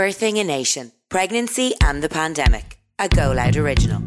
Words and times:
Birthing 0.00 0.40
a 0.40 0.44
Nation 0.44 0.92
Pregnancy 1.10 1.74
and 1.84 2.02
the 2.02 2.08
Pandemic, 2.08 2.78
a 2.98 3.06
Go 3.06 3.32
Loud 3.32 3.58
original. 3.58 4.00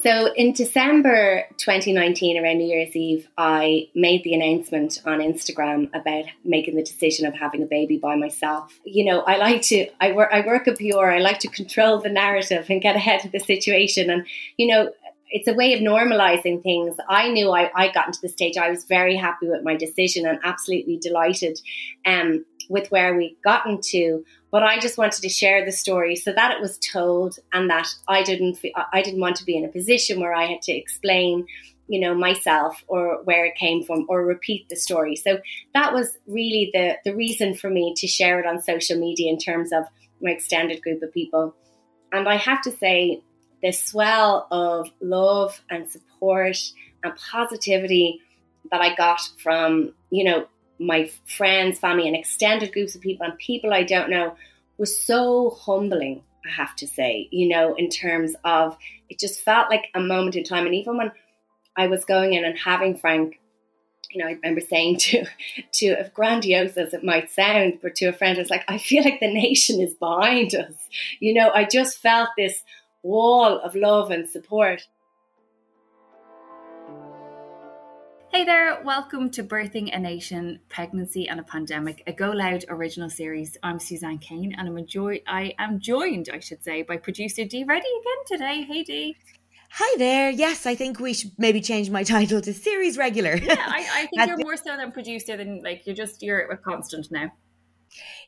So 0.00 0.32
in 0.32 0.54
December 0.54 1.44
2019, 1.58 2.42
around 2.42 2.56
New 2.56 2.66
Year's 2.66 2.96
Eve, 2.96 3.28
I 3.36 3.90
made 3.94 4.24
the 4.24 4.32
announcement 4.32 4.98
on 5.04 5.18
Instagram 5.18 5.90
about 5.94 6.24
making 6.42 6.76
the 6.76 6.82
decision 6.82 7.26
of 7.26 7.34
having 7.34 7.62
a 7.62 7.66
baby 7.66 7.98
by 7.98 8.16
myself. 8.16 8.80
You 8.82 9.04
know, 9.04 9.20
I 9.20 9.36
like 9.36 9.60
to, 9.62 9.88
I 10.00 10.12
work, 10.12 10.30
I 10.32 10.40
work 10.40 10.66
at 10.66 10.78
PR. 10.78 11.04
I 11.04 11.18
like 11.18 11.38
to 11.40 11.48
control 11.48 11.98
the 11.98 12.08
narrative 12.08 12.64
and 12.70 12.80
get 12.80 12.96
ahead 12.96 13.26
of 13.26 13.32
the 13.32 13.40
situation. 13.40 14.08
And, 14.08 14.26
you 14.56 14.68
know, 14.68 14.90
it's 15.30 15.48
a 15.48 15.54
way 15.54 15.74
of 15.74 15.80
normalizing 15.80 16.62
things. 16.62 16.96
I 17.08 17.28
knew 17.28 17.50
I, 17.50 17.70
I 17.74 17.92
got 17.92 18.08
into 18.08 18.20
the 18.20 18.28
stage. 18.28 18.56
I 18.56 18.70
was 18.70 18.84
very 18.84 19.16
happy 19.16 19.48
with 19.48 19.62
my 19.62 19.76
decision 19.76 20.26
and 20.26 20.38
absolutely 20.44 20.98
delighted 20.98 21.60
um, 22.04 22.44
with 22.68 22.90
where 22.90 23.16
we 23.16 23.36
gotten 23.44 23.80
to. 23.80 24.24
But 24.50 24.64
I 24.64 24.80
just 24.80 24.98
wanted 24.98 25.22
to 25.22 25.28
share 25.28 25.64
the 25.64 25.72
story 25.72 26.16
so 26.16 26.32
that 26.32 26.52
it 26.52 26.60
was 26.60 26.78
told, 26.78 27.38
and 27.52 27.70
that 27.70 27.88
I 28.08 28.22
didn't 28.24 28.58
I 28.92 29.02
didn't 29.02 29.20
want 29.20 29.36
to 29.36 29.44
be 29.44 29.56
in 29.56 29.64
a 29.64 29.68
position 29.68 30.20
where 30.20 30.34
I 30.34 30.46
had 30.46 30.62
to 30.62 30.72
explain, 30.72 31.46
you 31.86 32.00
know, 32.00 32.14
myself 32.14 32.82
or 32.88 33.22
where 33.22 33.44
it 33.44 33.54
came 33.54 33.84
from 33.84 34.06
or 34.08 34.26
repeat 34.26 34.68
the 34.68 34.76
story. 34.76 35.14
So 35.14 35.38
that 35.74 35.92
was 35.92 36.18
really 36.26 36.70
the 36.72 36.96
the 37.04 37.14
reason 37.14 37.54
for 37.54 37.70
me 37.70 37.94
to 37.98 38.06
share 38.08 38.40
it 38.40 38.46
on 38.46 38.60
social 38.60 38.98
media 38.98 39.30
in 39.30 39.38
terms 39.38 39.72
of 39.72 39.84
my 40.20 40.32
extended 40.32 40.82
group 40.82 41.02
of 41.02 41.14
people. 41.14 41.54
And 42.12 42.28
I 42.28 42.36
have 42.36 42.60
to 42.62 42.72
say, 42.72 43.22
the 43.62 43.72
swell 43.72 44.46
of 44.50 44.90
love 45.00 45.60
and 45.70 45.90
support 45.90 46.56
and 47.02 47.12
positivity 47.16 48.20
that 48.70 48.80
I 48.80 48.94
got 48.94 49.20
from, 49.38 49.92
you 50.10 50.24
know, 50.24 50.46
my 50.78 51.10
friends, 51.26 51.78
family, 51.78 52.06
and 52.06 52.16
extended 52.16 52.72
groups 52.72 52.94
of 52.94 53.02
people 53.02 53.26
and 53.26 53.36
people 53.38 53.72
I 53.72 53.82
don't 53.82 54.10
know 54.10 54.34
was 54.78 54.98
so 54.98 55.50
humbling, 55.50 56.22
I 56.46 56.50
have 56.50 56.74
to 56.76 56.86
say, 56.86 57.28
you 57.30 57.48
know, 57.48 57.74
in 57.74 57.90
terms 57.90 58.34
of 58.44 58.76
it 59.10 59.18
just 59.18 59.42
felt 59.42 59.70
like 59.70 59.88
a 59.94 60.00
moment 60.00 60.36
in 60.36 60.44
time. 60.44 60.64
And 60.64 60.74
even 60.74 60.96
when 60.96 61.12
I 61.76 61.88
was 61.88 62.04
going 62.04 62.32
in 62.32 62.44
and 62.44 62.58
having 62.58 62.96
Frank, 62.96 63.38
you 64.10 64.22
know, 64.22 64.28
I 64.28 64.32
remember 64.32 64.62
saying 64.62 64.98
to 64.98 65.26
to 65.74 65.86
as 65.88 66.08
grandiose 66.10 66.76
as 66.78 66.94
it 66.94 67.04
might 67.04 67.30
sound, 67.30 67.80
but 67.82 67.94
to 67.96 68.06
a 68.06 68.12
friend, 68.12 68.38
I 68.38 68.40
was 68.40 68.50
like, 68.50 68.64
I 68.68 68.78
feel 68.78 69.04
like 69.04 69.20
the 69.20 69.32
nation 69.32 69.80
is 69.80 69.94
behind 69.94 70.54
us. 70.54 70.74
You 71.20 71.34
know, 71.34 71.50
I 71.50 71.64
just 71.64 71.98
felt 71.98 72.30
this 72.38 72.62
wall 73.02 73.58
of 73.60 73.74
love 73.74 74.10
and 74.10 74.28
support. 74.28 74.82
Hey 78.32 78.44
there, 78.44 78.80
welcome 78.84 79.28
to 79.30 79.42
Birthing 79.42 79.94
a 79.94 79.98
Nation, 79.98 80.60
Pregnancy 80.68 81.28
and 81.28 81.40
a 81.40 81.42
Pandemic, 81.42 82.02
a 82.06 82.12
Go 82.12 82.30
Loud 82.30 82.64
original 82.68 83.10
series. 83.10 83.56
I'm 83.62 83.80
Suzanne 83.80 84.18
Kane 84.18 84.54
and 84.56 84.68
I'm 84.68 84.78
enjoy- 84.78 85.22
I 85.26 85.52
am 85.58 85.80
joined, 85.80 86.28
I 86.32 86.38
should 86.38 86.62
say, 86.62 86.82
by 86.82 86.96
producer 86.96 87.44
Dee 87.44 87.64
Reddy 87.64 87.88
again 88.00 88.24
today. 88.38 88.62
Hey 88.62 88.84
Dee. 88.84 89.16
Hi 89.72 89.96
there. 89.98 90.30
Yes, 90.30 90.66
I 90.66 90.74
think 90.74 91.00
we 91.00 91.12
should 91.12 91.32
maybe 91.38 91.60
change 91.60 91.90
my 91.90 92.02
title 92.04 92.40
to 92.40 92.52
series 92.54 92.96
regular. 92.96 93.36
Yeah, 93.36 93.54
I, 93.58 93.86
I 93.92 94.06
think 94.14 94.28
you're 94.28 94.38
more 94.38 94.56
so 94.56 94.76
than 94.76 94.92
producer 94.92 95.36
than 95.36 95.62
like 95.62 95.86
you're 95.86 95.96
just 95.96 96.22
you're 96.22 96.40
a 96.40 96.56
constant 96.56 97.08
now. 97.10 97.32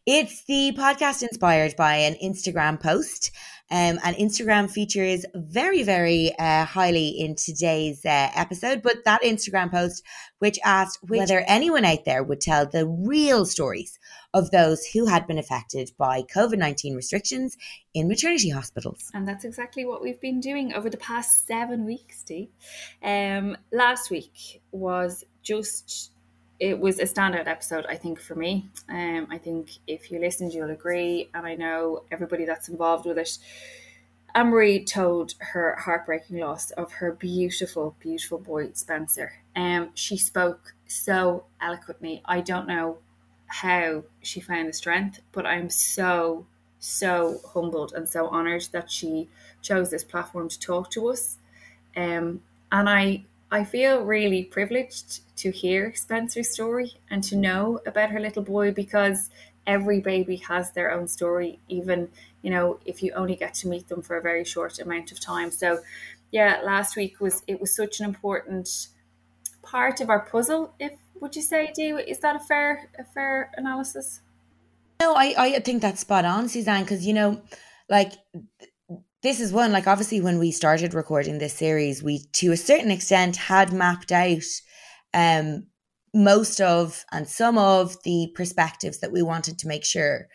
It's 0.05 0.45
the 0.45 0.73
podcast 0.77 1.23
inspired 1.23 1.77
by 1.77 1.95
an 1.97 2.17
Instagram 2.23 2.81
post. 2.81 3.31
Um, 3.73 3.98
and 4.05 4.15
Instagram 4.17 4.70
features 4.70 5.25
very, 5.34 5.83
very 5.83 6.31
uh, 6.39 6.67
highly 6.67 7.09
in 7.09 7.37
today's 7.37 8.05
uh, 8.05 8.31
episode. 8.34 8.83
But 8.83 9.05
that 9.06 9.23
Instagram 9.23 9.70
post, 9.70 10.05
which 10.41 10.59
asked 10.62 10.98
whether 11.09 11.42
anyone 11.48 11.87
out 11.87 12.05
there 12.05 12.23
would 12.23 12.43
tell 12.43 12.67
the 12.67 12.87
real 12.87 13.47
stories 13.47 13.98
of 14.34 14.50
those 14.50 14.84
who 14.84 15.06
had 15.06 15.27
been 15.27 15.39
affected 15.39 15.91
by 15.97 16.23
COVID 16.23 16.59
19 16.59 16.95
restrictions 16.95 17.56
in 17.94 18.09
maternity 18.09 18.50
hospitals. 18.50 19.11
And 19.15 19.27
that's 19.27 19.47
exactly 19.47 19.87
what 19.87 20.03
we've 20.03 20.21
been 20.21 20.41
doing 20.41 20.75
over 20.75 20.91
the 20.91 20.99
past 20.99 21.47
seven 21.47 21.87
weeks, 21.87 22.21
Steve. 22.21 22.49
Um, 23.03 23.56
last 23.72 24.11
week 24.11 24.61
was 24.71 25.25
just 25.43 26.12
it 26.60 26.78
was 26.78 26.98
a 26.98 27.04
standout 27.04 27.46
episode, 27.46 27.86
I 27.88 27.96
think, 27.96 28.20
for 28.20 28.34
me. 28.34 28.70
Um, 28.88 29.26
I 29.30 29.38
think 29.38 29.70
if 29.86 30.10
you 30.10 30.20
listened, 30.20 30.52
you'll 30.52 30.70
agree, 30.70 31.28
and 31.34 31.46
I 31.46 31.54
know 31.54 32.04
everybody 32.10 32.44
that's 32.44 32.68
involved 32.68 33.06
with 33.06 33.18
it. 33.18 33.38
Anne-Marie 34.34 34.84
told 34.84 35.34
her 35.38 35.76
heartbreaking 35.78 36.38
loss 36.38 36.70
of 36.72 36.92
her 36.92 37.12
beautiful, 37.12 37.96
beautiful 38.00 38.38
boy 38.38 38.70
Spencer. 38.72 39.32
Um, 39.54 39.90
she 39.94 40.16
spoke 40.16 40.74
so 40.86 41.44
eloquently. 41.60 42.22
I 42.24 42.40
don't 42.40 42.66
know 42.66 42.98
how 43.46 44.04
she 44.22 44.40
found 44.40 44.69
the 44.69 44.72
strength, 44.72 45.20
but 45.32 45.44
I'm 45.44 45.69
so, 45.69 46.46
so 46.78 47.40
humbled 47.52 47.92
and 47.94 48.08
so 48.08 48.28
honoured 48.28 48.66
that 48.72 48.90
she 48.90 49.28
chose 49.60 49.90
this 49.90 50.04
platform 50.04 50.48
to 50.48 50.58
talk 50.58 50.90
to 50.92 51.08
us. 51.08 51.36
Um, 51.94 52.40
and 52.70 52.88
I 52.88 53.24
I 53.52 53.64
feel 53.64 54.02
really 54.02 54.44
privileged 54.44 55.36
to 55.36 55.50
hear 55.50 55.92
Spencer's 55.94 56.50
story 56.50 56.94
and 57.10 57.22
to 57.24 57.36
know 57.36 57.80
about 57.84 58.08
her 58.08 58.18
little 58.18 58.42
boy 58.42 58.72
because 58.72 59.28
every 59.66 60.00
baby 60.00 60.36
has 60.36 60.72
their 60.72 60.90
own 60.90 61.06
story, 61.06 61.58
even, 61.68 62.08
you 62.40 62.50
know, 62.50 62.80
if 62.86 63.02
you 63.02 63.12
only 63.12 63.36
get 63.36 63.52
to 63.56 63.68
meet 63.68 63.88
them 63.88 64.00
for 64.00 64.16
a 64.16 64.22
very 64.22 64.42
short 64.42 64.78
amount 64.78 65.12
of 65.12 65.20
time. 65.20 65.50
So 65.50 65.80
yeah, 66.30 66.62
last 66.64 66.96
week 66.96 67.20
was 67.20 67.42
it 67.46 67.60
was 67.60 67.76
such 67.76 68.00
an 68.00 68.06
important 68.06 68.88
part 69.62 70.00
of 70.00 70.08
our 70.08 70.20
puzzle, 70.20 70.72
if 70.80 70.92
would 71.20 71.36
you 71.36 71.42
say, 71.42 71.72
Dee? 71.76 71.90
Is 71.90 72.20
that 72.20 72.34
a 72.34 72.40
fair 72.40 72.88
a 72.98 73.04
fair 73.04 73.50
analysis? 73.58 74.22
No, 74.98 75.12
I, 75.12 75.34
I 75.36 75.60
think 75.60 75.82
that's 75.82 76.00
spot 76.00 76.24
on, 76.24 76.48
Suzanne, 76.48 76.84
because 76.84 77.06
you 77.06 77.12
know, 77.12 77.42
like 77.90 78.12
this 79.22 79.41
is 79.41 79.53
one 79.53 79.72
like 79.72 79.87
obviously 79.87 80.21
when 80.21 80.38
we 80.38 80.50
started 80.50 80.94
recording 80.94 81.38
this 81.38 81.55
series 81.55 82.03
we 82.03 82.21
to 82.33 82.53
a 82.53 82.56
certain 82.56 82.91
extent 82.91 83.37
had 83.37 83.72
mapped 83.72 84.12
out 84.12 84.43
um 85.15 85.66
most 86.15 86.60
of 86.60 87.05
and 87.12 87.27
some 87.28 87.56
of 87.56 87.97
the 88.03 88.31
perspectives 88.34 88.99
that 89.00 89.12
we 89.12 89.22
wanted 89.22 89.59
to 89.59 89.69
make 89.69 89.84
sure 89.84 90.28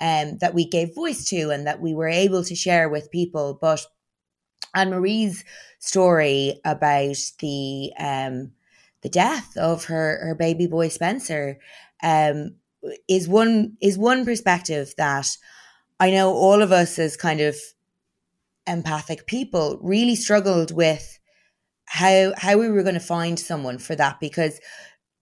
um 0.00 0.38
that 0.38 0.54
we 0.54 0.66
gave 0.68 0.94
voice 0.94 1.24
to 1.24 1.50
and 1.50 1.66
that 1.66 1.80
we 1.80 1.94
were 1.94 2.08
able 2.08 2.44
to 2.44 2.54
share 2.54 2.88
with 2.88 3.10
people. 3.10 3.58
But 3.60 3.84
Anne 4.74 4.90
Marie's 4.90 5.44
story 5.78 6.60
about 6.64 7.16
the 7.40 7.92
um 7.98 8.52
the 9.02 9.08
death 9.08 9.56
of 9.56 9.84
her 9.86 10.20
her 10.24 10.34
baby 10.34 10.66
boy 10.66 10.88
Spencer 10.88 11.58
um 12.02 12.56
is 13.08 13.28
one 13.28 13.76
is 13.80 13.96
one 13.98 14.24
perspective 14.24 14.94
that 14.98 15.28
I 15.98 16.10
know 16.10 16.32
all 16.32 16.60
of 16.62 16.72
us 16.72 16.98
as 16.98 17.16
kind 17.16 17.40
of 17.40 17.56
empathic 18.66 19.26
people 19.26 19.78
really 19.82 20.16
struggled 20.16 20.74
with 20.74 21.18
how 21.86 22.32
how 22.36 22.56
we 22.56 22.70
were 22.70 22.82
going 22.82 22.94
to 22.94 23.00
find 23.00 23.38
someone 23.38 23.78
for 23.78 23.94
that 23.94 24.18
because 24.20 24.58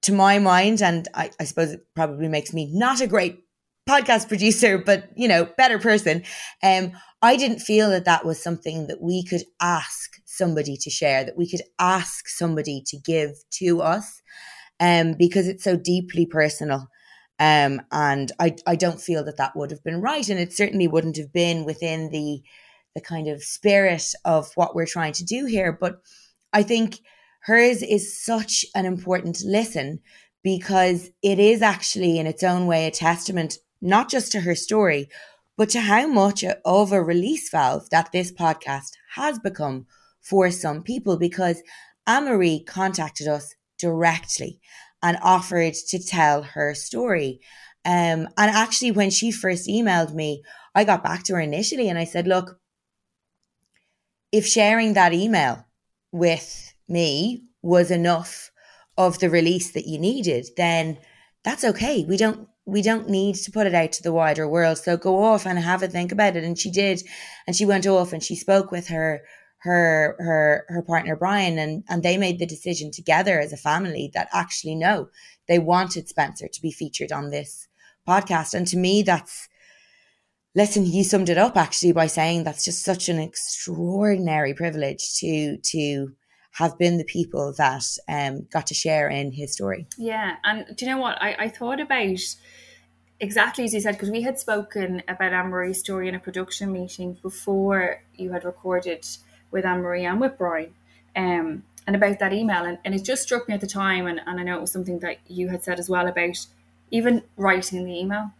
to 0.02 0.12
my 0.12 0.38
mind 0.38 0.82
and 0.82 1.08
I, 1.14 1.30
I 1.40 1.44
suppose 1.44 1.72
it 1.72 1.80
probably 1.94 2.28
makes 2.28 2.52
me 2.52 2.70
not 2.72 3.00
a 3.00 3.06
great 3.06 3.40
podcast 3.88 4.28
producer 4.28 4.78
but 4.78 5.10
you 5.16 5.26
know 5.26 5.48
better 5.56 5.78
person 5.78 6.22
um 6.62 6.92
i 7.20 7.36
didn't 7.36 7.58
feel 7.58 7.90
that 7.90 8.04
that 8.04 8.24
was 8.24 8.40
something 8.40 8.86
that 8.86 9.02
we 9.02 9.24
could 9.24 9.42
ask 9.60 10.12
somebody 10.24 10.76
to 10.76 10.88
share 10.88 11.24
that 11.24 11.36
we 11.36 11.50
could 11.50 11.62
ask 11.80 12.28
somebody 12.28 12.82
to 12.86 12.96
give 12.96 13.30
to 13.50 13.82
us 13.82 14.22
um 14.78 15.14
because 15.18 15.48
it's 15.48 15.64
so 15.64 15.76
deeply 15.76 16.24
personal 16.24 16.86
um 17.40 17.82
and 17.90 18.30
i 18.38 18.54
i 18.68 18.76
don't 18.76 19.00
feel 19.00 19.24
that 19.24 19.36
that 19.36 19.56
would 19.56 19.72
have 19.72 19.82
been 19.82 20.00
right 20.00 20.28
and 20.28 20.38
it 20.38 20.52
certainly 20.52 20.86
wouldn't 20.86 21.16
have 21.16 21.32
been 21.32 21.64
within 21.64 22.08
the 22.10 22.40
the 22.94 23.00
kind 23.00 23.28
of 23.28 23.42
spirit 23.42 24.04
of 24.24 24.50
what 24.54 24.74
we're 24.74 24.86
trying 24.86 25.12
to 25.14 25.24
do 25.24 25.46
here. 25.46 25.72
But 25.72 26.00
I 26.52 26.62
think 26.62 27.00
hers 27.40 27.82
is 27.82 28.22
such 28.24 28.64
an 28.74 28.86
important 28.86 29.42
listen 29.44 30.00
because 30.42 31.10
it 31.22 31.38
is 31.38 31.62
actually, 31.62 32.18
in 32.18 32.26
its 32.26 32.42
own 32.42 32.66
way, 32.66 32.86
a 32.86 32.90
testament 32.90 33.58
not 33.80 34.10
just 34.10 34.32
to 34.32 34.40
her 34.40 34.54
story, 34.54 35.08
but 35.56 35.68
to 35.70 35.80
how 35.80 36.06
much 36.06 36.44
of 36.64 36.92
a 36.92 37.02
release 37.02 37.50
valve 37.50 37.88
that 37.90 38.10
this 38.12 38.32
podcast 38.32 38.92
has 39.14 39.38
become 39.38 39.86
for 40.20 40.50
some 40.50 40.82
people. 40.82 41.16
Because 41.16 41.62
Anne-Marie 42.06 42.64
contacted 42.64 43.28
us 43.28 43.54
directly 43.78 44.60
and 45.02 45.18
offered 45.22 45.74
to 45.74 45.98
tell 45.98 46.42
her 46.42 46.74
story. 46.74 47.40
Um, 47.84 48.28
and 48.36 48.50
actually, 48.50 48.92
when 48.92 49.10
she 49.10 49.32
first 49.32 49.68
emailed 49.68 50.14
me, 50.14 50.42
I 50.74 50.84
got 50.84 51.02
back 51.02 51.24
to 51.24 51.34
her 51.34 51.40
initially 51.40 51.88
and 51.88 51.98
I 51.98 52.04
said, 52.04 52.26
Look, 52.26 52.58
if 54.32 54.46
sharing 54.46 54.94
that 54.94 55.12
email 55.12 55.64
with 56.10 56.74
me 56.88 57.44
was 57.62 57.90
enough 57.90 58.50
of 58.98 59.18
the 59.18 59.30
release 59.30 59.70
that 59.72 59.86
you 59.86 59.98
needed, 59.98 60.48
then 60.56 60.98
that's 61.44 61.64
okay. 61.64 62.04
We 62.08 62.16
don't 62.16 62.48
we 62.64 62.80
don't 62.80 63.08
need 63.08 63.34
to 63.34 63.50
put 63.50 63.66
it 63.66 63.74
out 63.74 63.92
to 63.92 64.02
the 64.02 64.12
wider 64.12 64.48
world. 64.48 64.78
So 64.78 64.96
go 64.96 65.22
off 65.24 65.46
and 65.46 65.58
have 65.58 65.82
a 65.82 65.88
think 65.88 66.12
about 66.12 66.36
it. 66.36 66.44
And 66.44 66.56
she 66.56 66.70
did, 66.70 67.02
and 67.46 67.56
she 67.56 67.66
went 67.66 67.86
off 67.86 68.12
and 68.12 68.22
she 68.22 68.36
spoke 68.36 68.70
with 68.70 68.88
her 68.88 69.22
her 69.62 70.16
her 70.18 70.64
her 70.68 70.82
partner 70.82 71.14
Brian 71.14 71.58
and 71.58 71.84
and 71.88 72.02
they 72.02 72.16
made 72.16 72.38
the 72.38 72.46
decision 72.46 72.90
together 72.90 73.38
as 73.38 73.52
a 73.52 73.56
family 73.56 74.10
that 74.12 74.28
actually 74.32 74.74
no 74.74 75.08
they 75.46 75.58
wanted 75.58 76.08
Spencer 76.08 76.48
to 76.48 76.60
be 76.60 76.72
featured 76.72 77.12
on 77.12 77.30
this 77.30 77.68
podcast 78.06 78.54
and 78.54 78.66
to 78.66 78.76
me 78.76 79.04
that's 79.04 79.48
listen 80.54 80.84
you 80.84 81.04
summed 81.04 81.28
it 81.28 81.38
up 81.38 81.56
actually 81.56 81.92
by 81.92 82.06
saying 82.06 82.44
that's 82.44 82.64
just 82.64 82.82
such 82.82 83.08
an 83.08 83.18
extraordinary 83.18 84.54
privilege 84.54 85.14
to 85.14 85.56
to 85.58 86.12
have 86.56 86.76
been 86.76 86.98
the 86.98 87.04
people 87.04 87.54
that 87.56 87.82
um, 88.08 88.46
got 88.52 88.66
to 88.66 88.74
share 88.74 89.08
in 89.08 89.32
his 89.32 89.52
story 89.52 89.86
yeah 89.98 90.36
and 90.44 90.66
do 90.76 90.84
you 90.84 90.90
know 90.90 90.98
what 90.98 91.20
I, 91.22 91.36
I 91.38 91.48
thought 91.48 91.80
about 91.80 92.18
exactly 93.20 93.64
as 93.64 93.72
you 93.72 93.80
said 93.80 93.92
because 93.92 94.10
we 94.10 94.22
had 94.22 94.38
spoken 94.38 95.02
about 95.08 95.32
Anne 95.32 95.48
Marie's 95.48 95.80
story 95.80 96.08
in 96.08 96.14
a 96.14 96.20
production 96.20 96.72
meeting 96.72 97.18
before 97.22 98.02
you 98.16 98.32
had 98.32 98.44
recorded 98.44 99.06
with 99.50 99.64
Anne 99.64 99.82
Marie 99.82 100.04
and 100.04 100.20
with 100.20 100.36
Brian. 100.36 100.74
Um, 101.14 101.62
and 101.86 101.96
about 101.96 102.18
that 102.18 102.32
email. 102.32 102.64
And, 102.64 102.78
and 102.84 102.94
it 102.94 103.04
just 103.04 103.22
struck 103.22 103.48
me 103.48 103.54
at 103.54 103.60
the 103.60 103.66
time, 103.66 104.06
and, 104.06 104.20
and 104.26 104.40
I 104.40 104.42
know 104.42 104.56
it 104.56 104.60
was 104.60 104.72
something 104.72 105.00
that 105.00 105.18
you 105.26 105.48
had 105.48 105.62
said 105.62 105.78
as 105.78 105.88
well 105.88 106.06
about 106.06 106.46
even 106.90 107.22
writing 107.36 107.84
the 107.84 107.98
email 107.98 108.32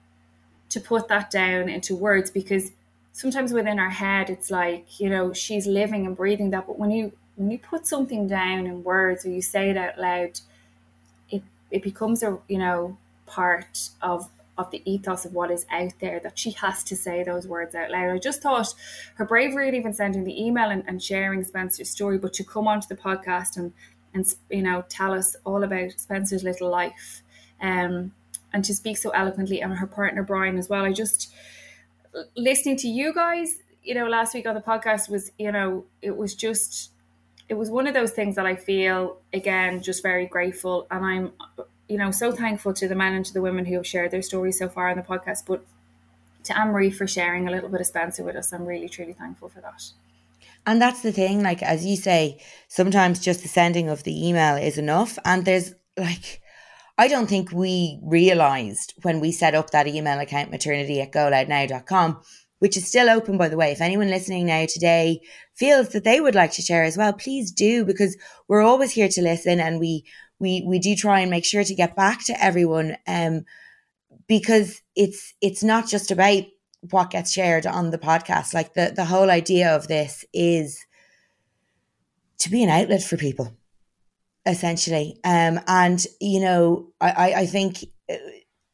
to 0.72 0.80
put 0.80 1.08
that 1.08 1.30
down 1.30 1.68
into 1.68 1.94
words 1.94 2.30
because 2.30 2.72
sometimes 3.12 3.52
within 3.52 3.78
our 3.78 3.90
head 3.90 4.30
it's 4.30 4.50
like 4.50 5.00
you 5.00 5.08
know 5.08 5.32
she's 5.32 5.66
living 5.66 6.06
and 6.06 6.16
breathing 6.16 6.50
that 6.50 6.66
but 6.66 6.78
when 6.78 6.90
you 6.90 7.12
when 7.36 7.50
you 7.50 7.58
put 7.58 7.86
something 7.86 8.26
down 8.26 8.66
in 8.66 8.82
words 8.82 9.24
or 9.24 9.30
you 9.30 9.42
say 9.42 9.70
it 9.70 9.76
out 9.76 9.98
loud 9.98 10.40
it 11.30 11.42
it 11.70 11.82
becomes 11.82 12.22
a 12.22 12.38
you 12.48 12.58
know 12.58 12.96
part 13.26 13.90
of 14.00 14.28
of 14.58 14.70
the 14.70 14.82
ethos 14.90 15.24
of 15.24 15.32
what 15.32 15.50
is 15.50 15.66
out 15.70 15.92
there 16.00 16.20
that 16.20 16.38
she 16.38 16.50
has 16.52 16.84
to 16.84 16.94
say 16.94 17.22
those 17.22 17.46
words 17.46 17.74
out 17.74 17.90
loud. 17.90 18.10
I 18.10 18.18
just 18.18 18.42
thought 18.42 18.74
her 19.14 19.24
bravery 19.24 19.68
in 19.68 19.74
even 19.74 19.94
sending 19.94 20.24
the 20.24 20.44
email 20.44 20.68
and, 20.68 20.84
and 20.86 21.02
sharing 21.02 21.42
Spencer's 21.42 21.88
story, 21.88 22.18
but 22.18 22.34
to 22.34 22.44
come 22.44 22.68
onto 22.68 22.86
the 22.86 22.96
podcast 22.96 23.56
and 23.56 23.72
and 24.14 24.26
you 24.50 24.62
know 24.62 24.84
tell 24.88 25.12
us 25.14 25.36
all 25.44 25.62
about 25.62 25.92
Spencer's 25.92 26.44
little 26.44 26.68
life, 26.68 27.22
um, 27.60 28.12
and 28.52 28.64
to 28.64 28.74
speak 28.74 28.96
so 28.96 29.10
eloquently 29.10 29.60
and 29.60 29.74
her 29.74 29.86
partner 29.86 30.22
Brian 30.22 30.58
as 30.58 30.68
well. 30.68 30.84
I 30.84 30.92
just 30.92 31.32
listening 32.36 32.76
to 32.78 32.88
you 32.88 33.14
guys, 33.14 33.58
you 33.82 33.94
know, 33.94 34.06
last 34.06 34.34
week 34.34 34.46
on 34.46 34.54
the 34.54 34.60
podcast 34.60 35.08
was 35.08 35.32
you 35.38 35.52
know 35.52 35.84
it 36.00 36.16
was 36.16 36.34
just 36.34 36.90
it 37.48 37.54
was 37.54 37.70
one 37.70 37.86
of 37.86 37.94
those 37.94 38.12
things 38.12 38.36
that 38.36 38.46
I 38.46 38.56
feel 38.56 39.18
again 39.32 39.82
just 39.82 40.02
very 40.02 40.26
grateful 40.26 40.86
and 40.90 41.04
I'm 41.04 41.32
you 41.92 41.98
know, 41.98 42.10
so 42.10 42.32
thankful 42.32 42.72
to 42.72 42.88
the 42.88 42.94
men 42.94 43.12
and 43.12 43.24
to 43.26 43.34
the 43.34 43.42
women 43.42 43.66
who 43.66 43.74
have 43.74 43.86
shared 43.86 44.10
their 44.10 44.22
stories 44.22 44.58
so 44.58 44.66
far 44.66 44.88
on 44.88 44.96
the 44.96 45.02
podcast, 45.02 45.44
but 45.46 45.62
to 46.44 46.58
Anne 46.58 46.68
Marie 46.68 46.90
for 46.90 47.06
sharing 47.06 47.46
a 47.46 47.50
little 47.50 47.68
bit 47.68 47.82
of 47.82 47.86
Spencer 47.86 48.24
with 48.24 48.34
us. 48.34 48.50
I'm 48.50 48.64
really, 48.64 48.88
truly 48.88 49.12
thankful 49.12 49.50
for 49.50 49.60
that. 49.60 49.82
And 50.66 50.80
that's 50.80 51.02
the 51.02 51.12
thing, 51.12 51.42
like, 51.42 51.62
as 51.62 51.84
you 51.84 51.96
say, 51.96 52.40
sometimes 52.68 53.20
just 53.20 53.42
the 53.42 53.48
sending 53.48 53.90
of 53.90 54.04
the 54.04 54.28
email 54.28 54.56
is 54.56 54.78
enough. 54.78 55.18
And 55.26 55.44
there's 55.44 55.74
like, 55.98 56.40
I 56.98 57.08
don't 57.08 57.28
think 57.28 57.52
we 57.52 57.98
realized 58.02 58.94
when 59.02 59.20
we 59.20 59.32
set 59.32 59.54
up 59.54 59.70
that 59.70 59.88
email 59.88 60.20
account 60.20 60.50
maternity 60.50 61.00
at 61.00 61.12
goloudnow.com, 61.12 62.20
which 62.58 62.76
is 62.76 62.86
still 62.86 63.08
open, 63.08 63.38
by 63.38 63.48
the 63.48 63.56
way. 63.56 63.72
If 63.72 63.80
anyone 63.80 64.10
listening 64.10 64.46
now 64.46 64.66
today 64.66 65.20
feels 65.54 65.88
that 65.90 66.04
they 66.04 66.20
would 66.20 66.34
like 66.34 66.52
to 66.52 66.62
share 66.62 66.84
as 66.84 66.96
well, 66.96 67.12
please 67.12 67.50
do, 67.50 67.84
because 67.84 68.16
we're 68.46 68.62
always 68.62 68.92
here 68.92 69.08
to 69.08 69.22
listen 69.22 69.58
and 69.58 69.80
we, 69.80 70.04
we 70.42 70.62
we 70.66 70.78
do 70.78 70.94
try 70.94 71.20
and 71.20 71.30
make 71.30 71.44
sure 71.44 71.64
to 71.64 71.74
get 71.74 71.96
back 71.96 72.24
to 72.26 72.44
everyone 72.44 72.96
um 73.06 73.44
because 74.26 74.82
it's 74.96 75.32
it's 75.40 75.62
not 75.62 75.88
just 75.88 76.10
about 76.10 76.42
what 76.90 77.10
gets 77.10 77.30
shared 77.30 77.64
on 77.64 77.90
the 77.90 77.98
podcast 77.98 78.52
like 78.52 78.74
the 78.74 78.92
the 78.94 79.04
whole 79.06 79.30
idea 79.30 79.74
of 79.74 79.88
this 79.88 80.24
is 80.34 80.84
to 82.38 82.50
be 82.50 82.62
an 82.62 82.68
outlet 82.68 83.02
for 83.02 83.16
people 83.16 83.56
essentially 84.44 85.18
um 85.24 85.60
and 85.68 86.06
you 86.20 86.40
know 86.40 86.88
i 87.00 87.34
i 87.36 87.46
think 87.46 87.84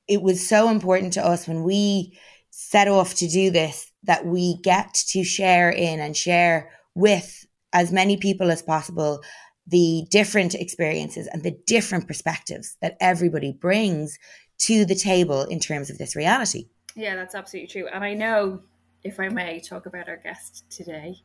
it 0.08 0.22
was 0.22 0.46
so 0.48 0.70
important 0.70 1.12
to 1.12 1.24
us 1.24 1.46
when 1.46 1.62
we 1.62 2.18
set 2.50 2.88
off 2.88 3.14
to 3.14 3.28
do 3.28 3.50
this 3.50 3.92
that 4.02 4.26
we 4.26 4.56
get 4.62 4.94
to 4.94 5.22
share 5.22 5.70
in 5.70 6.00
and 6.00 6.16
share 6.16 6.70
with 6.94 7.46
as 7.72 7.92
many 7.92 8.16
people 8.16 8.50
as 8.50 8.62
possible 8.62 9.20
the 9.66 10.06
different 10.10 10.54
experiences 10.54 11.28
and 11.28 11.42
the 11.42 11.56
different 11.66 12.06
perspectives 12.06 12.76
that 12.80 12.96
everybody 13.00 13.52
brings 13.52 14.18
to 14.58 14.84
the 14.84 14.94
table 14.94 15.42
in 15.44 15.60
terms 15.60 15.90
of 15.90 15.98
this 15.98 16.16
reality. 16.16 16.68
Yeah, 16.96 17.14
that's 17.14 17.34
absolutely 17.34 17.68
true. 17.68 17.86
And 17.92 18.02
I 18.02 18.14
know, 18.14 18.62
if 19.04 19.20
I 19.20 19.28
may 19.28 19.60
talk 19.60 19.86
about 19.86 20.08
our 20.08 20.16
guest 20.16 20.64
today, 20.70 21.16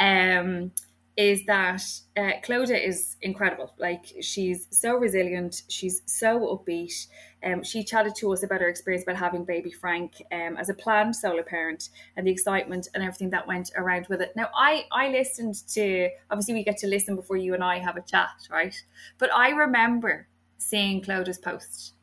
um, 0.00 0.72
is 1.16 1.44
that 1.46 1.82
uh, 2.16 2.32
Clodagh 2.44 2.84
is 2.84 3.16
incredible. 3.22 3.72
Like 3.78 4.04
she's 4.20 4.66
so 4.70 4.96
resilient, 4.96 5.62
she's 5.68 6.02
so 6.06 6.40
upbeat. 6.40 7.06
Um, 7.44 7.62
she 7.62 7.84
chatted 7.84 8.14
to 8.16 8.32
us 8.32 8.42
about 8.42 8.62
her 8.62 8.68
experience 8.68 9.04
about 9.04 9.16
having 9.16 9.44
baby 9.44 9.70
Frank 9.70 10.14
um, 10.32 10.56
as 10.56 10.70
a 10.70 10.74
planned 10.74 11.14
solo 11.14 11.42
parent 11.42 11.90
and 12.16 12.26
the 12.26 12.30
excitement 12.30 12.88
and 12.94 13.02
everything 13.02 13.30
that 13.30 13.46
went 13.46 13.70
around 13.76 14.06
with 14.08 14.22
it. 14.22 14.34
Now, 14.34 14.48
I 14.54 14.86
I 14.90 15.08
listened 15.08 15.66
to 15.68 16.08
obviously 16.30 16.54
we 16.54 16.64
get 16.64 16.78
to 16.78 16.88
listen 16.88 17.14
before 17.14 17.36
you 17.36 17.54
and 17.54 17.62
I 17.62 17.78
have 17.78 17.96
a 17.96 18.02
chat, 18.02 18.48
right? 18.50 18.74
But 19.18 19.32
I 19.32 19.50
remember 19.50 20.26
seeing 20.58 21.00
Clodagh's 21.02 21.38
post 21.38 21.94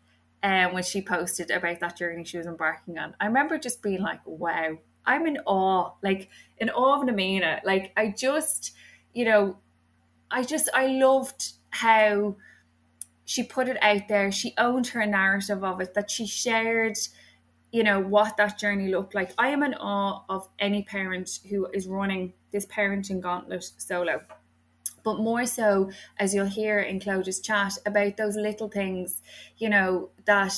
um, 0.43 0.73
when 0.73 0.83
she 0.83 1.01
posted 1.01 1.51
about 1.51 1.79
that 1.81 1.97
journey 1.97 2.23
she 2.23 2.37
was 2.37 2.47
embarking 2.47 2.97
on. 2.97 3.15
I 3.19 3.25
remember 3.25 3.57
just 3.57 3.81
being 3.81 4.01
like, 4.01 4.21
wow, 4.25 4.77
I'm 5.05 5.27
in 5.27 5.37
awe, 5.45 5.91
like 6.01 6.29
in 6.59 6.69
awe 6.69 7.01
of 7.01 7.07
Namina. 7.07 7.59
Like 7.65 7.91
I 7.97 8.13
just 8.15 8.73
you 9.13 9.25
know, 9.25 9.57
I 10.29 10.43
just 10.43 10.69
I 10.73 10.87
loved 10.87 11.53
how 11.71 12.35
she 13.25 13.43
put 13.43 13.69
it 13.69 13.77
out 13.81 14.07
there. 14.07 14.31
She 14.31 14.53
owned 14.57 14.87
her 14.87 15.05
narrative 15.05 15.63
of 15.63 15.79
it, 15.81 15.93
that 15.93 16.11
she 16.11 16.25
shared, 16.25 16.97
you 17.71 17.83
know, 17.83 17.99
what 17.99 18.37
that 18.37 18.59
journey 18.59 18.89
looked 18.89 19.15
like. 19.15 19.31
I 19.37 19.49
am 19.49 19.63
in 19.63 19.73
awe 19.75 20.23
of 20.29 20.49
any 20.59 20.83
parent 20.83 21.39
who 21.49 21.67
is 21.67 21.87
running 21.87 22.33
this 22.51 22.65
parenting 22.65 23.21
gauntlet 23.21 23.71
solo. 23.77 24.21
But 25.03 25.19
more 25.19 25.45
so, 25.45 25.89
as 26.19 26.35
you'll 26.35 26.45
hear 26.45 26.79
in 26.79 26.99
Clodagh's 26.99 27.39
chat, 27.39 27.77
about 27.85 28.17
those 28.17 28.35
little 28.35 28.69
things, 28.69 29.21
you 29.57 29.69
know, 29.69 30.09
that 30.25 30.53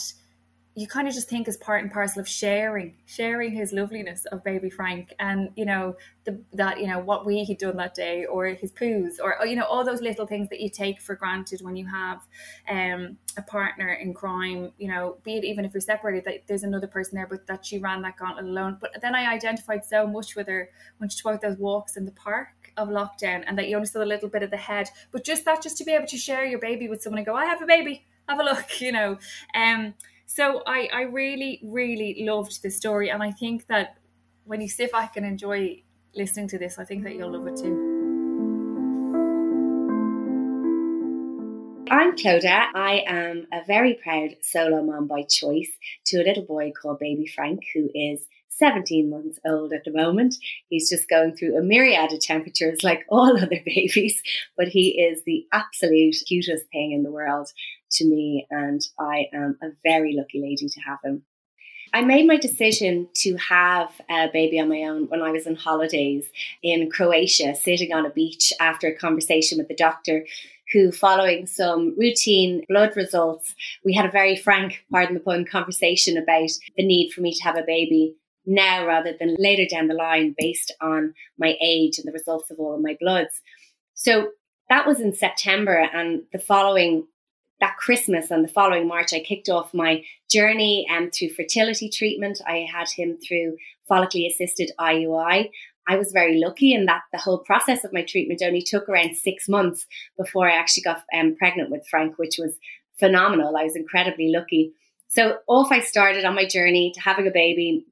you 0.76 0.88
kind 0.88 1.08
of 1.08 1.14
just 1.14 1.30
think 1.30 1.48
as 1.48 1.56
part 1.58 1.84
and 1.84 1.92
parcel 1.92 2.20
of 2.20 2.28
sharing, 2.28 2.96
sharing 3.06 3.52
his 3.52 3.72
loveliness 3.74 4.26
of 4.26 4.44
baby 4.44 4.72
Frank, 4.72 5.14
and 5.20 5.50
you 5.56 5.66
know 5.66 5.96
the, 6.26 6.40
that 6.54 6.80
you 6.80 6.88
know 6.88 6.98
what 6.98 7.26
we 7.28 7.46
had 7.46 7.58
done 7.60 7.78
that 7.78 7.94
day, 7.94 8.26
or 8.26 8.48
his 8.48 8.72
poos, 8.72 9.20
or 9.22 9.38
you 9.46 9.56
know 9.56 9.66
all 9.66 9.86
those 9.86 10.02
little 10.02 10.26
things 10.26 10.50
that 10.50 10.60
you 10.60 10.70
take 10.70 11.00
for 11.00 11.16
granted 11.16 11.62
when 11.62 11.76
you 11.76 11.86
have 11.86 12.22
um, 12.68 13.18
a 13.38 13.44
partner 13.44 13.94
in 13.94 14.16
crime. 14.16 14.72
You 14.80 14.88
know, 14.88 15.18
be 15.24 15.38
it 15.38 15.44
even 15.44 15.64
if 15.64 15.74
you're 15.74 15.82
separated, 15.82 16.26
that 16.26 16.48
there's 16.48 16.64
another 16.64 16.88
person 16.88 17.16
there, 17.16 17.28
but 17.28 17.46
that 17.46 17.66
she 17.66 17.78
ran 17.78 18.02
that 18.02 18.18
gauntlet 18.18 18.46
alone. 18.46 18.78
But 18.82 19.00
then 19.00 19.14
I 19.14 19.32
identified 19.32 19.86
so 19.86 20.08
much 20.08 20.36
with 20.36 20.48
her 20.48 20.70
when 20.98 21.10
she 21.10 21.22
took 21.22 21.40
those 21.40 21.58
walks 21.58 21.98
in 21.98 22.06
the 22.06 22.12
park 22.12 22.48
of 22.78 22.90
lockdown, 22.90 23.44
and 23.46 23.60
that 23.60 23.68
you 23.68 23.76
only 23.76 23.88
saw 23.88 24.02
a 24.02 24.06
little 24.06 24.30
bit 24.30 24.42
of 24.42 24.50
the 24.50 24.58
head, 24.58 24.90
but 25.12 25.24
just 25.24 25.46
that, 25.46 25.62
just 25.62 25.78
to 25.78 25.84
be 25.84 25.92
able 25.92 26.08
to 26.08 26.18
share 26.18 26.46
your 26.46 26.60
baby 26.60 26.88
with 26.88 27.04
someone 27.04 27.20
and 27.20 27.28
go, 27.28 27.36
I 27.36 27.46
have 27.46 27.62
a 27.62 27.68
baby, 27.68 28.08
have 28.28 28.40
a 28.40 28.44
look, 28.44 28.82
you 28.82 28.92
know, 28.92 29.20
um 29.54 29.94
so 30.36 30.64
I, 30.66 30.90
I 30.92 31.02
really, 31.04 31.62
really 31.64 32.26
loved 32.28 32.64
the 32.64 32.72
story. 32.72 33.12
And 33.12 33.22
I 33.22 33.30
think 33.30 33.68
that 33.68 33.98
when 34.46 34.62
you 34.62 34.68
sit 34.68 34.92
back 34.92 35.16
and 35.16 35.24
enjoy 35.24 35.84
listening 36.16 36.48
to 36.48 36.58
this, 36.58 36.80
I 36.80 36.86
think 36.86 37.04
that 37.04 37.14
you'll 37.14 37.38
love 37.38 37.46
it 37.46 37.56
too. 37.56 37.92
I'm 41.92 42.16
Clodagh. 42.16 42.66
I 42.74 43.04
am 43.06 43.46
a 43.54 43.64
very 43.68 43.94
proud 43.94 44.38
solo 44.42 44.82
mom 44.82 45.06
by 45.06 45.22
choice 45.22 45.70
to 46.08 46.18
a 46.18 46.26
little 46.26 46.46
boy 46.46 46.72
called 46.72 46.98
Baby 46.98 47.28
Frank, 47.28 47.62
who 47.76 47.92
is 47.94 48.26
17 48.58 49.10
months 49.10 49.40
old 49.46 49.74
at 49.74 49.84
the 49.84 49.92
moment. 49.92 50.36
He's 50.70 50.90
just 50.90 51.10
going 51.10 51.36
through 51.36 51.58
a 51.58 51.62
myriad 51.62 52.14
of 52.14 52.20
temperatures 52.20 52.84
like 52.84 53.06
all 53.10 53.38
other 53.42 53.62
babies, 53.66 54.22
but 54.58 54.68
he 54.68 55.02
is 55.02 55.24
the 55.26 55.46
absolute 55.52 56.16
cutest 56.28 56.66
thing 56.72 56.92
in 56.92 57.04
the 57.04 57.12
world 57.12 57.50
to 57.94 58.06
me, 58.06 58.48
and 58.50 58.82
I 59.00 59.26
am 59.34 59.58
a 59.62 59.68
very 59.84 60.16
lucky 60.18 60.42
lady 60.42 60.68
to 60.68 60.82
have 60.82 61.00
him. 61.04 61.24
I 61.96 62.02
made 62.02 62.26
my 62.26 62.38
decision 62.38 63.08
to 63.18 63.36
have 63.36 63.90
a 64.10 64.28
baby 64.34 64.60
on 64.60 64.68
my 64.68 64.82
own 64.82 65.08
when 65.10 65.22
I 65.22 65.30
was 65.30 65.46
on 65.46 65.54
holidays 65.54 66.26
in 66.64 66.90
Croatia, 66.90 67.54
sitting 67.54 67.94
on 67.94 68.06
a 68.06 68.10
beach 68.10 68.52
after 68.60 68.88
a 68.88 68.96
conversation 68.96 69.60
with 69.60 69.68
the 69.68 69.76
doctor 69.76 70.26
who, 70.72 70.92
following 70.92 71.46
some 71.46 71.94
routine 71.96 72.64
blood 72.68 72.96
results, 72.96 73.54
we 73.86 73.94
had 73.94 74.08
a 74.08 74.12
very 74.12 74.36
frank, 74.36 74.84
pardon 74.92 75.14
the 75.14 75.20
pun, 75.20 75.46
conversation 75.46 76.18
about 76.18 76.50
the 76.76 76.86
need 76.86 77.12
for 77.12 77.22
me 77.22 77.32
to 77.32 77.44
have 77.44 77.58
a 77.58 77.64
baby 77.64 78.16
now 78.46 78.86
rather 78.86 79.14
than 79.18 79.36
later 79.38 79.66
down 79.70 79.88
the 79.88 79.94
line 79.94 80.36
based 80.38 80.74
on 80.82 81.14
my 81.38 81.56
age 81.62 81.98
and 81.98 82.08
the 82.08 82.12
results 82.12 82.52
of 82.52 82.60
all 82.60 82.76
of 82.76 82.82
my 82.82 82.98
bloods. 83.00 83.42
So 83.94 84.30
that 84.70 84.88
was 84.88 85.00
in 85.00 85.14
September, 85.14 85.88
and 85.94 86.24
the 86.32 86.40
following 86.40 87.08
that 87.60 87.78
Christmas 87.78 88.30
and 88.32 88.44
the 88.44 88.52
following 88.52 88.88
March, 88.88 89.14
I 89.14 89.20
kicked 89.20 89.48
off 89.48 89.74
my 89.74 90.04
journey 90.30 90.86
um, 90.92 91.12
through 91.12 91.30
fertility 91.30 91.90
treatment. 91.90 92.42
I 92.46 92.68
had 92.70 92.90
him 92.90 93.18
through 93.26 93.56
follically 93.90 94.28
assisted 94.28 94.72
IUI. 94.80 95.50
I 95.88 95.96
was 95.96 96.12
very 96.12 96.40
lucky 96.40 96.74
in 96.74 96.86
that 96.86 97.04
the 97.12 97.20
whole 97.20 97.40
process 97.40 97.84
of 97.84 97.94
my 97.94 98.04
treatment 98.04 98.42
only 98.44 98.62
took 98.62 98.90
around 98.90 99.16
six 99.16 99.48
months 99.48 99.86
before 100.18 100.50
I 100.50 100.56
actually 100.56 100.84
got 100.84 101.04
um, 101.14 101.36
pregnant 101.38 101.70
with 101.70 101.88
Frank, 101.88 102.18
which 102.18 102.36
was 102.38 102.58
phenomenal. 103.00 103.56
I 103.56 103.64
was 103.64 103.76
incredibly 103.76 104.30
lucky. 104.30 104.74
So 105.08 105.38
off 105.48 105.72
I 105.72 105.82
started 105.82 106.26
on 106.26 106.36
my 106.36 106.46
journey 106.46 106.92
to 106.96 107.02
having 107.02 107.28
a 107.28 107.32
baby, 107.32 107.86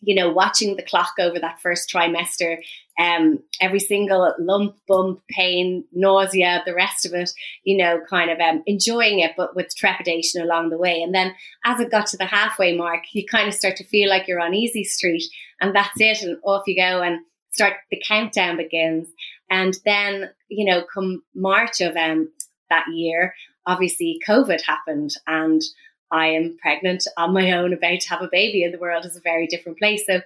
you 0.00 0.14
know, 0.14 0.30
watching 0.30 0.76
the 0.76 0.82
clock 0.82 1.14
over 1.18 1.38
that 1.40 1.60
first 1.60 1.90
trimester, 1.92 2.58
um, 2.98 3.40
every 3.60 3.80
single 3.80 4.32
lump, 4.38 4.76
bump, 4.86 5.20
pain, 5.28 5.84
nausea, 5.92 6.62
the 6.64 6.74
rest 6.74 7.04
of 7.04 7.14
it, 7.14 7.30
you 7.64 7.76
know, 7.76 8.00
kind 8.08 8.30
of 8.30 8.38
um, 8.40 8.62
enjoying 8.66 9.20
it, 9.20 9.32
but 9.36 9.56
with 9.56 9.74
trepidation 9.76 10.42
along 10.42 10.70
the 10.70 10.78
way. 10.78 11.02
And 11.02 11.14
then 11.14 11.34
as 11.64 11.80
it 11.80 11.90
got 11.90 12.06
to 12.08 12.16
the 12.16 12.26
halfway 12.26 12.76
mark, 12.76 13.04
you 13.12 13.24
kind 13.26 13.48
of 13.48 13.54
start 13.54 13.76
to 13.76 13.84
feel 13.84 14.08
like 14.08 14.28
you're 14.28 14.40
on 14.40 14.54
easy 14.54 14.84
street 14.84 15.24
and 15.60 15.74
that's 15.74 16.00
it. 16.00 16.22
And 16.22 16.38
off 16.44 16.64
you 16.66 16.76
go 16.76 17.02
and 17.02 17.20
start 17.50 17.74
the 17.90 18.02
countdown 18.06 18.56
begins. 18.56 19.08
And 19.50 19.76
then, 19.84 20.30
you 20.48 20.64
know, 20.64 20.84
come 20.92 21.22
March 21.34 21.80
of 21.80 21.96
um, 21.96 22.30
that 22.70 22.84
year, 22.92 23.34
obviously 23.66 24.20
COVID 24.26 24.62
happened 24.62 25.14
and 25.26 25.60
I 26.10 26.28
am 26.28 26.56
pregnant 26.60 27.06
on 27.16 27.32
my 27.32 27.52
own, 27.52 27.72
about 27.72 28.00
to 28.00 28.08
have 28.10 28.22
a 28.22 28.28
baby, 28.30 28.64
and 28.64 28.72
the 28.72 28.78
world 28.78 29.04
is 29.04 29.16
a 29.16 29.20
very 29.20 29.46
different 29.46 29.78
place. 29.78 30.04
So 30.06 30.22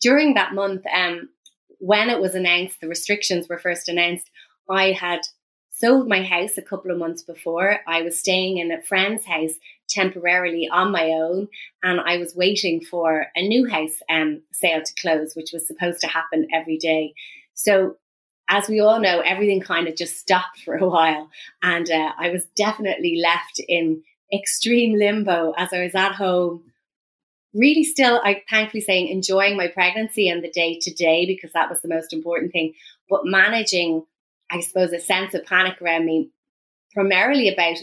during 0.00 0.34
that 0.34 0.54
month, 0.54 0.84
um, 0.94 1.28
when 1.78 2.10
it 2.10 2.20
was 2.20 2.34
announced, 2.34 2.80
the 2.80 2.88
restrictions 2.88 3.48
were 3.48 3.58
first 3.58 3.88
announced, 3.88 4.30
I 4.68 4.92
had 4.92 5.20
sold 5.70 6.08
my 6.08 6.22
house 6.22 6.58
a 6.58 6.62
couple 6.62 6.90
of 6.90 6.98
months 6.98 7.22
before. 7.22 7.80
I 7.86 8.02
was 8.02 8.18
staying 8.18 8.58
in 8.58 8.72
a 8.72 8.82
friend's 8.82 9.24
house 9.24 9.52
temporarily 9.88 10.68
on 10.70 10.90
my 10.90 11.06
own, 11.10 11.48
and 11.82 12.00
I 12.00 12.18
was 12.18 12.34
waiting 12.34 12.80
for 12.80 13.26
a 13.36 13.46
new 13.46 13.68
house 13.68 14.02
um, 14.10 14.42
sale 14.52 14.82
to 14.82 14.94
close, 15.00 15.34
which 15.34 15.52
was 15.52 15.66
supposed 15.66 16.00
to 16.00 16.08
happen 16.08 16.48
every 16.52 16.78
day. 16.78 17.14
So, 17.54 17.96
as 18.50 18.68
we 18.68 18.80
all 18.80 18.98
know, 18.98 19.20
everything 19.20 19.60
kind 19.60 19.88
of 19.88 19.94
just 19.94 20.18
stopped 20.18 20.60
for 20.64 20.74
a 20.74 20.88
while, 20.88 21.30
and 21.62 21.90
uh, 21.90 22.12
I 22.18 22.30
was 22.30 22.46
definitely 22.56 23.20
left 23.22 23.60
in 23.68 24.02
extreme 24.32 24.98
limbo 24.98 25.52
as 25.56 25.72
I 25.72 25.82
was 25.82 25.94
at 25.94 26.12
home. 26.12 26.64
Really, 27.54 27.84
still, 27.84 28.20
I 28.22 28.42
thankfully 28.48 28.82
saying 28.82 29.08
enjoying 29.08 29.56
my 29.56 29.68
pregnancy 29.68 30.28
and 30.28 30.44
the 30.44 30.50
day 30.50 30.78
to 30.82 30.92
day 30.92 31.26
because 31.26 31.52
that 31.52 31.70
was 31.70 31.80
the 31.80 31.88
most 31.88 32.12
important 32.12 32.52
thing. 32.52 32.74
But 33.08 33.24
managing, 33.24 34.04
I 34.50 34.60
suppose, 34.60 34.92
a 34.92 35.00
sense 35.00 35.34
of 35.34 35.46
panic 35.46 35.80
around 35.80 36.04
me, 36.04 36.30
primarily 36.92 37.48
about 37.48 37.78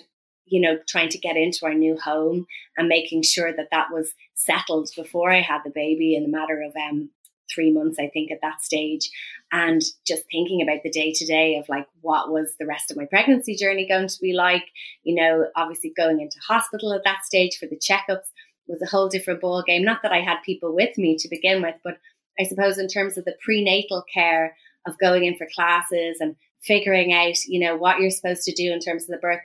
you 0.46 0.62
know 0.62 0.78
trying 0.88 1.10
to 1.10 1.18
get 1.18 1.36
into 1.36 1.66
our 1.66 1.74
new 1.74 1.98
home 1.98 2.46
and 2.78 2.88
making 2.88 3.24
sure 3.24 3.52
that 3.52 3.70
that 3.72 3.92
was 3.92 4.14
settled 4.36 4.90
before 4.96 5.32
I 5.32 5.42
had 5.42 5.62
the 5.66 5.72
baby 5.72 6.16
in 6.16 6.26
a 6.26 6.30
matter 6.30 6.62
of 6.62 6.76
um, 6.76 7.10
three 7.56 7.72
months, 7.72 7.98
I 8.00 8.10
think, 8.10 8.30
at 8.32 8.42
that 8.42 8.62
stage. 8.62 9.10
And 9.52 9.82
just 10.06 10.24
thinking 10.32 10.62
about 10.62 10.84
the 10.84 10.92
day 10.92 11.14
to 11.14 11.26
day 11.26 11.56
of 11.58 11.70
like, 11.70 11.88
what 12.02 12.30
was 12.30 12.56
the 12.60 12.66
rest 12.66 12.92
of 12.92 12.98
my 12.98 13.06
pregnancy 13.06 13.56
journey 13.56 13.88
going 13.88 14.10
to 14.10 14.20
be 14.22 14.34
like? 14.34 14.66
You 15.04 15.16
know, 15.16 15.46
obviously 15.56 15.94
going 15.96 16.20
into 16.20 16.38
hospital 16.46 16.94
at 16.94 17.06
that 17.06 17.24
stage 17.24 17.58
for 17.58 17.68
the 17.68 17.80
checkups 17.80 18.28
was 18.68 18.82
a 18.82 18.90
whole 18.90 19.08
different 19.08 19.42
ball 19.42 19.64
game. 19.66 19.84
Not 19.84 20.02
that 20.04 20.12
I 20.12 20.22
had 20.22 20.38
people 20.46 20.76
with 20.76 20.98
me 20.98 21.16
to 21.18 21.30
begin 21.30 21.62
with, 21.62 21.76
but 21.84 21.98
I 22.40 22.44
suppose 22.44 22.78
in 22.78 22.88
terms 22.88 23.18
of 23.18 23.26
the 23.26 23.36
prenatal 23.44 24.04
care 24.14 24.56
of 24.88 24.98
going 25.00 25.24
in 25.24 25.38
for 25.38 25.48
classes 25.56 26.18
and 26.20 26.36
figuring 26.64 27.14
out, 27.14 27.46
you 27.46 27.60
know, 27.60 27.76
what 27.76 28.00
you're 28.00 28.12
supposed 28.12 28.44
to 28.44 28.54
do 28.54 28.72
in 28.72 28.80
terms 28.80 29.04
of 29.04 29.10
the 29.10 29.18
birth, 29.18 29.42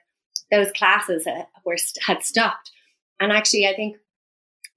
those 0.50 0.72
classes 0.72 1.26
were 1.64 1.76
had 2.00 2.22
stopped. 2.22 2.72
And 3.20 3.30
actually, 3.30 3.68
I 3.68 3.74
think 3.74 3.96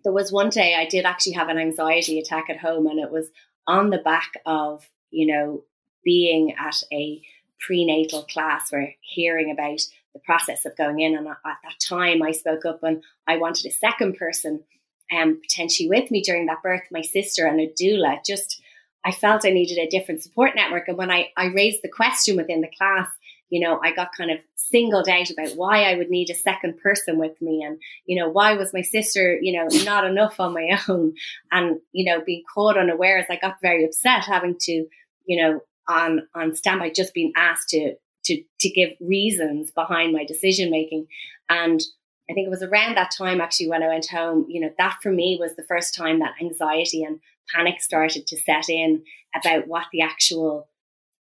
there 0.03 0.13
was 0.13 0.31
one 0.31 0.49
day 0.49 0.75
I 0.75 0.85
did 0.85 1.05
actually 1.05 1.33
have 1.33 1.49
an 1.49 1.57
anxiety 1.57 2.19
attack 2.19 2.49
at 2.49 2.59
home, 2.59 2.87
and 2.87 2.99
it 2.99 3.11
was 3.11 3.29
on 3.67 3.89
the 3.89 3.97
back 3.99 4.33
of, 4.45 4.87
you 5.11 5.27
know, 5.27 5.63
being 6.03 6.53
at 6.59 6.81
a 6.91 7.21
prenatal 7.59 8.23
class 8.23 8.71
where 8.71 8.93
hearing 9.01 9.51
about 9.51 9.79
the 10.13 10.19
process 10.19 10.65
of 10.65 10.75
going 10.75 10.99
in. 10.99 11.15
And 11.15 11.27
at 11.27 11.37
that 11.43 11.79
time, 11.79 12.21
I 12.21 12.31
spoke 12.31 12.65
up 12.65 12.83
and 12.83 13.03
I 13.27 13.37
wanted 13.37 13.65
a 13.65 13.71
second 13.71 14.17
person 14.17 14.63
um, 15.11 15.39
potentially 15.41 15.89
with 15.89 16.11
me 16.11 16.21
during 16.21 16.47
that 16.47 16.61
birth, 16.61 16.83
my 16.91 17.01
sister 17.01 17.45
and 17.45 17.59
a 17.59 17.71
doula. 17.81 18.17
Just, 18.25 18.61
I 19.05 19.11
felt 19.11 19.45
I 19.45 19.49
needed 19.49 19.77
a 19.77 19.89
different 19.89 20.23
support 20.23 20.55
network. 20.55 20.87
And 20.87 20.97
when 20.97 21.11
I, 21.11 21.29
I 21.37 21.47
raised 21.47 21.81
the 21.83 21.89
question 21.89 22.35
within 22.35 22.61
the 22.61 22.71
class, 22.77 23.07
you 23.53 23.59
know, 23.59 23.79
I 23.83 23.93
got 23.93 24.15
kind 24.17 24.31
of 24.31 24.39
singled 24.55 25.07
out 25.07 25.29
about 25.29 25.55
why 25.55 25.83
I 25.83 25.93
would 25.93 26.09
need 26.09 26.31
a 26.31 26.33
second 26.33 26.79
person 26.81 27.19
with 27.19 27.39
me 27.39 27.61
and, 27.63 27.77
you 28.07 28.19
know, 28.19 28.27
why 28.27 28.55
was 28.55 28.73
my 28.73 28.81
sister, 28.81 29.37
you 29.39 29.55
know, 29.55 29.67
not 29.85 30.05
enough 30.05 30.39
on 30.39 30.55
my 30.55 30.75
own 30.89 31.13
and, 31.51 31.79
you 31.91 32.03
know, 32.03 32.23
being 32.25 32.41
caught 32.51 32.79
unawares. 32.79 33.27
I 33.29 33.37
got 33.39 33.61
very 33.61 33.85
upset 33.85 34.23
having 34.25 34.55
to, 34.61 34.87
you 35.27 35.39
know, 35.39 35.59
on, 35.87 36.27
on 36.33 36.55
standby, 36.55 36.93
just 36.95 37.13
being 37.13 37.31
asked 37.35 37.69
to, 37.69 37.93
to, 38.25 38.43
to 38.61 38.69
give 38.71 38.89
reasons 38.99 39.69
behind 39.69 40.13
my 40.13 40.25
decision 40.25 40.71
making. 40.71 41.05
And 41.47 41.79
I 42.27 42.33
think 42.33 42.47
it 42.47 42.49
was 42.49 42.63
around 42.63 42.97
that 42.97 43.13
time 43.15 43.39
actually 43.39 43.69
when 43.69 43.83
I 43.83 43.89
went 43.89 44.07
home, 44.09 44.47
you 44.49 44.61
know, 44.61 44.71
that 44.79 44.97
for 45.03 45.11
me 45.11 45.37
was 45.39 45.55
the 45.55 45.65
first 45.67 45.93
time 45.93 46.21
that 46.21 46.41
anxiety 46.41 47.03
and 47.03 47.19
panic 47.53 47.83
started 47.83 48.25
to 48.25 48.37
set 48.37 48.67
in 48.67 49.03
about 49.35 49.67
what 49.67 49.85
the 49.91 50.01
actual 50.01 50.69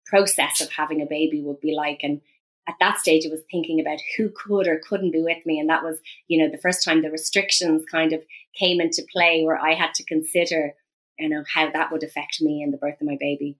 process 0.06 0.60
of 0.60 0.70
having 0.70 1.02
a 1.02 1.06
baby 1.06 1.42
would 1.42 1.60
be 1.60 1.75
like. 1.75 2.00
And 2.02 2.20
at 2.68 2.76
that 2.80 2.98
stage, 2.98 3.25
I 3.26 3.30
was 3.30 3.42
thinking 3.50 3.80
about 3.80 3.98
who 4.16 4.30
could 4.30 4.66
or 4.66 4.80
couldn't 4.88 5.12
be 5.12 5.22
with 5.22 5.44
me. 5.46 5.58
And 5.58 5.68
that 5.68 5.84
was, 5.84 5.98
you 6.28 6.38
know, 6.38 6.50
the 6.50 6.60
first 6.60 6.84
time 6.84 7.02
the 7.02 7.10
restrictions 7.10 7.84
kind 7.90 8.12
of 8.12 8.25
came 8.58 8.80
into 8.80 9.06
play 9.12 9.44
where 9.44 9.58
I 9.58 9.75
had 9.75 9.94
to 9.94 10.04
consider, 10.04 10.75
you 11.18 11.28
know, 11.28 11.44
how 11.52 11.70
that 11.70 11.92
would 11.92 12.02
affect 12.02 12.40
me 12.40 12.62
and 12.62 12.72
the 12.72 12.78
birth 12.78 13.00
of 13.00 13.06
my 13.06 13.16
baby. 13.18 13.58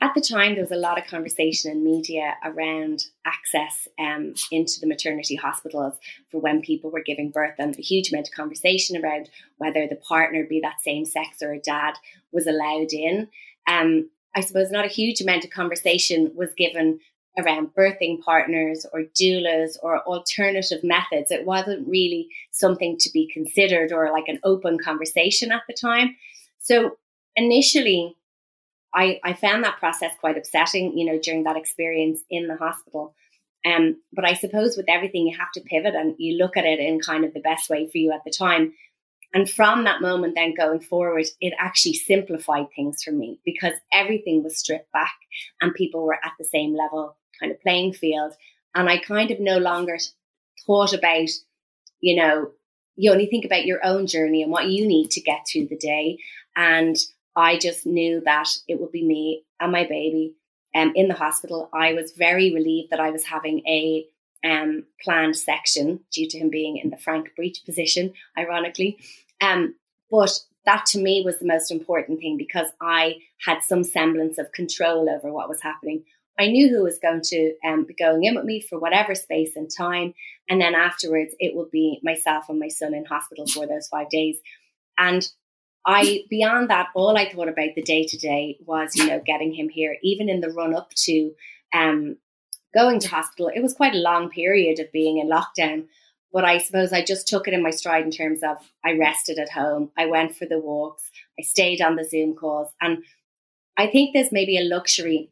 At 0.00 0.12
the 0.14 0.20
time, 0.20 0.54
there 0.54 0.64
was 0.64 0.72
a 0.72 0.76
lot 0.76 0.98
of 0.98 1.06
conversation 1.06 1.70
in 1.70 1.84
media 1.84 2.34
around 2.44 3.06
access 3.24 3.88
um, 3.98 4.34
into 4.50 4.78
the 4.80 4.86
maternity 4.86 5.36
hospitals 5.36 5.94
for 6.30 6.40
when 6.40 6.60
people 6.60 6.90
were 6.90 7.02
giving 7.02 7.30
birth, 7.30 7.54
and 7.58 7.74
a 7.78 7.80
huge 7.80 8.12
amount 8.12 8.28
of 8.28 8.34
conversation 8.34 9.02
around 9.02 9.30
whether 9.56 9.86
the 9.86 9.96
partner, 9.96 10.44
be 10.46 10.60
that 10.60 10.82
same 10.82 11.06
sex 11.06 11.42
or 11.42 11.54
a 11.54 11.60
dad, 11.60 11.94
was 12.32 12.46
allowed 12.46 12.92
in. 12.92 13.28
Um, 13.66 14.10
I 14.34 14.40
suppose 14.40 14.70
not 14.70 14.84
a 14.84 14.88
huge 14.88 15.20
amount 15.20 15.44
of 15.44 15.50
conversation 15.50 16.32
was 16.34 16.52
given 16.54 17.00
around 17.36 17.74
birthing 17.76 18.20
partners 18.20 18.86
or 18.92 19.04
doulas 19.20 19.76
or 19.82 20.02
alternative 20.02 20.84
methods. 20.84 21.30
It 21.30 21.44
wasn't 21.44 21.88
really 21.88 22.28
something 22.52 22.96
to 22.98 23.10
be 23.12 23.28
considered 23.32 23.92
or 23.92 24.12
like 24.12 24.28
an 24.28 24.40
open 24.44 24.78
conversation 24.78 25.50
at 25.50 25.62
the 25.66 25.74
time. 25.74 26.16
So 26.60 26.96
initially, 27.36 28.16
I, 28.94 29.18
I 29.24 29.32
found 29.32 29.64
that 29.64 29.78
process 29.78 30.12
quite 30.20 30.38
upsetting, 30.38 30.96
you 30.96 31.04
know, 31.04 31.18
during 31.20 31.42
that 31.44 31.56
experience 31.56 32.20
in 32.30 32.46
the 32.46 32.56
hospital. 32.56 33.14
Um, 33.66 33.96
but 34.12 34.24
I 34.24 34.34
suppose 34.34 34.76
with 34.76 34.88
everything, 34.88 35.26
you 35.26 35.36
have 35.36 35.50
to 35.52 35.60
pivot 35.60 35.94
and 35.94 36.14
you 36.18 36.38
look 36.38 36.56
at 36.56 36.64
it 36.64 36.78
in 36.78 37.00
kind 37.00 37.24
of 37.24 37.34
the 37.34 37.40
best 37.40 37.68
way 37.68 37.88
for 37.90 37.98
you 37.98 38.12
at 38.12 38.22
the 38.24 38.30
time. 38.30 38.74
And 39.34 39.50
from 39.50 39.82
that 39.84 40.00
moment, 40.00 40.36
then 40.36 40.54
going 40.54 40.78
forward, 40.78 41.26
it 41.40 41.52
actually 41.58 41.94
simplified 41.94 42.68
things 42.74 43.02
for 43.02 43.10
me 43.10 43.40
because 43.44 43.74
everything 43.92 44.44
was 44.44 44.56
stripped 44.56 44.92
back 44.92 45.14
and 45.60 45.74
people 45.74 46.04
were 46.04 46.14
at 46.14 46.32
the 46.38 46.44
same 46.44 46.74
level 46.74 47.16
kind 47.40 47.50
of 47.50 47.60
playing 47.60 47.94
field. 47.94 48.32
And 48.76 48.88
I 48.88 48.98
kind 48.98 49.32
of 49.32 49.40
no 49.40 49.58
longer 49.58 49.98
thought 50.66 50.92
about, 50.92 51.28
you 52.00 52.16
know, 52.16 52.52
you 52.96 53.10
only 53.10 53.26
think 53.26 53.44
about 53.44 53.66
your 53.66 53.84
own 53.84 54.06
journey 54.06 54.42
and 54.42 54.52
what 54.52 54.68
you 54.68 54.86
need 54.86 55.10
to 55.10 55.20
get 55.20 55.46
through 55.50 55.66
the 55.66 55.76
day. 55.76 56.18
And 56.54 56.96
I 57.34 57.58
just 57.58 57.86
knew 57.86 58.22
that 58.24 58.48
it 58.68 58.80
would 58.80 58.92
be 58.92 59.04
me 59.04 59.44
and 59.58 59.72
my 59.72 59.82
baby 59.82 60.34
um, 60.76 60.92
in 60.94 61.08
the 61.08 61.14
hospital. 61.14 61.68
I 61.72 61.94
was 61.94 62.12
very 62.12 62.54
relieved 62.54 62.90
that 62.90 63.00
I 63.00 63.10
was 63.10 63.24
having 63.24 63.66
a 63.66 64.06
um, 64.44 64.84
planned 65.02 65.36
section 65.36 66.00
due 66.12 66.28
to 66.28 66.38
him 66.38 66.50
being 66.50 66.76
in 66.76 66.90
the 66.90 66.96
Frank 66.96 67.34
breech 67.34 67.64
position, 67.64 68.12
ironically. 68.38 68.98
Um, 69.44 69.74
but 70.10 70.30
that 70.64 70.86
to 70.86 70.98
me 70.98 71.22
was 71.24 71.38
the 71.38 71.46
most 71.46 71.70
important 71.70 72.20
thing 72.20 72.36
because 72.38 72.68
I 72.80 73.16
had 73.44 73.62
some 73.62 73.84
semblance 73.84 74.38
of 74.38 74.52
control 74.52 75.08
over 75.10 75.32
what 75.32 75.48
was 75.48 75.60
happening. 75.60 76.04
I 76.38 76.46
knew 76.48 76.68
who 76.68 76.82
was 76.82 76.98
going 76.98 77.20
to 77.24 77.54
um, 77.66 77.84
be 77.84 77.94
going 77.94 78.24
in 78.24 78.34
with 78.34 78.44
me 78.44 78.60
for 78.60 78.78
whatever 78.78 79.14
space 79.14 79.54
and 79.56 79.70
time. 79.70 80.14
And 80.48 80.60
then 80.60 80.74
afterwards, 80.74 81.34
it 81.38 81.54
would 81.54 81.70
be 81.70 82.00
myself 82.02 82.48
and 82.48 82.58
my 82.58 82.68
son 82.68 82.94
in 82.94 83.04
hospital 83.04 83.46
for 83.46 83.66
those 83.66 83.88
five 83.88 84.08
days. 84.08 84.36
And 84.98 85.26
I, 85.86 86.24
beyond 86.30 86.70
that, 86.70 86.88
all 86.94 87.16
I 87.16 87.30
thought 87.30 87.48
about 87.48 87.74
the 87.76 87.82
day 87.82 88.04
to 88.04 88.18
day 88.18 88.56
was, 88.66 88.96
you 88.96 89.06
know, 89.06 89.20
getting 89.24 89.52
him 89.52 89.68
here, 89.68 89.96
even 90.02 90.28
in 90.28 90.40
the 90.40 90.50
run 90.50 90.74
up 90.74 90.90
to 91.04 91.32
um, 91.74 92.16
going 92.74 92.98
to 93.00 93.08
hospital. 93.08 93.50
It 93.54 93.62
was 93.62 93.74
quite 93.74 93.94
a 93.94 93.98
long 93.98 94.30
period 94.30 94.80
of 94.80 94.90
being 94.92 95.18
in 95.18 95.28
lockdown. 95.28 95.86
But 96.34 96.44
I 96.44 96.58
suppose 96.58 96.92
I 96.92 97.04
just 97.04 97.28
took 97.28 97.46
it 97.46 97.54
in 97.54 97.62
my 97.62 97.70
stride 97.70 98.04
in 98.04 98.10
terms 98.10 98.42
of 98.42 98.56
I 98.84 98.98
rested 98.98 99.38
at 99.38 99.50
home, 99.50 99.92
I 99.96 100.06
went 100.06 100.34
for 100.34 100.46
the 100.46 100.58
walks, 100.58 101.08
I 101.38 101.42
stayed 101.42 101.80
on 101.80 101.94
the 101.94 102.04
Zoom 102.04 102.34
calls. 102.34 102.70
And 102.80 103.04
I 103.78 103.86
think 103.86 104.12
there's 104.12 104.32
maybe 104.32 104.58
a 104.58 104.64
luxury 104.64 105.30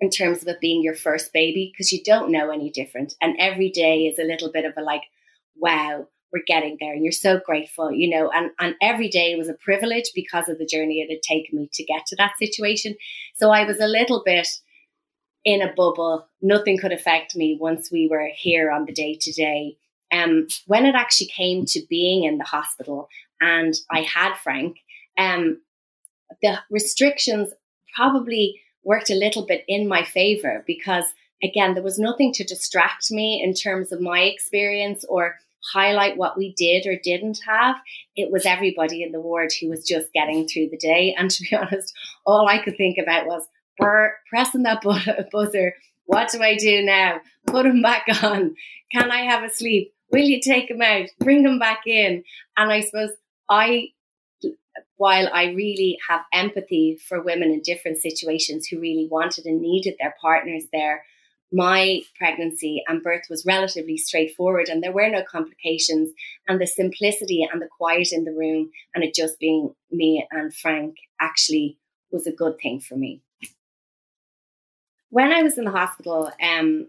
in 0.00 0.10
terms 0.10 0.42
of 0.42 0.48
it 0.48 0.60
being 0.60 0.80
your 0.80 0.94
first 0.94 1.32
baby 1.32 1.72
because 1.72 1.92
you 1.92 2.00
don't 2.04 2.30
know 2.30 2.50
any 2.50 2.70
different. 2.70 3.14
And 3.20 3.34
every 3.40 3.68
day 3.68 4.06
is 4.06 4.20
a 4.20 4.24
little 4.24 4.52
bit 4.52 4.64
of 4.64 4.74
a 4.76 4.80
like, 4.80 5.02
wow, 5.56 6.06
we're 6.32 6.44
getting 6.46 6.76
there 6.78 6.92
and 6.92 7.02
you're 7.02 7.10
so 7.10 7.40
grateful, 7.44 7.90
you 7.90 8.08
know, 8.08 8.30
and, 8.30 8.50
and 8.60 8.76
every 8.80 9.08
day 9.08 9.34
was 9.34 9.48
a 9.48 9.54
privilege 9.54 10.12
because 10.14 10.48
of 10.48 10.58
the 10.58 10.66
journey 10.66 11.00
it 11.00 11.12
had 11.12 11.22
taken 11.22 11.58
me 11.58 11.68
to 11.72 11.84
get 11.84 12.06
to 12.06 12.16
that 12.16 12.38
situation. 12.38 12.94
So 13.34 13.50
I 13.50 13.64
was 13.64 13.80
a 13.80 13.88
little 13.88 14.22
bit 14.24 14.46
in 15.44 15.62
a 15.62 15.72
bubble. 15.74 16.28
Nothing 16.40 16.78
could 16.78 16.92
affect 16.92 17.34
me 17.34 17.58
once 17.60 17.90
we 17.90 18.06
were 18.08 18.28
here 18.36 18.70
on 18.70 18.84
the 18.84 18.92
day 18.92 19.18
to 19.20 19.32
day. 19.32 19.76
Um, 20.12 20.46
when 20.66 20.86
it 20.86 20.94
actually 20.94 21.28
came 21.28 21.64
to 21.66 21.82
being 21.88 22.24
in 22.24 22.38
the 22.38 22.44
hospital 22.44 23.08
and 23.40 23.74
I 23.90 24.00
had 24.00 24.34
Frank, 24.36 24.78
um, 25.18 25.60
the 26.42 26.58
restrictions 26.70 27.50
probably 27.94 28.60
worked 28.84 29.10
a 29.10 29.14
little 29.14 29.44
bit 29.44 29.64
in 29.68 29.88
my 29.88 30.02
favor 30.02 30.64
because 30.66 31.04
again, 31.42 31.74
there 31.74 31.82
was 31.82 31.98
nothing 31.98 32.32
to 32.32 32.44
distract 32.44 33.10
me 33.10 33.42
in 33.42 33.54
terms 33.54 33.92
of 33.92 34.00
my 34.00 34.20
experience 34.20 35.04
or 35.08 35.36
highlight 35.72 36.16
what 36.16 36.36
we 36.36 36.54
did 36.54 36.86
or 36.86 36.98
didn't 37.02 37.40
have. 37.46 37.76
It 38.16 38.30
was 38.30 38.46
everybody 38.46 39.02
in 39.02 39.12
the 39.12 39.20
ward 39.20 39.52
who 39.60 39.68
was 39.68 39.86
just 39.86 40.12
getting 40.12 40.46
through 40.46 40.70
the 40.70 40.78
day. 40.78 41.14
And 41.18 41.30
to 41.30 41.42
be 41.42 41.56
honest, 41.56 41.92
all 42.24 42.48
I 42.48 42.58
could 42.58 42.76
think 42.76 42.98
about 42.98 43.26
was 43.26 43.46
pressing 44.30 44.62
that 44.64 44.82
buzzer. 45.32 45.74
What 46.06 46.30
do 46.30 46.42
I 46.42 46.56
do 46.56 46.82
now? 46.82 47.20
Put 47.46 47.66
him 47.66 47.82
back 47.82 48.06
on. 48.22 48.54
Can 48.92 49.10
I 49.10 49.22
have 49.22 49.42
a 49.42 49.50
sleep? 49.50 49.92
Will 50.10 50.24
you 50.24 50.40
take 50.40 50.70
him 50.70 50.82
out? 50.82 51.08
Bring 51.20 51.44
him 51.44 51.58
back 51.58 51.86
in. 51.86 52.24
And 52.56 52.72
I 52.72 52.80
suppose 52.80 53.10
I, 53.48 53.88
while 54.96 55.28
I 55.32 55.46
really 55.46 55.98
have 56.08 56.22
empathy 56.32 56.98
for 57.08 57.22
women 57.22 57.50
in 57.50 57.62
different 57.62 57.98
situations 57.98 58.66
who 58.66 58.80
really 58.80 59.08
wanted 59.10 59.46
and 59.46 59.60
needed 59.60 59.94
their 60.00 60.14
partners 60.20 60.64
there, 60.72 61.04
my 61.52 62.00
pregnancy 62.16 62.82
and 62.86 63.02
birth 63.02 63.22
was 63.30 63.46
relatively 63.46 63.96
straightforward 63.96 64.68
and 64.68 64.82
there 64.82 64.92
were 64.92 65.08
no 65.08 65.22
complications 65.22 66.10
and 66.46 66.60
the 66.60 66.66
simplicity 66.66 67.46
and 67.50 67.62
the 67.62 67.68
quiet 67.68 68.08
in 68.12 68.24
the 68.24 68.32
room 68.32 68.70
and 68.94 69.02
it 69.02 69.14
just 69.14 69.38
being 69.38 69.74
me 69.90 70.26
and 70.30 70.54
Frank 70.54 70.96
actually 71.20 71.78
was 72.10 72.26
a 72.26 72.32
good 72.32 72.58
thing 72.60 72.80
for 72.80 72.96
me. 72.96 73.22
When 75.10 75.32
I 75.32 75.42
was 75.42 75.56
in 75.56 75.64
the 75.64 75.70
hospital, 75.70 76.30
um, 76.42 76.88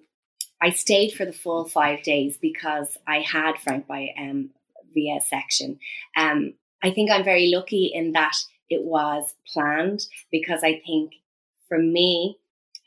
I 0.62 0.72
stayed 0.72 1.12
for 1.12 1.26
the 1.26 1.34
full 1.34 1.66
five 1.66 2.04
days 2.04 2.38
because 2.38 2.98
I 3.08 3.20
had 3.20 3.58
Frank 3.60 3.88
by 3.88 4.10
um, 4.18 4.50
via 4.94 5.22
section. 5.22 5.80
Um, 6.18 6.54
I 6.84 6.92
think 6.92 7.12
I'm 7.12 7.24
very 7.24 7.52
lucky 7.54 7.92
in 7.94 8.14
that 8.14 8.36
it 8.70 8.84
was 8.84 9.34
planned 9.52 10.06
because 10.32 10.64
I 10.64 10.82
think 10.86 11.14
for 11.68 11.78
me, 11.78 12.38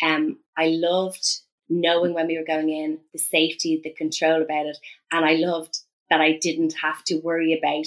um, 0.03 0.39
I 0.57 0.69
loved 0.69 1.41
knowing 1.69 2.13
when 2.13 2.27
we 2.27 2.39
were 2.39 2.45
going 2.45 2.69
in, 2.69 2.99
the 3.13 3.19
safety, 3.19 3.81
the 3.83 3.93
control 3.93 4.43
about 4.43 4.67
it. 4.67 4.79
And 5.11 5.25
I 5.25 5.35
loved 5.35 5.79
that 6.11 6.21
I 6.21 6.39
didn't 6.41 6.75
have 6.83 7.03
to 7.05 7.17
worry 7.17 7.59
about 7.59 7.87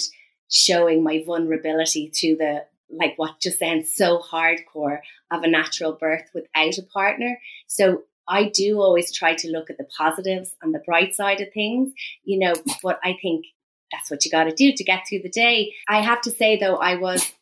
showing 0.50 1.02
my 1.02 1.22
vulnerability 1.24 2.10
to 2.14 2.36
the 2.36 2.64
like 2.88 3.14
what 3.16 3.40
just 3.40 3.58
sounds 3.58 3.92
so 3.92 4.20
hardcore 4.20 5.00
of 5.32 5.42
a 5.42 5.48
natural 5.48 5.92
birth 5.92 6.30
without 6.32 6.78
a 6.78 6.82
partner. 6.82 7.40
So 7.66 8.04
I 8.28 8.44
do 8.44 8.80
always 8.80 9.12
try 9.12 9.34
to 9.34 9.50
look 9.50 9.70
at 9.70 9.78
the 9.78 9.88
positives 9.96 10.54
and 10.62 10.74
the 10.74 10.82
bright 10.84 11.14
side 11.14 11.40
of 11.40 11.52
things, 11.52 11.92
you 12.24 12.38
know, 12.38 12.54
but 12.82 12.98
I 13.04 13.16
think 13.20 13.46
that's 13.92 14.10
what 14.10 14.24
you 14.24 14.30
got 14.30 14.44
to 14.44 14.54
do 14.54 14.72
to 14.72 14.84
get 14.84 15.04
through 15.08 15.22
the 15.22 15.28
day. 15.28 15.72
I 15.88 16.00
have 16.00 16.20
to 16.22 16.30
say 16.30 16.58
though, 16.58 16.76
I 16.76 16.96
was 16.96 17.32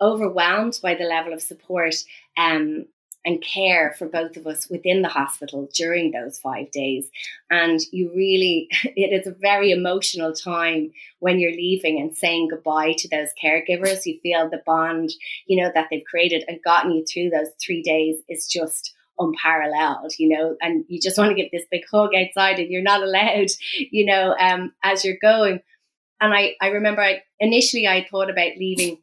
overwhelmed 0.00 0.78
by 0.82 0.94
the 0.94 1.04
level 1.04 1.32
of 1.32 1.40
support 1.40 1.94
um, 2.36 2.86
and 3.24 3.42
care 3.42 3.94
for 3.98 4.06
both 4.06 4.36
of 4.36 4.46
us 4.46 4.68
within 4.68 5.00
the 5.00 5.08
hospital 5.08 5.68
during 5.74 6.10
those 6.10 6.38
five 6.38 6.70
days. 6.70 7.08
And 7.50 7.80
you 7.90 8.10
really, 8.14 8.68
it 8.84 9.18
is 9.18 9.26
a 9.26 9.34
very 9.40 9.70
emotional 9.70 10.32
time 10.32 10.92
when 11.20 11.40
you're 11.40 11.52
leaving 11.52 12.00
and 12.00 12.16
saying 12.16 12.48
goodbye 12.50 12.94
to 12.98 13.08
those 13.08 13.28
caregivers. 13.42 14.04
You 14.04 14.18
feel 14.20 14.50
the 14.50 14.62
bond, 14.66 15.10
you 15.46 15.62
know, 15.62 15.70
that 15.74 15.88
they've 15.90 16.04
created 16.04 16.44
and 16.48 16.62
gotten 16.62 16.92
you 16.92 17.04
through 17.06 17.30
those 17.30 17.48
three 17.64 17.82
days 17.82 18.16
is 18.28 18.46
just 18.46 18.93
unparalleled, 19.18 20.12
you 20.18 20.28
know, 20.28 20.56
and 20.60 20.84
you 20.88 21.00
just 21.00 21.18
want 21.18 21.30
to 21.30 21.34
give 21.34 21.50
this 21.50 21.66
big 21.70 21.82
hug 21.90 22.10
outside 22.14 22.58
and 22.58 22.70
you're 22.70 22.82
not 22.82 23.02
allowed, 23.02 23.48
you 23.90 24.04
know, 24.06 24.34
um, 24.38 24.72
as 24.82 25.04
you're 25.04 25.18
going. 25.20 25.60
And 26.20 26.34
I, 26.34 26.54
I 26.60 26.68
remember 26.68 27.02
I 27.02 27.22
initially 27.40 27.86
I 27.86 28.06
thought 28.10 28.30
about 28.30 28.56
leaving 28.58 28.98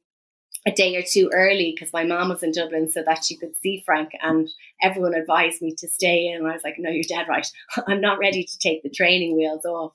a 0.65 0.71
day 0.71 0.95
or 0.95 1.01
two 1.01 1.29
early 1.33 1.73
because 1.75 1.91
my 1.91 2.03
mom 2.03 2.29
was 2.29 2.43
in 2.43 2.51
Dublin 2.51 2.89
so 2.89 3.01
that 3.05 3.23
she 3.23 3.35
could 3.35 3.55
see 3.57 3.81
Frank 3.85 4.11
and 4.21 4.47
everyone 4.81 5.15
advised 5.15 5.61
me 5.61 5.73
to 5.77 5.87
stay 5.87 6.27
in. 6.27 6.45
I 6.45 6.53
was 6.53 6.63
like, 6.63 6.75
no, 6.77 6.89
you're 6.89 7.03
dead 7.07 7.27
right. 7.27 7.47
I'm 7.87 8.01
not 8.01 8.19
ready 8.19 8.43
to 8.43 8.59
take 8.59 8.83
the 8.83 8.89
training 8.89 9.35
wheels 9.35 9.65
off. 9.65 9.93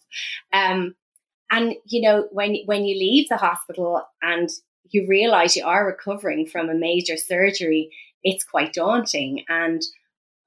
Um, 0.52 0.94
and 1.50 1.74
you 1.84 2.00
know, 2.00 2.26
when 2.32 2.56
when 2.66 2.84
you 2.84 2.98
leave 2.98 3.28
the 3.28 3.36
hospital 3.36 4.02
and 4.20 4.50
you 4.90 5.06
realize 5.08 5.56
you 5.56 5.64
are 5.64 5.86
recovering 5.86 6.46
from 6.46 6.68
a 6.68 6.74
major 6.74 7.16
surgery, 7.16 7.90
it's 8.24 8.44
quite 8.44 8.72
daunting. 8.72 9.44
And 9.48 9.82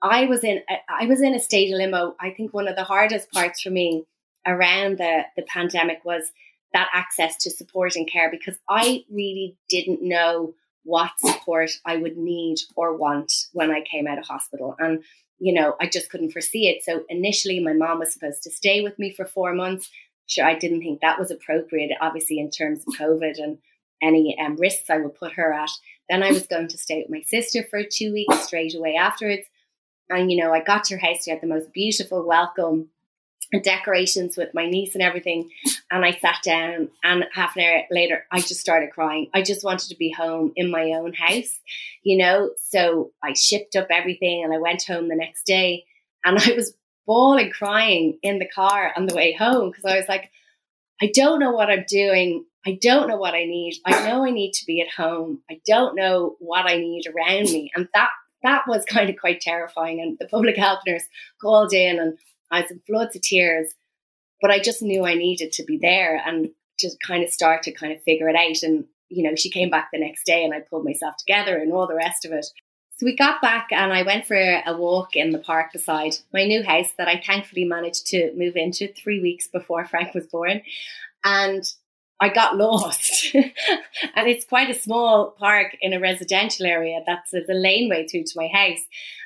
I 0.01 0.25
was 0.25 0.43
in 0.43 0.61
I 0.89 1.05
was 1.05 1.21
in 1.21 1.35
a 1.35 1.39
state 1.39 1.71
of 1.71 1.77
limbo. 1.77 2.15
I 2.19 2.31
think 2.31 2.53
one 2.53 2.67
of 2.67 2.75
the 2.75 2.83
hardest 2.83 3.31
parts 3.31 3.61
for 3.61 3.69
me 3.69 4.05
around 4.47 4.97
the 4.97 5.23
the 5.35 5.43
pandemic 5.43 6.03
was 6.05 6.31
that 6.73 6.89
access 6.93 7.35
to 7.37 7.49
support 7.49 7.95
and 7.95 8.09
care 8.09 8.29
because 8.29 8.57
I 8.69 9.03
really 9.09 9.57
didn't 9.69 10.01
know 10.01 10.53
what 10.83 11.11
support 11.19 11.71
I 11.85 11.97
would 11.97 12.17
need 12.17 12.57
or 12.75 12.95
want 12.95 13.31
when 13.53 13.71
I 13.71 13.81
came 13.81 14.07
out 14.07 14.17
of 14.17 14.25
hospital. 14.25 14.75
And, 14.79 15.03
you 15.39 15.53
know, 15.53 15.75
I 15.79 15.87
just 15.87 16.09
couldn't 16.09 16.31
foresee 16.31 16.67
it. 16.67 16.83
So 16.83 17.03
initially, 17.09 17.59
my 17.59 17.73
mom 17.73 17.99
was 17.99 18.13
supposed 18.13 18.43
to 18.43 18.51
stay 18.51 18.81
with 18.81 18.97
me 18.99 19.11
for 19.11 19.25
four 19.25 19.53
months. 19.53 19.89
Sure, 20.27 20.45
I 20.45 20.55
didn't 20.55 20.81
think 20.81 21.01
that 21.01 21.19
was 21.19 21.31
appropriate, 21.31 21.91
obviously, 22.01 22.39
in 22.39 22.49
terms 22.49 22.83
of 22.87 22.93
COVID 22.95 23.41
and 23.41 23.57
any 24.01 24.37
um, 24.39 24.55
risks 24.57 24.89
I 24.89 24.97
would 24.97 25.15
put 25.15 25.33
her 25.33 25.53
at. 25.53 25.71
Then 26.09 26.23
I 26.23 26.31
was 26.31 26.47
going 26.47 26.67
to 26.69 26.77
stay 26.77 26.99
with 26.99 27.09
my 27.09 27.21
sister 27.25 27.63
for 27.69 27.81
two 27.83 28.13
weeks 28.13 28.45
straight 28.45 28.75
away 28.75 28.95
afterwards. 28.95 29.43
And, 30.09 30.31
you 30.31 30.43
know, 30.43 30.53
I 30.53 30.61
got 30.61 30.85
to 30.85 30.95
her 30.95 30.99
house, 30.99 31.23
she 31.23 31.31
had 31.31 31.41
the 31.41 31.47
most 31.47 31.71
beautiful 31.73 32.25
welcome 32.25 32.89
decorations 33.63 34.37
with 34.37 34.53
my 34.53 34.69
niece 34.69 34.93
and 34.93 35.01
everything. 35.01 35.49
And 35.89 36.05
I 36.05 36.11
sat 36.11 36.37
down, 36.43 36.89
and 37.03 37.25
half 37.33 37.55
an 37.55 37.63
hour 37.63 37.81
later, 37.89 38.25
I 38.31 38.41
just 38.41 38.59
started 38.59 38.91
crying. 38.91 39.29
I 39.33 39.41
just 39.41 39.63
wanted 39.63 39.89
to 39.89 39.95
be 39.95 40.11
home 40.11 40.53
in 40.55 40.69
my 40.69 40.91
own 40.91 41.13
house, 41.13 41.59
you 42.03 42.17
know. 42.17 42.51
So 42.57 43.11
I 43.23 43.33
shipped 43.33 43.75
up 43.75 43.87
everything 43.89 44.43
and 44.43 44.53
I 44.53 44.59
went 44.59 44.83
home 44.83 45.07
the 45.07 45.15
next 45.15 45.43
day. 45.43 45.85
And 46.23 46.37
I 46.37 46.53
was 46.53 46.73
bawling, 47.07 47.49
crying 47.49 48.19
in 48.21 48.39
the 48.39 48.47
car 48.47 48.93
on 48.95 49.07
the 49.07 49.15
way 49.15 49.33
home 49.33 49.71
because 49.71 49.85
I 49.85 49.97
was 49.97 50.07
like, 50.07 50.29
I 51.01 51.11
don't 51.13 51.39
know 51.39 51.51
what 51.51 51.69
I'm 51.69 51.85
doing. 51.87 52.45
I 52.67 52.77
don't 52.81 53.07
know 53.07 53.17
what 53.17 53.33
I 53.33 53.45
need. 53.45 53.79
I 53.85 54.07
know 54.07 54.25
I 54.25 54.31
need 54.31 54.51
to 54.53 54.65
be 54.65 54.81
at 54.81 54.91
home. 54.93 55.41
I 55.49 55.61
don't 55.65 55.95
know 55.95 56.35
what 56.39 56.65
I 56.65 56.77
need 56.77 57.05
around 57.07 57.45
me. 57.45 57.71
And 57.73 57.87
that 57.93 58.09
that 58.43 58.63
was 58.67 58.85
kind 58.89 59.09
of 59.09 59.17
quite 59.17 59.41
terrifying. 59.41 60.01
And 60.01 60.17
the 60.19 60.27
public 60.27 60.57
health 60.57 60.79
nurse 60.87 61.03
called 61.41 61.73
in 61.73 61.99
and 61.99 62.17
I 62.51 62.61
was 62.61 62.71
in 62.71 62.79
floods 62.79 63.15
of 63.15 63.21
tears, 63.21 63.73
but 64.41 64.51
I 64.51 64.59
just 64.59 64.81
knew 64.81 65.05
I 65.05 65.15
needed 65.15 65.51
to 65.53 65.63
be 65.63 65.77
there 65.77 66.21
and 66.25 66.49
to 66.79 66.89
kind 67.05 67.23
of 67.23 67.29
start 67.29 67.63
to 67.63 67.71
kind 67.71 67.93
of 67.93 68.01
figure 68.03 68.29
it 68.29 68.35
out. 68.35 68.63
And, 68.63 68.85
you 69.09 69.23
know, 69.23 69.35
she 69.35 69.49
came 69.49 69.69
back 69.69 69.89
the 69.91 69.99
next 69.99 70.25
day 70.25 70.43
and 70.43 70.53
I 70.53 70.61
pulled 70.61 70.85
myself 70.85 71.15
together 71.17 71.57
and 71.57 71.71
all 71.71 71.87
the 71.87 71.95
rest 71.95 72.25
of 72.25 72.31
it. 72.31 72.45
So 72.97 73.05
we 73.05 73.15
got 73.15 73.41
back 73.41 73.67
and 73.71 73.93
I 73.93 74.03
went 74.03 74.25
for 74.25 74.35
a 74.35 74.75
walk 74.75 75.15
in 75.15 75.31
the 75.31 75.39
park 75.39 75.71
beside 75.71 76.15
my 76.33 76.45
new 76.45 76.63
house 76.63 76.91
that 76.97 77.07
I 77.07 77.21
thankfully 77.25 77.63
managed 77.63 78.07
to 78.07 78.33
move 78.35 78.57
into 78.57 78.91
three 78.93 79.21
weeks 79.21 79.47
before 79.47 79.85
Frank 79.85 80.13
was 80.13 80.27
born. 80.27 80.61
And 81.23 81.63
I 82.21 82.29
got 82.29 82.57
lost. 82.57 83.33
and 83.33 84.27
it's 84.27 84.45
quite 84.45 84.69
a 84.69 84.79
small 84.79 85.31
park 85.31 85.75
in 85.81 85.93
a 85.93 85.99
residential 85.99 86.65
area 86.65 86.99
that's 87.05 87.33
a 87.33 87.53
laneway 87.53 88.07
through 88.07 88.23
to 88.23 88.33
my 88.35 88.49
house. 88.53 88.81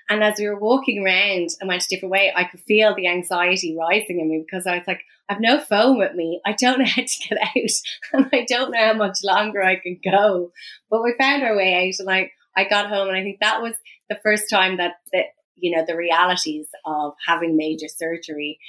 And 0.09 0.23
as 0.23 0.37
we 0.37 0.47
were 0.47 0.59
walking 0.59 1.03
around 1.03 1.49
and 1.59 1.67
went 1.67 1.85
a 1.85 1.87
different 1.87 2.11
way, 2.11 2.31
I 2.35 2.43
could 2.43 2.59
feel 2.61 2.93
the 2.93 3.07
anxiety 3.07 3.75
rising 3.77 4.19
in 4.19 4.29
me 4.29 4.45
because 4.45 4.67
I 4.67 4.77
was 4.77 4.87
like, 4.87 5.01
I've 5.29 5.39
no 5.39 5.59
phone 5.59 5.97
with 5.97 6.13
me. 6.13 6.41
I 6.45 6.53
don't 6.53 6.79
know 6.79 6.85
how 6.87 7.01
to 7.01 7.29
get 7.29 7.37
out 7.41 7.71
and 8.13 8.29
I 8.31 8.45
don't 8.47 8.71
know 8.71 8.85
how 8.85 8.93
much 8.93 9.19
longer 9.23 9.63
I 9.63 9.77
can 9.77 9.99
go. 10.03 10.51
But 10.89 11.03
we 11.03 11.15
found 11.17 11.43
our 11.43 11.55
way 11.55 11.87
out 11.87 11.99
and 11.99 12.09
I, 12.09 12.31
I 12.55 12.65
got 12.65 12.89
home 12.89 13.07
and 13.07 13.17
I 13.17 13.23
think 13.23 13.39
that 13.39 13.61
was 13.61 13.73
the 14.09 14.19
first 14.21 14.49
time 14.49 14.77
that, 14.77 14.95
that, 15.13 15.27
you 15.55 15.75
know, 15.75 15.83
the 15.85 15.95
realities 15.95 16.67
of 16.85 17.13
having 17.25 17.57
major 17.57 17.87
surgery 17.87 18.59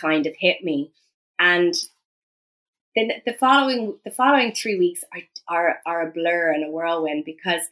kind 0.00 0.26
of 0.26 0.34
hit 0.36 0.64
me. 0.64 0.90
And 1.38 1.74
the 3.24 3.32
following 3.34 3.96
the 4.04 4.10
following 4.10 4.52
three 4.52 4.78
weeks 4.78 5.04
are, 5.12 5.22
are 5.48 5.78
are 5.86 6.08
a 6.08 6.10
blur 6.10 6.52
and 6.52 6.64
a 6.64 6.70
whirlwind 6.70 7.24
because 7.24 7.62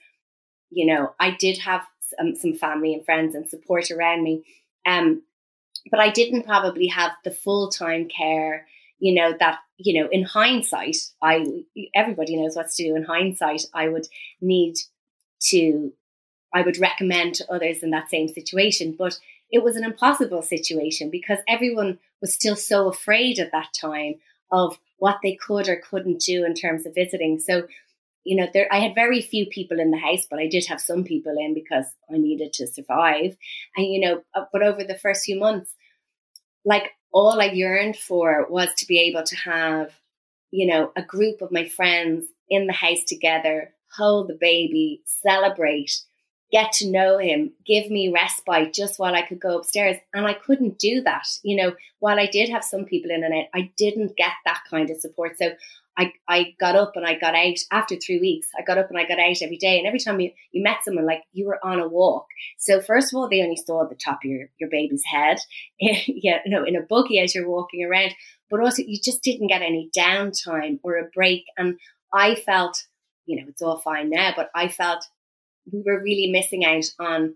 you 0.70 0.86
know 0.86 1.14
I 1.18 1.30
did 1.32 1.58
have 1.58 1.82
some, 2.00 2.36
some 2.36 2.52
family 2.52 2.94
and 2.94 3.04
friends 3.04 3.34
and 3.34 3.48
support 3.48 3.90
around 3.90 4.22
me, 4.22 4.44
um, 4.86 5.22
but 5.90 6.00
I 6.00 6.10
didn't 6.10 6.44
probably 6.44 6.86
have 6.88 7.12
the 7.24 7.30
full 7.30 7.70
time 7.70 8.08
care. 8.08 8.66
You 8.98 9.14
know 9.14 9.34
that 9.38 9.58
you 9.78 10.00
know 10.00 10.08
in 10.10 10.22
hindsight, 10.22 10.96
I 11.22 11.64
everybody 11.94 12.36
knows 12.36 12.56
what 12.56 12.70
to 12.70 12.84
do. 12.84 12.96
In 12.96 13.04
hindsight, 13.04 13.62
I 13.74 13.88
would 13.88 14.06
need 14.40 14.76
to 15.48 15.92
I 16.54 16.62
would 16.62 16.78
recommend 16.78 17.34
to 17.36 17.52
others 17.52 17.82
in 17.82 17.90
that 17.90 18.10
same 18.10 18.28
situation, 18.28 18.94
but 18.98 19.18
it 19.50 19.62
was 19.62 19.76
an 19.76 19.84
impossible 19.84 20.42
situation 20.42 21.10
because 21.10 21.38
everyone 21.48 21.98
was 22.20 22.34
still 22.34 22.56
so 22.56 22.88
afraid 22.88 23.38
at 23.38 23.52
that 23.52 23.72
time 23.78 24.14
of 24.50 24.78
what 24.98 25.18
they 25.22 25.36
could 25.36 25.68
or 25.68 25.76
couldn't 25.88 26.20
do 26.20 26.44
in 26.44 26.54
terms 26.54 26.86
of 26.86 26.94
visiting. 26.94 27.38
So, 27.38 27.66
you 28.24 28.36
know, 28.36 28.48
there 28.52 28.68
I 28.72 28.80
had 28.80 28.94
very 28.94 29.20
few 29.20 29.46
people 29.46 29.78
in 29.78 29.90
the 29.90 29.98
house, 29.98 30.26
but 30.28 30.38
I 30.38 30.48
did 30.48 30.66
have 30.66 30.80
some 30.80 31.04
people 31.04 31.34
in 31.38 31.54
because 31.54 31.86
I 32.12 32.18
needed 32.18 32.52
to 32.54 32.66
survive. 32.66 33.36
And 33.76 33.86
you 33.86 34.00
know, 34.00 34.22
uh, 34.34 34.44
but 34.52 34.62
over 34.62 34.84
the 34.84 34.98
first 34.98 35.24
few 35.24 35.38
months, 35.38 35.74
like 36.64 36.90
all 37.12 37.40
I 37.40 37.46
yearned 37.46 37.96
for 37.96 38.46
was 38.50 38.74
to 38.74 38.86
be 38.86 38.98
able 38.98 39.22
to 39.24 39.36
have, 39.36 39.92
you 40.50 40.66
know, 40.66 40.92
a 40.96 41.02
group 41.02 41.40
of 41.40 41.52
my 41.52 41.66
friends 41.66 42.26
in 42.48 42.66
the 42.66 42.72
house 42.72 43.04
together, 43.06 43.72
hold 43.96 44.28
the 44.28 44.38
baby, 44.38 45.02
celebrate, 45.04 46.00
get 46.52 46.72
to 46.72 46.90
know 46.90 47.18
him, 47.18 47.52
give 47.66 47.90
me 47.90 48.12
respite 48.12 48.72
just 48.72 48.98
while 48.98 49.14
I 49.14 49.22
could 49.22 49.40
go 49.40 49.58
upstairs. 49.58 49.96
And 50.14 50.26
I 50.26 50.34
couldn't 50.34 50.78
do 50.78 51.02
that. 51.02 51.26
You 51.42 51.56
know, 51.56 51.72
while 51.98 52.18
I 52.18 52.26
did 52.26 52.48
have 52.50 52.64
some 52.64 52.84
people 52.84 53.10
in 53.10 53.24
and 53.24 53.34
out, 53.34 53.46
I 53.54 53.72
didn't 53.76 54.16
get 54.16 54.32
that 54.44 54.62
kind 54.70 54.90
of 54.90 54.98
support. 54.98 55.38
So 55.38 55.50
I, 55.98 56.12
I 56.28 56.54
got 56.60 56.76
up 56.76 56.92
and 56.94 57.06
I 57.06 57.18
got 57.18 57.34
out 57.34 57.56
after 57.72 57.96
three 57.96 58.20
weeks. 58.20 58.48
I 58.56 58.62
got 58.62 58.78
up 58.78 58.90
and 58.90 58.98
I 58.98 59.06
got 59.06 59.18
out 59.18 59.42
every 59.42 59.56
day. 59.56 59.78
And 59.78 59.86
every 59.86 59.98
time 59.98 60.20
you, 60.20 60.30
you 60.52 60.62
met 60.62 60.84
someone, 60.84 61.06
like 61.06 61.22
you 61.32 61.46
were 61.46 61.64
on 61.64 61.80
a 61.80 61.88
walk. 61.88 62.26
So 62.58 62.80
first 62.80 63.12
of 63.12 63.16
all, 63.16 63.28
they 63.28 63.42
only 63.42 63.56
saw 63.56 63.88
the 63.88 63.94
top 63.96 64.20
of 64.24 64.30
your, 64.30 64.48
your 64.58 64.68
baby's 64.70 65.04
head, 65.04 65.38
yeah, 65.80 65.98
you 66.06 66.40
know, 66.46 66.64
in 66.64 66.76
a 66.76 66.82
buggy 66.82 67.18
as 67.18 67.34
you're 67.34 67.48
walking 67.48 67.84
around. 67.84 68.14
But 68.50 68.60
also 68.60 68.82
you 68.86 68.98
just 69.02 69.22
didn't 69.22 69.48
get 69.48 69.62
any 69.62 69.90
downtime 69.96 70.78
or 70.82 70.96
a 70.96 71.08
break. 71.14 71.44
And 71.56 71.78
I 72.12 72.34
felt, 72.34 72.84
you 73.24 73.40
know, 73.40 73.48
it's 73.48 73.62
all 73.62 73.78
fine 73.78 74.10
now, 74.10 74.32
but 74.36 74.50
I 74.54 74.68
felt 74.68 75.04
we 75.72 75.82
were 75.84 76.02
really 76.02 76.30
missing 76.30 76.64
out 76.64 76.84
on 76.98 77.34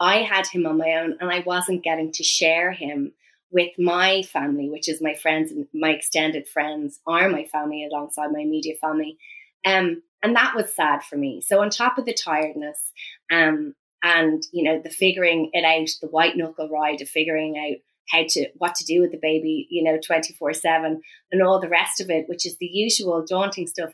I 0.00 0.22
had 0.22 0.46
him 0.48 0.66
on 0.66 0.78
my 0.78 0.94
own 0.94 1.16
and 1.20 1.30
I 1.30 1.40
wasn't 1.40 1.84
getting 1.84 2.10
to 2.12 2.24
share 2.24 2.72
him 2.72 3.12
with 3.52 3.70
my 3.78 4.22
family, 4.22 4.68
which 4.68 4.88
is 4.88 5.00
my 5.00 5.14
friends 5.14 5.52
and 5.52 5.66
my 5.72 5.90
extended 5.90 6.48
friends 6.48 6.98
are 7.06 7.28
my 7.28 7.44
family 7.44 7.86
alongside 7.86 8.32
my 8.32 8.40
immediate 8.40 8.78
family. 8.80 9.16
Um, 9.64 10.02
and 10.22 10.34
that 10.34 10.54
was 10.56 10.74
sad 10.74 11.02
for 11.04 11.16
me. 11.16 11.40
So 11.40 11.60
on 11.60 11.70
top 11.70 11.98
of 11.98 12.04
the 12.04 12.14
tiredness, 12.14 12.92
um, 13.30 13.74
and 14.02 14.42
you 14.52 14.64
know, 14.64 14.80
the 14.82 14.90
figuring 14.90 15.50
it 15.52 15.64
out, 15.64 15.88
the 16.00 16.08
white 16.08 16.36
knuckle 16.36 16.68
ride 16.68 17.00
of 17.00 17.08
figuring 17.08 17.56
out 17.56 17.76
how 18.08 18.24
to 18.28 18.48
what 18.56 18.74
to 18.76 18.84
do 18.84 19.00
with 19.00 19.12
the 19.12 19.20
baby, 19.22 19.68
you 19.70 19.84
know, 19.84 19.98
24-7 19.98 20.98
and 21.30 21.42
all 21.42 21.60
the 21.60 21.68
rest 21.68 22.00
of 22.00 22.10
it, 22.10 22.28
which 22.28 22.44
is 22.44 22.56
the 22.58 22.66
usual 22.66 23.24
daunting 23.24 23.68
stuff. 23.68 23.92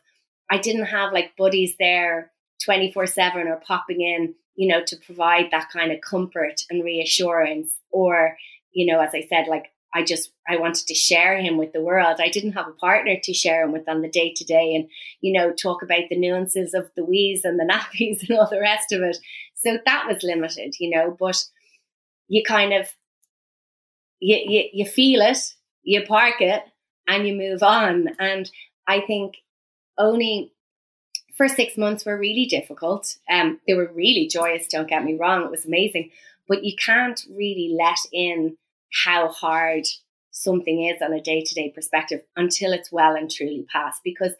I 0.51 0.57
didn't 0.57 0.87
have 0.87 1.13
like 1.13 1.37
buddies 1.37 1.75
there 1.79 2.33
24-7 2.67 3.47
or 3.47 3.57
popping 3.57 4.01
in, 4.01 4.35
you 4.55 4.69
know, 4.69 4.83
to 4.85 4.97
provide 4.97 5.51
that 5.51 5.71
kind 5.71 5.93
of 5.93 6.01
comfort 6.01 6.63
and 6.71 6.85
reassurance 6.85 7.73
or 7.91 8.37
you 8.73 8.87
know, 8.93 9.01
as 9.01 9.11
I 9.15 9.27
said, 9.29 9.47
like 9.49 9.73
I 9.95 10.05
just 10.05 10.31
I 10.47 10.57
wanted 10.57 10.87
to 10.87 10.95
share 10.95 11.39
him 11.39 11.57
with 11.57 11.73
the 11.73 11.81
world. 11.81 12.21
I 12.21 12.29
didn't 12.29 12.53
have 12.53 12.69
a 12.69 12.73
partner 12.73 13.17
to 13.23 13.33
share 13.33 13.65
him 13.65 13.73
with 13.73 13.89
on 13.89 14.03
the 14.03 14.09
day 14.09 14.33
to 14.37 14.45
day, 14.45 14.75
and 14.75 14.89
you 15.21 15.33
know, 15.33 15.53
talk 15.53 15.83
about 15.83 16.05
the 16.09 16.19
nuances 16.19 16.75
of 16.75 16.91
the 16.95 17.05
wheeze 17.05 17.45
and 17.45 17.59
the 17.59 17.65
nappies 17.65 18.21
and 18.29 18.39
all 18.39 18.49
the 18.49 18.61
rest 18.61 18.93
of 18.93 19.03
it. 19.03 19.19
So 19.55 19.79
that 19.85 20.07
was 20.07 20.23
limited, 20.23 20.75
you 20.79 20.91
know. 20.91 21.17
But 21.19 21.43
you 22.29 22.43
kind 22.45 22.73
of 22.73 22.89
you 24.21 24.37
you, 24.37 24.65
you 24.73 24.85
feel 24.85 25.23
it, 25.23 25.39
you 25.83 26.05
park 26.05 26.41
it, 26.41 26.63
and 27.09 27.27
you 27.27 27.35
move 27.35 27.63
on. 27.63 28.11
And 28.19 28.51
I 28.87 29.01
think 29.01 29.37
only 29.97 30.53
first 31.39 31.57
six 31.57 31.79
months 31.79 32.05
were 32.05 32.19
really 32.19 32.45
difficult. 32.45 33.17
Um, 33.31 33.61
they 33.67 33.75
were 33.75 33.91
really 33.95 34.29
joyous. 34.29 34.67
Don't 34.67 34.89
get 34.89 35.05
me 35.05 35.15
wrong; 35.15 35.45
it 35.45 35.51
was 35.51 35.65
amazing 35.65 36.11
but 36.49 36.65
you 36.65 36.75
can't 36.75 37.25
really 37.31 37.77
let 37.79 37.99
in 38.11 38.57
how 39.05 39.29
hard 39.29 39.85
something 40.31 40.85
is 40.85 41.03
on 41.03 41.13
a 41.13 41.21
day 41.21 41.43
to 41.43 41.55
day 41.55 41.71
perspective 41.71 42.23
until 42.37 42.73
it's 42.73 42.91
well 42.91 43.15
and 43.15 43.31
truly 43.31 43.67
past. 43.71 44.01
Because, 44.03 44.33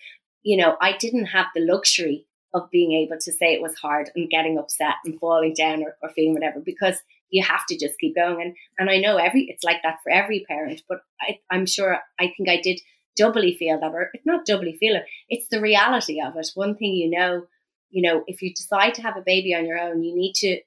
you 0.43 0.57
know, 0.57 0.77
I 0.81 0.97
didn't 0.97 1.27
have 1.27 1.47
the 1.55 1.61
luxury 1.61 2.25
of 2.55 2.71
being 2.71 2.93
able 2.93 3.19
to 3.21 3.33
say 3.33 3.53
it 3.53 3.63
was 3.63 3.75
hard 3.75 4.11
and 4.17 4.31
getting 4.31 4.59
upset 4.59 4.95
and 5.05 5.21
falling 5.21 5.53
down 5.53 5.83
or, 5.83 5.97
or 6.03 6.09
feeling 6.09 6.33
whatever 6.33 6.61
because 6.61 6.97
you 7.31 7.43
have 7.43 7.67
to 7.67 7.79
just 7.79 7.99
keep 7.99 8.15
going. 8.15 8.41
And, 8.41 8.57
and 8.79 8.89
I 8.89 8.97
know 8.99 9.19
every, 9.19 9.43
it's 9.51 9.65
like 9.65 9.83
that 9.83 9.99
for 10.03 10.11
every 10.11 10.47
parent, 10.49 10.83
but 10.89 11.03
I, 11.21 11.41
I'm 11.51 11.67
sure, 11.67 11.99
I 12.19 12.33
think 12.35 12.49
I 12.49 12.59
did 12.59 12.81
doubly 13.19 13.57
feel 13.57 13.81
that, 13.81 13.93
or 13.93 14.11
not 14.25 14.47
doubly 14.47 14.77
feel 14.79 14.97
it, 14.97 15.05
it's 15.29 15.49
the 15.49 15.61
reality 15.61 16.21
of 16.21 16.37
it. 16.37 16.49
One 16.55 16.77
thing 16.77 16.95
you 16.95 17.11
know, 17.11 17.47
you 17.91 18.03
know, 18.03 18.25
if 18.27 18.41
you 18.43 18.55
decide 18.55 18.95
to 18.95 19.03
have 19.03 19.17
a 19.17 19.23
baby 19.23 19.55
on 19.55 19.67
your 19.67 19.79
own, 19.79 20.03
you 20.03 20.15
need 20.15 20.35
to 20.37 20.61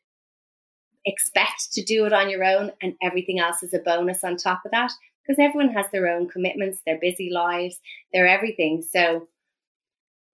expect 1.06 1.72
to 1.74 1.84
do 1.84 2.06
it 2.06 2.14
on 2.14 2.30
your 2.30 2.44
own 2.44 2.72
and 2.82 2.94
everything 3.02 3.40
else 3.40 3.64
is 3.64 3.74
a 3.74 3.80
bonus 3.80 4.24
on 4.24 4.38
top 4.38 4.62
of 4.66 4.72
that 4.72 4.92
because 5.22 5.40
everyone 5.40 5.74
has 5.74 5.86
their 5.92 6.08
own 6.08 6.28
commitments, 6.28 6.80
their 6.86 7.00
busy 7.00 7.32
lives, 7.32 7.80
their 8.14 8.28
everything. 8.28 8.84
So 8.84 9.28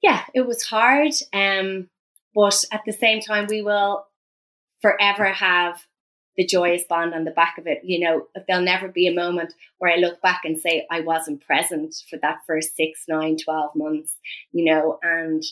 yeah, 0.02 0.24
it 0.34 0.46
was 0.46 0.64
hard. 0.64 1.14
Um, 1.34 1.90
but 2.36 2.64
at 2.72 2.82
the 2.86 2.94
same 2.94 3.22
time, 3.22 3.48
we 3.50 3.62
will 3.62 4.06
forever 4.82 5.26
have 5.26 5.82
the 6.38 6.46
joyous 6.46 6.84
bond 6.88 7.14
on 7.14 7.26
the 7.26 7.32
back 7.32 7.58
of 7.58 7.66
it. 7.68 7.82
You 7.84 8.00
know, 8.00 8.28
there'll 8.48 8.64
never 8.64 8.88
be 8.88 9.08
a 9.08 9.14
moment 9.14 9.54
where 9.80 9.92
I 9.92 9.98
look 9.98 10.22
back 10.22 10.42
and 10.46 10.58
say 10.60 10.86
I 10.92 11.02
wasn't 11.02 11.46
present 11.46 11.96
for 12.10 12.18
that 12.22 12.40
first 12.46 12.76
six, 12.76 13.06
nine, 13.08 13.38
12 13.38 13.76
months, 13.76 14.16
you 14.52 14.66
know, 14.66 15.00
and 15.02 15.44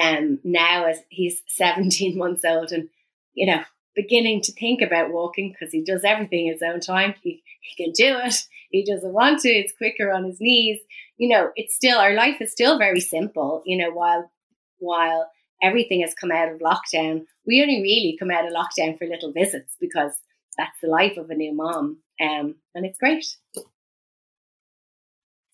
um, 0.00 0.38
now 0.44 0.86
as 0.86 1.00
he's 1.08 1.42
17 1.48 2.16
months 2.16 2.44
old 2.44 2.70
and, 2.70 2.88
you 3.34 3.46
know, 3.46 3.62
beginning 3.94 4.40
to 4.42 4.52
think 4.52 4.80
about 4.80 5.12
walking 5.12 5.52
because 5.52 5.72
he 5.72 5.82
does 5.82 6.04
everything 6.04 6.46
his 6.46 6.62
own 6.62 6.80
time. 6.80 7.14
He, 7.22 7.42
he 7.60 7.84
can 7.84 7.92
do 7.92 8.18
it. 8.24 8.34
He 8.70 8.84
doesn't 8.84 9.12
want 9.12 9.40
to. 9.40 9.50
It's 9.50 9.76
quicker 9.76 10.10
on 10.10 10.24
his 10.24 10.40
knees. 10.40 10.78
You 11.18 11.28
know, 11.28 11.50
it's 11.56 11.74
still 11.74 11.98
our 11.98 12.14
life 12.14 12.40
is 12.40 12.52
still 12.52 12.78
very 12.78 13.00
simple. 13.00 13.62
You 13.66 13.76
know, 13.76 13.90
while 13.90 14.30
while 14.78 15.30
everything 15.62 16.00
has 16.02 16.14
come 16.14 16.32
out 16.32 16.50
of 16.50 16.60
lockdown, 16.60 17.24
we 17.46 17.62
only 17.62 17.80
really 17.80 18.16
come 18.18 18.30
out 18.30 18.46
of 18.46 18.52
lockdown 18.52 18.98
for 18.98 19.06
little 19.06 19.32
visits 19.32 19.76
because 19.80 20.12
that's 20.58 20.80
the 20.82 20.88
life 20.88 21.16
of 21.16 21.30
a 21.30 21.34
new 21.34 21.54
mom. 21.54 21.98
Um, 22.20 22.56
and 22.74 22.84
it's 22.84 22.98
great. 22.98 23.24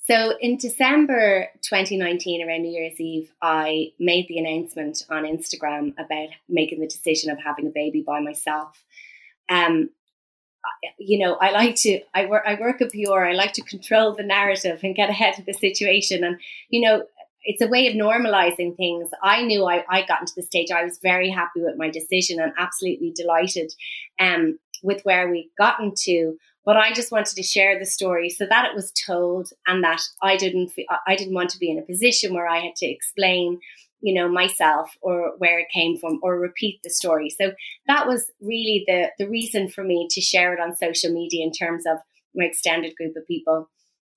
So 0.09 0.35
in 0.41 0.57
December 0.57 1.49
2019, 1.63 2.47
around 2.47 2.63
New 2.63 2.71
Year's 2.71 2.99
Eve, 2.99 3.31
I 3.43 3.93
made 3.99 4.27
the 4.29 4.39
announcement 4.39 5.05
on 5.11 5.25
Instagram 5.25 5.93
about 5.99 6.31
making 6.49 6.81
the 6.81 6.87
decision 6.87 7.31
of 7.31 7.39
having 7.39 7.67
a 7.67 7.71
baby 7.71 8.03
by 8.07 8.21
myself. 8.21 8.83
Um, 9.51 9.91
you 10.99 11.19
know, 11.19 11.35
I 11.35 11.51
like 11.51 11.77
to, 11.77 12.01
I 12.15 12.25
work, 12.25 12.43
I 12.47 12.55
work 12.55 12.81
at 12.81 12.93
PR. 12.93 13.21
I 13.21 13.33
like 13.35 13.53
to 13.55 13.63
control 13.63 14.15
the 14.15 14.23
narrative 14.23 14.81
and 14.83 14.97
get 14.97 15.11
ahead 15.11 15.39
of 15.39 15.45
the 15.45 15.53
situation. 15.53 16.25
And, 16.25 16.39
you 16.71 16.81
know, 16.81 17.05
it's 17.45 17.63
a 17.63 17.69
way 17.69 17.87
of 17.87 17.95
normalizing 17.95 18.77
things. 18.77 19.11
I 19.23 19.43
knew 19.43 19.65
I, 19.65 19.85
I 19.89 20.05
got 20.07 20.21
into 20.21 20.35
the 20.37 20.43
stage. 20.43 20.71
I 20.71 20.85
was 20.85 20.99
very 21.03 21.31
happy 21.31 21.63
with 21.63 21.77
my 21.77 21.91
decision 21.91 22.41
and 22.41 22.53
absolutely 22.59 23.13
delighted 23.15 23.73
um, 24.21 24.59
with 24.83 25.03
where 25.03 25.31
we 25.31 25.51
gotten 25.59 25.93
to. 26.05 26.37
But 26.65 26.77
I 26.77 26.93
just 26.93 27.13
wanted 27.13 27.35
to 27.37 27.43
share 27.43 27.79
the 27.79 27.87
story 27.87 28.29
so 28.29 28.45
that 28.49 28.67
it 28.67 28.75
was 28.75 28.93
told 28.93 29.51
and 29.67 29.83
that 29.85 30.03
I 30.23 30.37
didn't 30.37 30.73
I 31.07 31.17
didn't 31.17 31.35
want 31.35 31.51
to 31.51 31.59
be 31.59 31.71
in 31.71 31.79
a 31.79 31.83
position 31.83 32.35
where 32.35 32.47
I 32.47 32.59
had 32.59 32.77
to 32.77 32.87
explain 32.87 33.61
you 34.01 34.15
know 34.15 34.29
myself 34.29 34.91
or 35.01 35.33
where 35.39 35.59
it 35.59 35.67
came 35.73 35.99
from 35.99 36.21
or 36.23 36.39
repeat 36.39 36.81
the 36.83 36.91
story 36.91 37.31
so 37.31 37.53
that 37.87 38.07
was 38.07 38.31
really 38.41 38.85
the 38.87 39.11
the 39.19 39.29
reason 39.29 39.69
for 39.69 39.83
me 39.83 40.07
to 40.11 40.21
share 40.21 40.55
it 40.55 40.61
on 40.61 40.77
social 40.77 41.13
media 41.13 41.45
in 41.45 41.53
terms 41.53 41.85
of 41.87 41.99
my 42.35 42.45
extended 42.45 42.95
group 42.97 43.17
of 43.17 43.27
people 43.27 43.69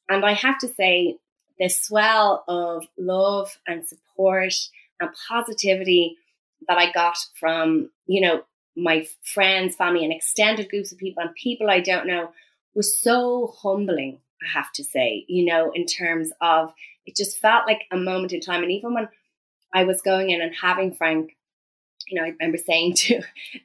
and 0.10 0.23
i 0.23 0.34
have 0.34 0.57
to 0.60 0.67
say 0.67 1.17
the 1.62 1.69
swell 1.69 2.43
of 2.50 2.86
love 2.97 3.58
and 3.65 3.88
support 3.88 4.54
and 5.00 5.10
positivity 5.30 6.17
that 6.67 6.78
i 6.78 6.91
got 6.91 7.17
from 7.39 7.89
you 8.08 8.19
know 8.19 8.43
my 8.76 9.06
friends, 9.24 9.76
family, 9.76 10.04
and 10.04 10.13
extended 10.13 10.69
groups 10.69 10.91
of 10.91 10.97
people 10.97 11.24
and 11.24 11.34
people 11.36 11.69
I 11.69 11.80
don't 11.80 12.08
know 12.08 12.32
was 12.74 12.97
so 12.97 13.54
humbling, 13.62 14.19
I 14.41 14.58
have 14.58 14.71
to 14.74 14.84
say, 14.84 15.26
you 15.28 15.45
know, 15.45 15.71
in 15.74 15.86
terms 15.86 16.32
of 16.39 16.74
it 17.06 17.15
just 17.15 17.38
felt 17.38 17.67
like 17.67 17.82
a 17.91 17.97
moment 17.97 18.32
in 18.32 18.39
time. 18.39 18.63
And 18.63 18.71
even 18.71 18.93
when 18.93 19.10
I 19.74 19.84
was 19.84 20.02
going 20.02 20.30
in 20.30 20.41
and 20.41 20.54
having 20.56 20.93
Frank, 20.93 21.36
you 22.08 22.19
know, 22.19 22.26
I 22.26 22.30
remember 22.39 22.58
saying 22.58 22.93
to 22.97 23.21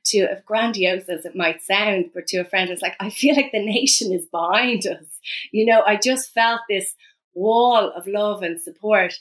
to 0.07 0.19
as 0.23 0.43
grandiose 0.45 1.09
as 1.09 1.25
it 1.25 1.37
might 1.37 1.63
sound, 1.63 2.11
but 2.13 2.27
to 2.29 2.39
a 2.39 2.45
friend, 2.45 2.69
I 2.69 2.73
was 2.73 2.83
like, 2.83 2.97
I 2.99 3.11
feel 3.11 3.37
like 3.37 3.53
the 3.53 3.65
nation 3.65 4.13
is 4.13 4.27
behind 4.27 4.87
us. 4.87 5.07
You 5.53 5.67
know, 5.67 5.83
I 5.87 5.97
just 5.97 6.33
felt 6.33 6.61
this 6.69 6.95
wall 7.37 7.93
of 7.93 8.07
love 8.07 8.43
and 8.43 8.61
support. 8.61 9.15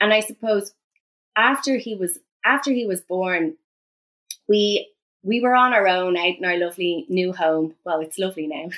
And 0.00 0.12
I 0.12 0.20
suppose 0.20 0.72
after 1.36 1.76
he 1.76 1.96
was 1.96 2.18
after 2.44 2.70
he 2.70 2.86
was 2.86 3.00
born, 3.00 3.56
we 4.48 4.88
we 5.24 5.40
were 5.40 5.54
on 5.54 5.74
our 5.74 5.88
own 5.88 6.16
out 6.16 6.38
in 6.38 6.44
our 6.44 6.56
lovely 6.56 7.04
new 7.08 7.32
home. 7.32 7.74
Well, 7.84 8.00
it's 8.00 8.18
lovely 8.18 8.46
now, 8.46 8.68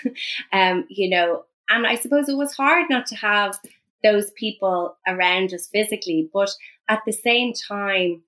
um, 0.52 0.86
you 0.88 1.10
know. 1.10 1.44
And 1.68 1.86
I 1.86 1.94
suppose 1.94 2.28
it 2.28 2.36
was 2.36 2.54
hard 2.54 2.86
not 2.90 3.06
to 3.06 3.16
have 3.16 3.60
those 4.02 4.30
people 4.32 4.96
around 5.06 5.52
us 5.52 5.68
physically, 5.68 6.28
but 6.32 6.50
at 6.88 7.02
the 7.06 7.12
same 7.12 7.52
time, 7.52 8.22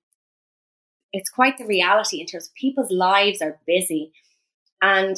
it's 1.11 1.29
quite 1.29 1.57
the 1.57 1.65
reality 1.65 2.21
in 2.21 2.27
terms 2.27 2.47
of 2.47 2.53
people's 2.53 2.91
lives 2.91 3.41
are 3.41 3.59
busy. 3.67 4.13
And 4.81 5.17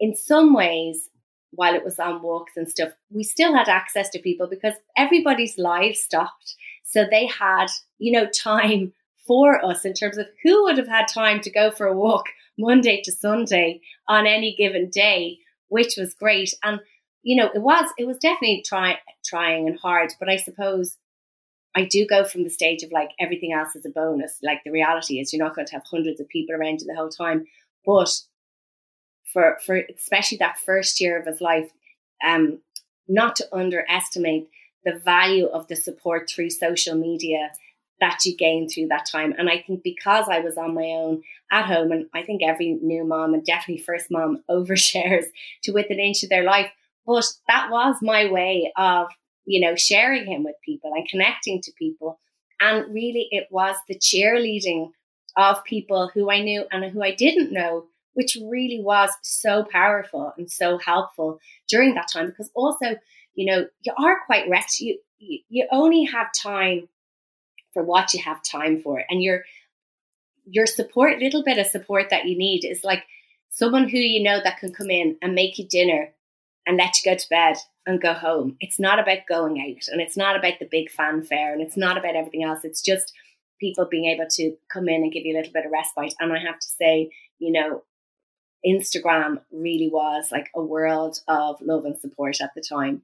in 0.00 0.14
some 0.14 0.54
ways, 0.54 1.10
while 1.54 1.74
it 1.74 1.84
was 1.84 1.98
on 1.98 2.22
walks 2.22 2.56
and 2.56 2.68
stuff, 2.68 2.90
we 3.10 3.22
still 3.22 3.54
had 3.54 3.68
access 3.68 4.08
to 4.10 4.18
people 4.18 4.46
because 4.46 4.74
everybody's 4.96 5.58
lives 5.58 6.00
stopped. 6.00 6.56
So 6.82 7.06
they 7.10 7.26
had, 7.26 7.66
you 7.98 8.12
know, 8.12 8.26
time 8.26 8.92
for 9.26 9.64
us 9.64 9.84
in 9.84 9.94
terms 9.94 10.18
of 10.18 10.26
who 10.42 10.64
would 10.64 10.78
have 10.78 10.88
had 10.88 11.06
time 11.06 11.40
to 11.40 11.50
go 11.50 11.70
for 11.70 11.86
a 11.86 11.96
walk 11.96 12.26
Monday 12.58 13.00
to 13.04 13.12
Sunday 13.12 13.80
on 14.08 14.26
any 14.26 14.54
given 14.54 14.90
day, 14.90 15.38
which 15.68 15.94
was 15.96 16.14
great. 16.14 16.54
And, 16.62 16.80
you 17.22 17.36
know, 17.36 17.50
it 17.54 17.62
was, 17.62 17.90
it 17.98 18.06
was 18.06 18.18
definitely 18.18 18.62
try, 18.66 18.98
trying 19.24 19.66
and 19.66 19.78
hard, 19.78 20.12
but 20.20 20.28
I 20.28 20.36
suppose 20.36 20.96
I 21.74 21.84
do 21.84 22.06
go 22.06 22.24
from 22.24 22.44
the 22.44 22.50
stage 22.50 22.82
of 22.82 22.92
like 22.92 23.10
everything 23.18 23.52
else 23.52 23.74
is 23.74 23.84
a 23.84 23.90
bonus. 23.90 24.38
Like 24.42 24.60
the 24.64 24.70
reality 24.70 25.18
is 25.18 25.32
you're 25.32 25.44
not 25.44 25.56
going 25.56 25.66
to 25.66 25.72
have 25.72 25.84
hundreds 25.90 26.20
of 26.20 26.28
people 26.28 26.54
around 26.54 26.80
you 26.80 26.86
the 26.86 26.94
whole 26.94 27.08
time. 27.08 27.46
But 27.84 28.10
for 29.34 29.58
for 29.66 29.82
especially 29.94 30.38
that 30.38 30.58
first 30.58 31.00
year 31.00 31.20
of 31.20 31.26
his 31.26 31.42
life, 31.42 31.70
um, 32.26 32.60
not 33.06 33.36
to 33.36 33.48
underestimate 33.54 34.48
the 34.84 34.98
value 35.04 35.46
of 35.46 35.66
the 35.68 35.76
support 35.76 36.30
through 36.30 36.50
social 36.50 36.94
media 36.94 37.50
that 38.00 38.18
you 38.24 38.36
gain 38.36 38.68
through 38.68 38.88
that 38.88 39.06
time. 39.10 39.34
And 39.36 39.48
I 39.48 39.62
think 39.66 39.82
because 39.82 40.26
I 40.30 40.40
was 40.40 40.56
on 40.56 40.74
my 40.74 40.84
own 40.84 41.22
at 41.50 41.66
home, 41.66 41.92
and 41.92 42.06
I 42.14 42.22
think 42.22 42.42
every 42.42 42.78
new 42.80 43.04
mom 43.04 43.34
and 43.34 43.44
definitely 43.44 43.82
first 43.82 44.06
mom 44.10 44.42
overshares 44.50 45.24
to 45.64 45.72
within 45.72 45.98
an 45.98 46.06
inch 46.06 46.22
of 46.22 46.30
their 46.30 46.44
life. 46.44 46.70
But 47.06 47.24
that 47.48 47.70
was 47.70 47.96
my 48.00 48.30
way 48.30 48.72
of, 48.76 49.08
you 49.44 49.60
know, 49.60 49.74
sharing 49.76 50.26
him 50.26 50.44
with 50.44 50.54
people 50.64 50.92
and 50.94 51.06
connecting 51.08 51.60
to 51.62 51.72
people. 51.78 52.18
And 52.60 52.94
really, 52.94 53.28
it 53.30 53.48
was 53.50 53.76
the 53.88 53.98
cheerleading 53.98 54.90
of 55.36 55.64
people 55.64 56.10
who 56.14 56.30
I 56.30 56.40
knew 56.40 56.64
and 56.70 56.84
who 56.84 57.02
I 57.02 57.14
didn't 57.14 57.52
know 57.52 57.86
which 58.14 58.38
really 58.48 58.80
was 58.82 59.10
so 59.22 59.64
powerful 59.64 60.32
and 60.38 60.50
so 60.50 60.78
helpful 60.78 61.38
during 61.68 61.94
that 61.94 62.08
time 62.12 62.26
because 62.26 62.50
also 62.54 62.96
you 63.34 63.46
know 63.46 63.66
you 63.82 63.92
are 63.98 64.16
quite 64.26 64.48
wrecked. 64.48 64.80
You 64.80 64.98
you 65.18 65.66
only 65.70 66.04
have 66.04 66.28
time 66.32 66.88
for 67.72 67.82
what 67.82 68.14
you 68.14 68.22
have 68.22 68.42
time 68.42 68.80
for 68.80 69.02
and 69.08 69.22
your 69.22 69.44
your 70.46 70.66
support 70.66 71.18
little 71.18 71.42
bit 71.42 71.58
of 71.58 71.66
support 71.66 72.10
that 72.10 72.26
you 72.26 72.36
need 72.36 72.64
is 72.64 72.84
like 72.84 73.04
someone 73.50 73.88
who 73.88 73.98
you 73.98 74.22
know 74.22 74.40
that 74.42 74.58
can 74.58 74.72
come 74.72 74.90
in 74.90 75.16
and 75.22 75.34
make 75.34 75.58
you 75.58 75.66
dinner 75.66 76.10
and 76.66 76.76
let 76.76 76.94
you 77.02 77.10
go 77.10 77.16
to 77.16 77.28
bed 77.28 77.56
and 77.86 78.00
go 78.00 78.14
home. 78.14 78.56
It's 78.60 78.80
not 78.80 78.98
about 78.98 79.26
going 79.28 79.60
out 79.60 79.88
and 79.88 80.00
it's 80.00 80.16
not 80.16 80.36
about 80.36 80.58
the 80.58 80.68
big 80.70 80.90
fanfare 80.90 81.52
and 81.52 81.62
it's 81.62 81.76
not 81.76 81.98
about 81.98 82.16
everything 82.16 82.42
else. 82.42 82.64
It's 82.64 82.82
just 82.82 83.12
people 83.60 83.86
being 83.90 84.06
able 84.06 84.26
to 84.30 84.56
come 84.72 84.88
in 84.88 85.02
and 85.02 85.12
give 85.12 85.24
you 85.24 85.34
a 85.34 85.38
little 85.38 85.52
bit 85.52 85.66
of 85.66 85.72
respite. 85.72 86.14
And 86.20 86.32
i 86.32 86.38
have 86.38 86.58
to 86.58 86.68
say 86.68 87.10
you 87.38 87.52
know 87.52 87.82
Instagram 88.66 89.40
really 89.52 89.88
was 89.88 90.30
like 90.32 90.50
a 90.54 90.62
world 90.62 91.20
of 91.28 91.60
love 91.60 91.84
and 91.84 91.98
support 91.98 92.40
at 92.40 92.54
the 92.54 92.62
time. 92.62 93.02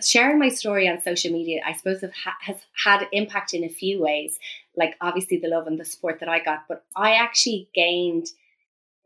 Sharing 0.00 0.38
my 0.38 0.50
story 0.50 0.88
on 0.88 1.00
social 1.00 1.32
media, 1.32 1.62
I 1.64 1.72
suppose, 1.72 2.02
ha- 2.02 2.36
has 2.42 2.56
had 2.84 3.08
impact 3.12 3.54
in 3.54 3.64
a 3.64 3.68
few 3.68 4.00
ways. 4.00 4.38
Like 4.76 4.94
obviously 5.00 5.38
the 5.38 5.48
love 5.48 5.66
and 5.66 5.80
the 5.80 5.84
support 5.84 6.20
that 6.20 6.28
I 6.28 6.42
got, 6.42 6.64
but 6.68 6.84
I 6.94 7.14
actually 7.14 7.68
gained 7.74 8.26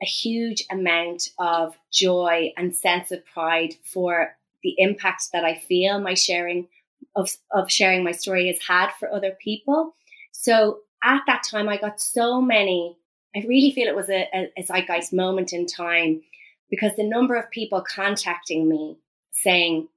a 0.03 0.07
huge 0.07 0.65
amount 0.71 1.29
of 1.39 1.77
joy 1.93 2.53
and 2.57 2.75
sense 2.75 3.13
of 3.13 3.25
pride 3.27 3.75
for 3.85 4.35
the 4.63 4.75
impact 4.79 5.29
that 5.33 5.45
I 5.45 5.55
feel 5.57 6.01
my 6.01 6.15
sharing 6.15 6.69
of, 7.17 7.31
of 7.51 7.71
sharing 7.71 8.05
my 8.05 8.13
story 8.13 8.47
has 8.49 8.59
had 8.67 8.91
for 8.99 9.13
other 9.13 9.37
people. 9.43 9.95
So 10.33 10.81
at 11.03 11.23
that 11.27 11.43
time, 11.49 11.69
I 11.69 11.77
got 11.77 12.01
so 12.01 12.41
many 12.41 12.97
I 13.35 13.45
really 13.47 13.71
feel 13.71 13.89
it 13.89 13.97
was 13.97 14.11
a, 14.11 14.29
a, 14.35 14.53
a 14.57 14.63
zeitgeist 14.63 15.13
moment 15.13 15.53
in 15.53 15.67
time 15.67 16.23
because 16.69 16.93
the 16.97 17.09
number 17.09 17.37
of 17.37 17.51
people 17.51 17.83
contacting 17.83 18.69
me 18.69 18.97
saying, 19.33 19.89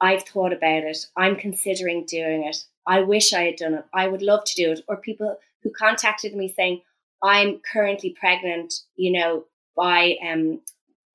I've 0.00 0.22
thought 0.22 0.52
about 0.52 0.84
it, 0.84 1.06
I'm 1.16 1.36
considering 1.36 2.06
doing 2.06 2.44
it, 2.44 2.64
I 2.86 3.00
wish 3.00 3.32
I 3.32 3.42
had 3.42 3.56
done 3.56 3.74
it, 3.74 3.84
I 3.92 4.08
would 4.08 4.22
love 4.22 4.44
to 4.44 4.54
do 4.54 4.72
it, 4.72 4.80
or 4.88 4.96
people 4.96 5.36
who 5.62 5.70
contacted 5.70 6.34
me 6.34 6.48
saying, 6.48 6.82
I'm 7.22 7.60
currently 7.70 8.16
pregnant, 8.18 8.72
you 8.96 9.12
know, 9.12 9.44
by 9.76 10.16
um, 10.26 10.60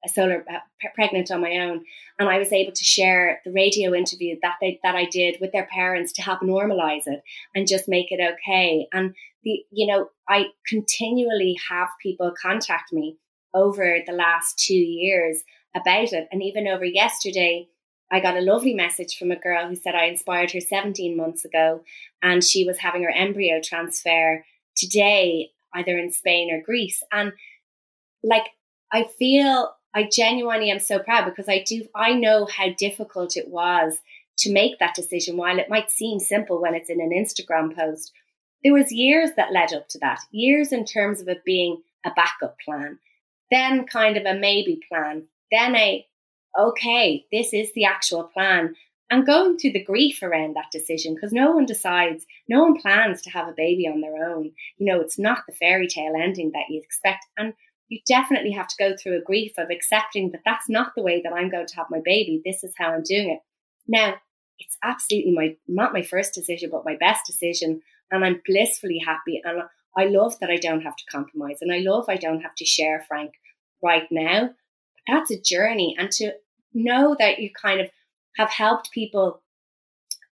a 0.05 0.09
solar 0.09 0.45
uh, 0.49 0.59
pregnant 0.93 1.31
on 1.31 1.41
my 1.41 1.57
own, 1.57 1.83
and 2.19 2.29
I 2.29 2.37
was 2.37 2.53
able 2.53 2.73
to 2.73 2.83
share 2.83 3.41
the 3.43 3.51
radio 3.51 3.93
interview 3.93 4.37
that 4.41 4.55
they, 4.61 4.79
that 4.83 4.95
I 4.95 5.05
did 5.05 5.37
with 5.41 5.51
their 5.51 5.65
parents 5.65 6.13
to 6.13 6.21
help 6.21 6.41
normalize 6.41 7.07
it 7.07 7.23
and 7.55 7.67
just 7.67 7.87
make 7.87 8.11
it 8.11 8.21
okay. 8.21 8.87
And 8.93 9.15
the 9.45 9.63
you 9.71 9.87
know 9.87 10.09
I 10.27 10.47
continually 10.67 11.57
have 11.69 11.87
people 12.01 12.33
contact 12.39 12.91
me 12.91 13.17
over 13.53 13.99
the 14.05 14.13
last 14.13 14.59
two 14.59 14.73
years 14.73 15.43
about 15.73 16.11
it, 16.11 16.27
and 16.31 16.43
even 16.43 16.67
over 16.67 16.85
yesterday. 16.85 17.69
I 18.11 18.19
got 18.19 18.37
a 18.37 18.41
lovely 18.41 18.75
message 18.75 19.17
from 19.17 19.31
a 19.31 19.35
girl 19.35 19.67
who 19.67 19.75
said 19.75 19.95
I 19.95 20.05
inspired 20.05 20.51
her 20.51 20.61
17 20.61 21.17
months 21.17 21.43
ago 21.43 21.81
and 22.21 22.43
she 22.43 22.63
was 22.63 22.77
having 22.77 23.01
her 23.01 23.09
embryo 23.09 23.59
transfer 23.63 24.45
today, 24.75 25.49
either 25.73 25.97
in 25.97 26.11
Spain 26.11 26.53
or 26.53 26.61
Greece. 26.61 27.01
And 27.11 27.33
like, 28.23 28.45
I 28.93 29.05
feel 29.17 29.73
I 29.93 30.09
genuinely 30.11 30.69
am 30.69 30.79
so 30.79 30.99
proud 30.99 31.25
because 31.25 31.47
I 31.47 31.63
do, 31.65 31.87
I 31.95 32.13
know 32.13 32.45
how 32.45 32.69
difficult 32.77 33.37
it 33.37 33.47
was 33.47 33.99
to 34.39 34.51
make 34.51 34.79
that 34.79 34.95
decision. 34.95 35.37
While 35.37 35.59
it 35.59 35.69
might 35.69 35.89
seem 35.89 36.19
simple 36.19 36.61
when 36.61 36.75
it's 36.75 36.89
in 36.89 36.99
an 36.99 37.11
Instagram 37.11 37.75
post, 37.75 38.11
there 38.65 38.73
was 38.73 38.91
years 38.91 39.29
that 39.37 39.53
led 39.53 39.71
up 39.73 39.87
to 39.89 39.99
that, 39.99 40.21
years 40.31 40.71
in 40.71 40.85
terms 40.85 41.21
of 41.21 41.27
it 41.27 41.45
being 41.45 41.83
a 42.03 42.09
backup 42.15 42.57
plan, 42.59 42.97
then 43.51 43.85
kind 43.85 44.17
of 44.17 44.25
a 44.25 44.33
maybe 44.33 44.81
plan, 44.89 45.27
then 45.51 45.75
a, 45.75 46.03
okay, 46.59 47.25
this 47.31 47.53
is 47.53 47.71
the 47.73 47.85
actual 47.85 48.23
plan. 48.23 48.75
And 49.11 49.23
going 49.23 49.59
through 49.59 49.73
the 49.73 49.83
grief 49.83 50.23
around 50.23 50.55
that 50.55 50.71
decision 50.71 51.13
because 51.13 51.31
no 51.31 51.51
one 51.51 51.67
decides, 51.67 52.25
no 52.49 52.63
one 52.63 52.75
plans 52.75 53.21
to 53.21 53.29
have 53.29 53.47
a 53.47 53.53
baby 53.55 53.87
on 53.87 54.01
their 54.01 54.27
own. 54.27 54.51
You 54.77 54.91
know, 54.91 54.99
it's 54.99 55.19
not 55.19 55.43
the 55.47 55.53
fairy 55.53 55.87
tale 55.87 56.13
ending 56.19 56.51
that 56.53 56.65
you 56.67 56.81
expect. 56.81 57.27
And 57.37 57.53
you 57.89 57.99
definitely 58.07 58.51
have 58.53 58.67
to 58.69 58.75
go 58.79 58.95
through 58.97 59.19
a 59.19 59.23
grief 59.23 59.53
of 59.59 59.69
accepting 59.69 60.31
that 60.31 60.41
that's 60.43 60.67
not 60.67 60.93
the 60.95 61.03
way 61.03 61.21
that 61.21 61.33
I'm 61.33 61.51
going 61.51 61.67
to 61.67 61.75
have 61.75 61.85
my 61.91 62.01
baby. 62.03 62.41
This 62.43 62.63
is 62.63 62.73
how 62.75 62.93
I'm 62.93 63.03
doing 63.03 63.29
it. 63.29 63.41
Now, 63.87 64.15
it's 64.57 64.77
absolutely 64.83 65.33
my 65.33 65.55
not 65.67 65.93
my 65.93 66.01
first 66.01 66.33
decision, 66.33 66.69
but 66.71 66.85
my 66.85 66.95
best 66.95 67.27
decision, 67.27 67.81
and 68.11 68.23
I'm 68.23 68.41
blissfully 68.45 69.01
happy. 69.05 69.41
And 69.43 69.63
I 69.97 70.05
love 70.05 70.39
that 70.39 70.49
I 70.49 70.57
don't 70.57 70.81
have 70.81 70.95
to 70.95 71.05
compromise, 71.11 71.57
and 71.61 71.71
I 71.71 71.79
love 71.79 72.05
I 72.07 72.17
don't 72.17 72.41
have 72.41 72.55
to 72.55 72.65
share 72.65 73.05
Frank 73.07 73.33
right 73.81 74.07
now. 74.11 74.49
But 75.07 75.13
that's 75.13 75.31
a 75.31 75.41
journey, 75.41 75.95
and 75.97 76.11
to 76.13 76.33
know 76.73 77.15
that 77.19 77.39
you 77.39 77.49
kind 77.49 77.81
of 77.81 77.89
have 78.37 78.49
helped 78.49 78.91
people 78.91 79.41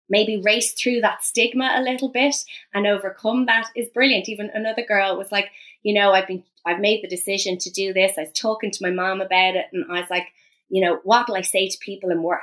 maybe 0.09 0.41
race 0.43 0.73
through 0.73 1.01
that 1.01 1.23
stigma 1.23 1.73
a 1.75 1.81
little 1.81 2.09
bit 2.09 2.35
and 2.73 2.85
overcome 2.85 3.45
that 3.45 3.69
is 3.75 3.89
brilliant. 3.89 4.29
Even 4.29 4.51
another 4.53 4.83
girl 4.85 5.17
was 5.17 5.31
like, 5.31 5.49
you 5.81 5.93
know, 5.93 6.11
I've 6.11 6.27
been 6.27 6.43
I've 6.65 6.79
made 6.79 7.03
the 7.03 7.09
decision 7.09 7.57
to 7.59 7.69
do 7.71 7.93
this. 7.93 8.17
I 8.17 8.21
was 8.21 8.31
talking 8.33 8.71
to 8.71 8.83
my 8.83 8.91
mom 8.91 9.21
about 9.21 9.55
it 9.55 9.65
and 9.73 9.85
I 9.89 9.99
was 9.99 10.09
like, 10.09 10.27
you 10.69 10.83
know, 10.83 10.99
what 11.03 11.27
will 11.27 11.35
I 11.35 11.41
say 11.41 11.67
to 11.67 11.77
people 11.79 12.09
in 12.09 12.23
work? 12.23 12.41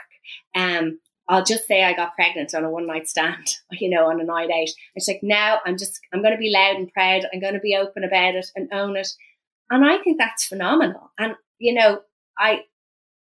Um, 0.54 0.98
I'll 1.30 1.44
just 1.44 1.68
say 1.68 1.84
I 1.84 1.94
got 1.94 2.16
pregnant 2.16 2.54
on 2.54 2.64
a 2.64 2.70
one 2.70 2.88
night 2.88 3.08
stand, 3.08 3.56
you 3.70 3.88
know, 3.88 4.10
on 4.10 4.20
a 4.20 4.24
night 4.24 4.50
out. 4.50 4.68
It's 4.96 5.08
like 5.08 5.20
now 5.22 5.60
I'm 5.64 5.78
just 5.78 6.00
I'm 6.12 6.22
going 6.22 6.34
to 6.34 6.38
be 6.38 6.52
loud 6.52 6.76
and 6.76 6.92
proud. 6.92 7.22
I'm 7.32 7.40
going 7.40 7.54
to 7.54 7.60
be 7.60 7.76
open 7.76 8.04
about 8.04 8.34
it 8.34 8.46
and 8.56 8.68
own 8.72 8.96
it, 8.96 9.08
and 9.70 9.84
I 9.84 9.98
think 9.98 10.18
that's 10.18 10.44
phenomenal. 10.44 11.12
And 11.18 11.36
you 11.58 11.72
know, 11.72 12.00
I 12.36 12.64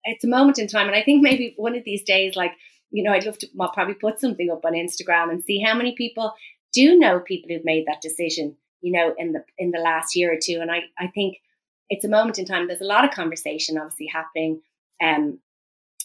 it's 0.05 0.25
a 0.25 0.29
moment 0.29 0.59
in 0.59 0.69
time, 0.69 0.87
and 0.87 0.97
I 0.97 1.03
think 1.03 1.23
maybe 1.23 1.55
one 1.59 1.77
of 1.77 1.85
these 1.85 2.03
days, 2.03 2.35
like 2.35 2.53
you 2.91 3.03
know, 3.03 3.13
I'd 3.13 3.27
love 3.27 3.39
to 3.39 3.49
I'll 3.61 3.71
probably 3.73 3.95
put 3.95 4.21
something 4.21 4.51
up 4.51 4.65
on 4.65 4.73
Instagram 4.73 5.31
and 5.31 5.45
see 5.45 5.61
how 5.61 5.75
many 5.75 5.95
people 5.95 6.33
do 6.73 6.97
know 6.97 7.21
people 7.21 7.51
who've 7.51 7.65
made 7.65 7.85
that 7.87 8.01
decision, 8.01 8.57
you 8.81 8.93
know, 8.93 9.15
in 9.19 9.33
the 9.33 9.45
in 9.59 9.71
the 9.71 9.81
last 9.81 10.17
year 10.17 10.33
or 10.33 10.39
two. 10.43 10.61
And 10.63 10.71
I, 10.71 10.85
I 10.99 11.09
think 11.09 11.37
it's 11.91 12.05
a 12.05 12.09
moment 12.09 12.39
in 12.39 12.47
time. 12.47 12.69
There's 12.69 12.81
a 12.81 12.87
lot 12.87 13.05
of 13.05 13.11
conversation 13.11 13.77
obviously 13.77 14.07
happening 14.07 14.63
um, 15.03 15.41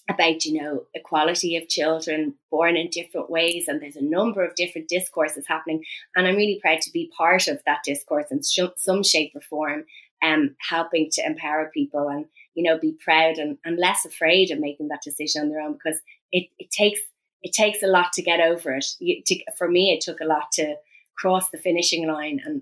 about, 0.09 0.45
you 0.45 0.61
know, 0.61 0.83
equality 0.93 1.55
of 1.55 1.69
children 1.69 2.35
born 2.51 2.75
in 2.75 2.89
different 2.89 3.29
ways. 3.29 3.67
And 3.67 3.81
there's 3.81 3.95
a 3.95 4.03
number 4.03 4.43
of 4.43 4.55
different 4.55 4.89
discourses 4.89 5.47
happening. 5.47 5.83
And 6.15 6.27
I'm 6.27 6.35
really 6.35 6.59
proud 6.61 6.81
to 6.81 6.91
be 6.91 7.11
part 7.17 7.47
of 7.47 7.61
that 7.65 7.83
discourse 7.85 8.25
in 8.29 8.41
sh- 8.43 8.73
some 8.75 9.03
shape 9.03 9.31
or 9.33 9.41
form, 9.41 9.85
um, 10.21 10.55
helping 10.69 11.09
to 11.13 11.25
empower 11.25 11.71
people 11.73 12.09
and, 12.09 12.25
you 12.53 12.63
know, 12.63 12.77
be 12.77 12.97
proud 13.03 13.37
and, 13.37 13.57
and 13.63 13.77
less 13.77 14.05
afraid 14.05 14.51
of 14.51 14.59
making 14.59 14.89
that 14.89 15.03
decision 15.03 15.41
on 15.41 15.49
their 15.49 15.61
own 15.61 15.73
because 15.73 15.99
it, 16.31 16.49
it 16.59 16.69
takes 16.69 16.99
it 17.43 17.51
takes 17.51 17.83
a 17.83 17.87
lot 17.87 18.13
to 18.13 18.21
get 18.21 18.39
over 18.39 18.71
it. 18.71 18.85
You, 18.99 19.21
to, 19.27 19.43
for 19.57 19.69
me, 19.69 19.91
it 19.91 20.01
took 20.01 20.21
a 20.21 20.25
lot 20.25 20.51
to 20.53 20.75
cross 21.17 21.49
the 21.49 21.57
finishing 21.57 22.07
line, 22.07 22.41
and 22.43 22.61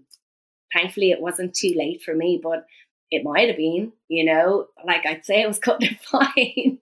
thankfully, 0.74 1.12
it 1.12 1.22
wasn't 1.22 1.54
too 1.54 1.74
late 1.76 2.02
for 2.02 2.16
me. 2.16 2.40
But 2.42 2.66
it 3.12 3.24
might 3.26 3.50
have 3.50 3.58
been, 3.58 3.92
you 4.08 4.24
know, 4.24 4.68
like 4.86 5.06
I'd 5.06 5.26
say 5.26 5.42
it 5.42 5.48
was 5.48 5.60
cut 5.68 5.84
and 5.84 6.00
fine 6.00 6.80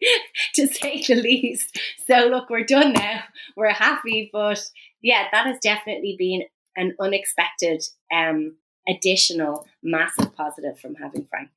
to 0.54 0.68
say 0.68 1.04
the 1.06 1.16
least. 1.16 1.78
So 2.08 2.28
look, 2.28 2.50
we're 2.50 2.64
done 2.64 2.94
now. 2.94 3.24
We're 3.58 3.74
happy, 3.74 4.30
but 4.32 4.62
yeah, 5.02 5.26
that 5.32 5.48
has 5.48 5.58
definitely 5.60 6.16
been 6.18 6.44
an 6.76 6.96
unexpected 7.00 7.84
um, 8.14 8.56
additional 8.88 9.68
massive 9.84 10.34
positive 10.36 10.80
from 10.80 10.96
having 10.96 11.26
Frank. 11.26 11.50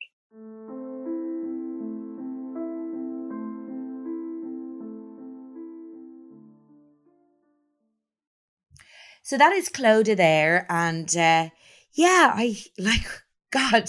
So 9.24 9.38
that 9.38 9.52
is 9.52 9.68
Clodagh 9.68 10.16
there, 10.16 10.66
and 10.68 11.08
uh, 11.16 11.50
yeah, 11.92 12.32
I 12.34 12.56
like 12.78 13.06
God 13.50 13.88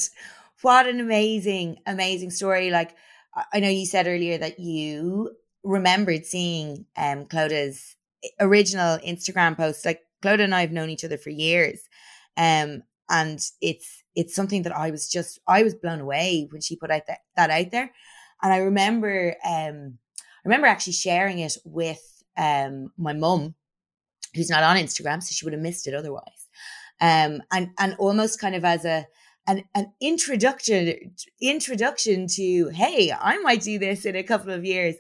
what 0.64 0.88
an 0.88 1.00
amazing, 1.00 1.78
amazing 1.86 2.32
story. 2.32 2.72
Like 2.72 2.96
I 3.52 3.60
know 3.60 3.70
you 3.70 3.86
said 3.86 4.08
earlier 4.08 4.38
that 4.38 4.60
you 4.60 5.32
remembered 5.64 6.26
seeing 6.26 6.86
um 6.98 7.26
Clodagh's 7.26 7.96
original 8.40 8.98
Instagram 9.00 9.58
post. 9.58 9.86
Like 9.86 10.02
Clodagh 10.22 10.46
and 10.46 10.56
I 10.56 10.62
have 10.62 10.72
known 10.72 10.90
each 10.90 11.04
other 11.04 11.18
for 11.18 11.30
years, 11.30 11.82
um, 12.38 12.84
and 13.10 13.40
it's 13.62 14.04
it's 14.16 14.36
something 14.36 14.64
that 14.64 14.76
I 14.76 14.92
was 14.92 15.10
just 15.10 15.40
I 15.48 15.64
was 15.64 15.76
blown 15.76 16.00
away 16.00 16.48
when 16.52 16.62
she 16.62 16.76
put 16.76 16.92
out 16.92 17.08
that, 17.08 17.20
that 17.36 17.50
out 17.50 17.72
there, 17.72 17.92
and 18.42 18.54
I 18.54 18.58
remember 18.58 19.36
um 19.46 19.98
I 20.20 20.46
remember 20.46 20.68
actually 20.68 20.94
sharing 20.94 21.40
it 21.40 21.58
with 21.66 22.24
um 22.38 22.92
my 22.98 23.14
mum, 23.14 23.56
who's 24.36 24.50
not 24.50 24.64
on 24.64 24.78
Instagram, 24.78 25.22
so 25.22 25.32
she 25.34 25.46
would 25.46 25.54
have 25.54 25.62
missed 25.62 25.88
it 25.88 25.94
otherwise, 25.94 26.48
um, 27.02 27.42
and 27.52 27.72
and 27.80 27.96
almost 28.00 28.40
kind 28.40 28.56
of 28.56 28.64
as 28.64 28.86
a 28.86 29.06
an, 29.48 29.64
an 29.76 29.92
introduction 30.02 31.14
introduction 31.42 32.28
to 32.28 32.70
hey 32.70 33.12
i 33.20 33.38
might 33.40 33.62
do 33.62 33.78
this 33.78 34.06
in 34.06 34.16
a 34.16 34.24
couple 34.24 34.52
of 34.52 34.66
years. 34.66 34.96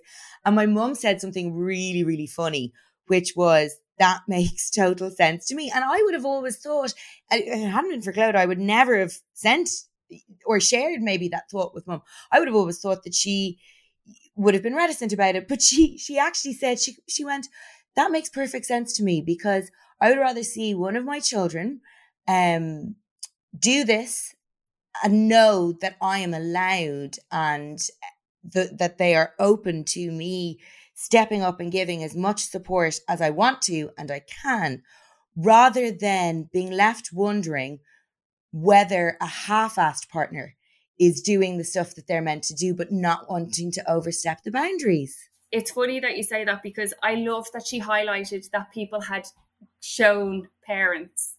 And 0.45 0.56
my 0.56 0.65
mum 0.65 0.95
said 0.95 1.21
something 1.21 1.56
really 1.56 2.03
really 2.03 2.27
funny 2.27 2.73
which 3.08 3.34
was 3.36 3.75
that 3.99 4.21
makes 4.27 4.69
total 4.69 5.12
sense 5.12 5.47
to 5.47 5.56
me. 5.56 5.71
And 5.73 5.84
i 5.84 6.01
would 6.03 6.13
have 6.13 6.25
always 6.25 6.58
thought 6.58 6.93
if 7.32 7.63
it 7.63 7.69
hadn't 7.69 7.91
been 7.91 8.01
for 8.01 8.13
Clodagh 8.13 8.36
i 8.36 8.45
would 8.45 8.60
never 8.60 8.99
have 8.99 9.13
sent 9.34 9.69
or 10.45 10.60
shared 10.60 11.01
maybe 11.01 11.27
that 11.29 11.49
thought 11.49 11.73
with 11.73 11.88
mum 11.88 12.01
i 12.32 12.39
would 12.39 12.47
have 12.47 12.56
always 12.56 12.79
thought 12.79 13.03
that 13.03 13.15
she 13.15 13.58
would 14.36 14.53
have 14.53 14.63
been 14.63 14.75
reticent 14.75 15.13
about 15.13 15.36
it 15.36 15.47
but 15.47 15.62
she 15.62 15.97
she 15.97 16.17
actually 16.17 16.53
said 16.53 16.79
she 16.79 16.97
she 17.08 17.23
went 17.23 17.47
that 17.95 18.12
makes 18.12 18.29
perfect 18.29 18.65
sense 18.65 18.93
to 18.93 19.03
me 19.03 19.21
because 19.25 19.71
i 20.01 20.10
would 20.10 20.19
rather 20.19 20.43
see 20.43 20.73
one 20.75 20.95
of 20.95 21.06
my 21.06 21.19
children 21.19 21.82
um 22.27 22.95
do 23.57 23.83
this 23.83 24.35
and 25.03 25.27
know 25.27 25.73
that 25.81 25.95
I 26.01 26.19
am 26.19 26.33
allowed 26.33 27.15
and 27.31 27.79
eh, 27.79 28.07
the, 28.43 28.75
that 28.77 28.97
they 28.97 29.15
are 29.15 29.33
open 29.39 29.83
to 29.85 30.11
me 30.11 30.59
stepping 30.95 31.41
up 31.41 31.59
and 31.59 31.71
giving 31.71 32.03
as 32.03 32.15
much 32.15 32.45
support 32.45 32.99
as 33.07 33.21
I 33.21 33.29
want 33.29 33.61
to 33.63 33.89
and 33.97 34.11
I 34.11 34.21
can, 34.43 34.83
rather 35.35 35.91
than 35.91 36.49
being 36.53 36.71
left 36.71 37.09
wondering 37.11 37.79
whether 38.51 39.17
a 39.19 39.25
half 39.25 39.75
assed 39.75 40.09
partner 40.09 40.55
is 40.99 41.21
doing 41.21 41.57
the 41.57 41.63
stuff 41.63 41.95
that 41.95 42.07
they're 42.07 42.21
meant 42.21 42.43
to 42.43 42.53
do, 42.53 42.75
but 42.75 42.91
not 42.91 43.29
wanting 43.29 43.71
to 43.71 43.91
overstep 43.91 44.43
the 44.43 44.51
boundaries. 44.51 45.17
It's 45.51 45.71
funny 45.71 45.99
that 45.99 46.15
you 46.15 46.23
say 46.23 46.45
that 46.45 46.61
because 46.61 46.93
I 47.01 47.15
love 47.15 47.47
that 47.53 47.65
she 47.65 47.81
highlighted 47.81 48.49
that 48.51 48.71
people 48.71 49.01
had 49.01 49.27
shown 49.81 50.49
parents 50.65 51.35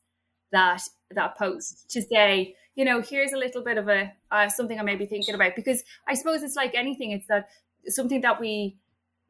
that 0.55 0.83
that 1.11 1.37
post 1.37 1.91
to 1.91 2.03
say, 2.03 2.55
you 2.75 2.85
know, 2.85 3.01
here's 3.01 3.33
a 3.33 3.37
little 3.37 3.63
bit 3.63 3.79
of 3.79 3.89
a 3.89 4.13
uh, 4.31 4.49
something 4.49 4.79
I 4.79 4.83
may 4.83 4.97
be 4.97 5.07
thinking 5.07 5.35
about 5.35 5.57
because 5.57 5.83
I 6.09 6.15
suppose 6.15 6.43
it's 6.43 6.57
like 6.57 6.75
anything. 6.75 7.11
It's 7.11 7.27
that 7.29 7.49
something 7.87 8.21
that 8.23 8.41
we 8.41 8.79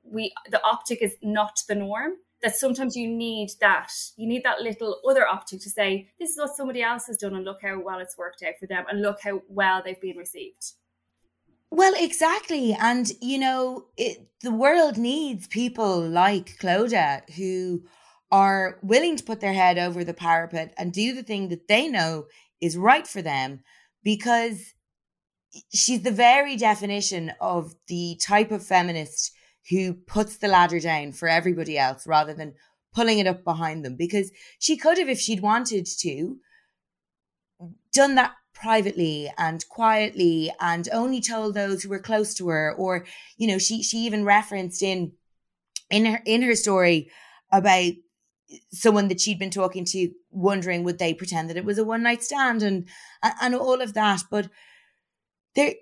we 0.03 0.33
the 0.51 0.63
optic 0.65 1.03
is 1.03 1.17
not 1.23 1.61
the 1.69 1.75
norm. 1.75 2.13
That 2.43 2.55
sometimes 2.55 2.95
you 2.95 3.09
need 3.09 3.51
that 3.61 3.91
you 4.17 4.29
need 4.29 4.45
that 4.45 4.61
little 4.61 5.01
other 5.09 5.27
optic 5.27 5.61
to 5.63 5.71
say 5.71 6.11
this 6.21 6.31
is 6.31 6.39
what 6.39 6.55
somebody 6.55 6.83
else 6.83 7.07
has 7.07 7.17
done 7.17 7.35
and 7.35 7.45
look 7.45 7.63
how 7.63 7.81
well 7.81 8.01
it's 8.01 8.19
worked 8.19 8.43
out 8.43 8.55
for 8.61 8.67
them 8.67 8.85
and 8.89 9.01
look 9.01 9.19
how 9.23 9.41
well 9.49 9.83
they've 9.83 10.01
been 10.01 10.19
received. 10.19 10.75
Well, 11.71 11.95
exactly. 11.97 12.73
And, 12.73 13.11
you 13.21 13.37
know, 13.37 13.87
it, 13.97 14.29
the 14.43 14.53
world 14.53 14.97
needs 14.97 15.49
people 15.49 16.01
like 16.01 16.57
Clodagh 16.59 17.29
who 17.31 17.83
are 18.35 18.81
willing 18.83 19.15
to 19.15 19.23
put 19.23 19.41
their 19.41 19.53
head 19.53 19.79
over 19.79 20.03
the 20.03 20.13
parapet 20.13 20.75
and 20.77 20.93
do 20.93 21.15
the 21.15 21.23
thing 21.23 21.51
that 21.51 21.69
they 21.69 21.87
know 21.87 22.25
is 22.61 22.77
right 22.77 23.07
for 23.07 23.23
them 23.23 23.61
because 24.03 24.75
she's 25.73 26.03
the 26.03 26.11
very 26.11 26.57
definition 26.57 27.33
of 27.41 27.77
the 27.87 28.19
type 28.21 28.51
of 28.51 28.67
feminist 28.67 29.31
who 29.71 29.95
puts 29.95 30.39
the 30.39 30.49
ladder 30.49 30.81
down 30.81 31.13
for 31.13 31.29
everybody 31.29 31.79
else 31.79 32.09
rather 32.09 32.35
than 32.35 32.53
pulling 32.93 33.21
it 33.21 33.29
up 33.29 33.45
behind 33.45 33.85
them 33.85 33.95
because 33.95 34.33
she 34.59 34.77
could 34.77 34.99
have 34.99 35.09
if 35.09 35.21
she'd 35.21 35.41
wanted 35.41 35.87
to 35.87 36.37
done 37.93 38.17
that 38.17 38.33
privately 38.53 39.33
and 39.39 39.65
quietly 39.69 40.53
and 40.59 40.89
only 40.93 41.21
told 41.21 41.55
those 41.55 41.85
who 41.85 41.89
were 41.89 42.01
close 42.01 42.35
to 42.35 42.49
her 42.49 42.75
or 42.77 43.07
you 43.37 43.47
know 43.47 43.59
she 43.59 43.81
she 43.81 43.99
even 43.99 44.25
referenced 44.25 44.83
in 44.83 45.13
in 45.89 46.05
her 46.05 46.21
in 46.27 46.43
her 46.43 46.57
story 46.57 47.09
about 47.53 47.93
someone 48.71 49.09
that 49.09 49.21
she'd 49.21 49.39
been 49.39 49.51
talking 49.51 49.85
to 49.85 50.11
wondering 50.31 50.85
would 50.85 50.99
they 50.99 51.15
pretend 51.15 51.49
that 51.51 51.57
it 51.57 51.65
was 51.65 51.79
a 51.79 51.85
one 51.85 52.03
night 52.03 52.23
stand 52.23 52.63
and 52.63 52.89
and 53.41 53.55
all 53.55 53.81
of 53.81 53.95
that. 53.95 54.23
But 54.31 54.49
there 55.55 55.75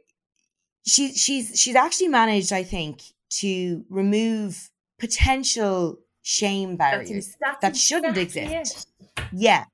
she 0.87 1.13
she's 1.13 1.59
she's 1.61 1.77
actually 1.77 2.09
managed 2.09 2.53
i 2.53 2.63
think 2.63 3.03
to 3.29 3.85
remove 3.89 4.71
potential 4.99 5.99
shame 6.23 6.77
barriers 6.77 7.29
exactly, 7.35 7.59
that 7.69 7.77
shouldn't 7.77 8.17
exactly 8.17 8.57
exist. 8.57 8.89
It. 9.17 9.25
yeah. 9.33 9.65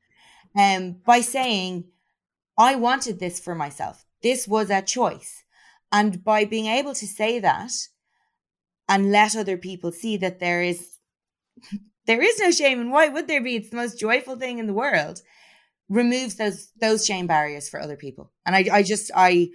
Um 0.58 0.96
by 1.04 1.20
saying 1.20 1.84
i 2.56 2.74
wanted 2.74 3.18
this 3.20 3.38
for 3.40 3.54
myself. 3.54 4.04
This 4.22 4.48
was 4.48 4.70
a 4.70 4.82
choice. 4.82 5.44
And 5.92 6.22
by 6.24 6.44
being 6.44 6.66
able 6.66 6.94
to 6.94 7.06
say 7.06 7.38
that 7.38 7.72
and 8.88 9.12
let 9.12 9.36
other 9.36 9.56
people 9.56 9.92
see 9.92 10.16
that 10.18 10.40
there 10.40 10.62
is 10.62 10.98
there 12.08 12.20
is 12.20 12.40
no 12.40 12.50
shame 12.50 12.80
and 12.80 12.90
why 12.90 13.06
would 13.06 13.28
there 13.28 13.42
be 13.42 13.54
it's 13.54 13.70
the 13.70 13.76
most 13.76 13.98
joyful 13.98 14.36
thing 14.36 14.58
in 14.58 14.66
the 14.66 14.72
world 14.72 15.22
removes 15.88 16.34
those 16.34 16.72
those 16.80 17.06
shame 17.06 17.28
barriers 17.28 17.68
for 17.68 17.80
other 17.80 17.96
people 17.96 18.32
and 18.44 18.56
i 18.56 18.66
i 18.72 18.82
just 18.82 19.12
i 19.14 19.48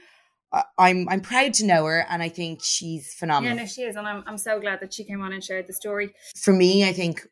I'm 0.78 1.10
I'm 1.10 1.22
proud 1.22 1.54
to 1.56 1.66
know 1.66 1.86
her, 1.86 2.06
and 2.08 2.22
I 2.22 2.30
think 2.30 2.62
she's 2.64 3.14
phenomenal. 3.14 3.56
Yeah, 3.56 3.64
no, 3.64 3.68
she 3.68 3.82
is, 3.82 3.96
and 3.96 4.08
I'm 4.08 4.24
I'm 4.28 4.38
so 4.38 4.60
glad 4.60 4.82
that 4.82 4.94
she 4.94 5.04
came 5.04 5.22
on 5.22 5.34
and 5.34 5.44
shared 5.44 5.66
the 5.66 5.74
story. 5.74 6.14
For 6.36 6.54
me, 6.54 6.88
I 6.88 6.94
think 6.94 7.28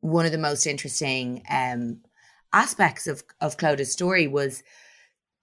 one 0.00 0.24
of 0.24 0.32
the 0.32 0.38
most 0.38 0.66
interesting 0.66 1.42
um, 1.50 2.00
aspects 2.54 3.06
of 3.06 3.22
of 3.40 3.58
Clodagh's 3.58 3.92
story 3.92 4.26
was 4.26 4.62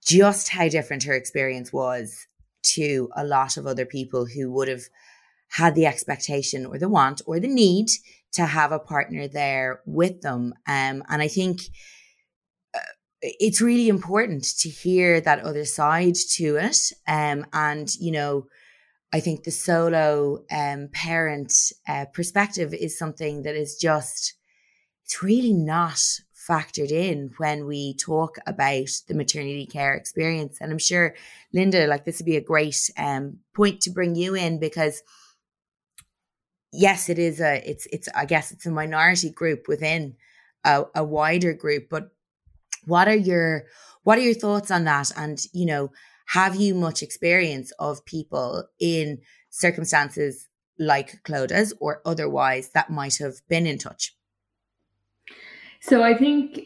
just 0.04 0.48
how 0.48 0.68
different 0.68 1.04
her 1.04 1.14
experience 1.14 1.72
was 1.72 2.26
to 2.62 3.08
a 3.14 3.24
lot 3.24 3.56
of 3.56 3.66
other 3.66 3.86
people 3.86 4.26
who 4.26 4.50
would 4.50 4.66
have 4.66 4.82
had 5.48 5.74
the 5.74 5.86
expectation 5.86 6.66
or 6.66 6.78
the 6.78 6.88
want 6.88 7.22
or 7.26 7.38
the 7.38 7.46
need 7.46 7.88
to 8.32 8.46
have 8.46 8.72
a 8.72 8.78
partner 8.78 9.28
there 9.28 9.80
with 9.86 10.20
them. 10.22 10.54
Um, 10.66 11.02
and 11.08 11.22
I 11.22 11.28
think 11.28 11.60
uh, 12.74 12.78
it's 13.20 13.60
really 13.60 13.88
important 13.88 14.44
to 14.58 14.68
hear 14.68 15.20
that 15.20 15.40
other 15.40 15.64
side 15.64 16.16
to 16.36 16.56
it. 16.56 16.78
Um, 17.06 17.46
and, 17.52 17.94
you 17.96 18.12
know, 18.12 18.46
I 19.12 19.20
think 19.20 19.44
the 19.44 19.50
solo 19.50 20.44
um, 20.50 20.88
parent 20.92 21.52
uh, 21.86 22.06
perspective 22.12 22.72
is 22.72 22.98
something 22.98 23.42
that 23.42 23.54
is 23.54 23.76
just, 23.76 24.34
it's 25.04 25.22
really 25.22 25.52
not 25.52 26.02
factored 26.48 26.90
in 26.90 27.30
when 27.36 27.66
we 27.66 27.94
talk 27.94 28.38
about 28.46 28.88
the 29.06 29.14
maternity 29.14 29.66
care 29.66 29.94
experience. 29.94 30.58
And 30.60 30.72
I'm 30.72 30.78
sure, 30.78 31.14
Linda, 31.52 31.86
like 31.86 32.04
this 32.04 32.18
would 32.18 32.26
be 32.26 32.36
a 32.36 32.40
great 32.40 32.90
um, 32.96 33.38
point 33.54 33.82
to 33.82 33.90
bring 33.90 34.16
you 34.16 34.34
in 34.34 34.58
because 34.58 35.02
yes, 36.72 37.08
it 37.08 37.18
is 37.18 37.40
a 37.40 37.68
it's 37.68 37.86
it's 37.86 38.08
I 38.14 38.24
guess 38.24 38.50
it's 38.50 38.66
a 38.66 38.70
minority 38.70 39.30
group 39.30 39.68
within 39.68 40.16
a, 40.64 40.84
a 40.94 41.04
wider 41.04 41.52
group. 41.52 41.88
But 41.90 42.10
what 42.84 43.08
are 43.08 43.16
your 43.16 43.64
what 44.02 44.18
are 44.18 44.22
your 44.22 44.34
thoughts 44.34 44.70
on 44.70 44.84
that? 44.84 45.10
And 45.16 45.40
you 45.52 45.66
know, 45.66 45.92
have 46.28 46.56
you 46.56 46.74
much 46.74 47.02
experience 47.02 47.72
of 47.78 48.04
people 48.04 48.64
in 48.80 49.18
circumstances 49.50 50.48
like 50.78 51.22
Clodagh's 51.24 51.74
or 51.80 52.00
otherwise 52.04 52.70
that 52.70 52.90
might 52.90 53.18
have 53.18 53.34
been 53.48 53.66
in 53.66 53.78
touch? 53.78 54.16
So 55.80 56.02
I 56.02 56.16
think 56.16 56.60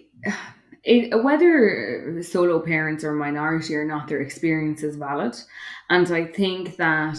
it, 0.87 1.25
whether 1.25 2.23
solo 2.23 2.61
parents 2.61 3.03
are 3.03 3.13
minority 3.13 3.75
or 3.75 3.85
not, 3.85 4.07
their 4.07 4.21
experience 4.21 4.85
is 4.85 4.97
valid, 4.97 5.37
and 5.91 6.11
I 6.11 6.27
think 6.27 6.77
that 6.77 7.19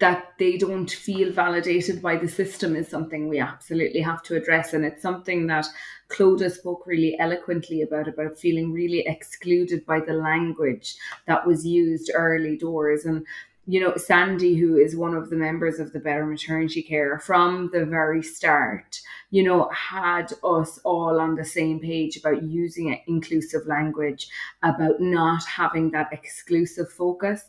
that 0.00 0.32
they 0.38 0.56
don't 0.56 0.90
feel 0.90 1.30
validated 1.30 2.00
by 2.00 2.16
the 2.16 2.26
system 2.26 2.74
is 2.74 2.88
something 2.88 3.28
we 3.28 3.38
absolutely 3.38 4.00
have 4.00 4.22
to 4.24 4.34
address, 4.34 4.72
and 4.74 4.84
it's 4.84 5.02
something 5.02 5.46
that 5.46 5.66
Clodagh 6.08 6.50
spoke 6.50 6.84
really 6.84 7.16
eloquently 7.20 7.82
about 7.82 8.08
about 8.08 8.38
feeling 8.38 8.72
really 8.72 9.04
excluded 9.06 9.86
by 9.86 10.00
the 10.00 10.14
language 10.14 10.96
that 11.26 11.46
was 11.46 11.64
used 11.64 12.10
early 12.12 12.56
doors. 12.56 13.04
And 13.04 13.24
you 13.70 13.78
know, 13.78 13.94
Sandy, 13.96 14.56
who 14.56 14.76
is 14.76 14.96
one 14.96 15.14
of 15.14 15.30
the 15.30 15.36
members 15.36 15.78
of 15.78 15.92
the 15.92 16.00
Better 16.00 16.26
Maternity 16.26 16.82
Care 16.82 17.20
from 17.20 17.70
the 17.72 17.84
very 17.84 18.20
start, 18.20 19.00
you 19.30 19.44
know, 19.44 19.70
had 19.70 20.32
us 20.42 20.80
all 20.82 21.20
on 21.20 21.36
the 21.36 21.44
same 21.44 21.78
page 21.78 22.16
about 22.16 22.42
using 22.42 23.00
inclusive 23.06 23.68
language, 23.68 24.26
about 24.64 25.00
not 25.00 25.44
having 25.44 25.92
that 25.92 26.12
exclusive 26.12 26.90
focus. 26.90 27.44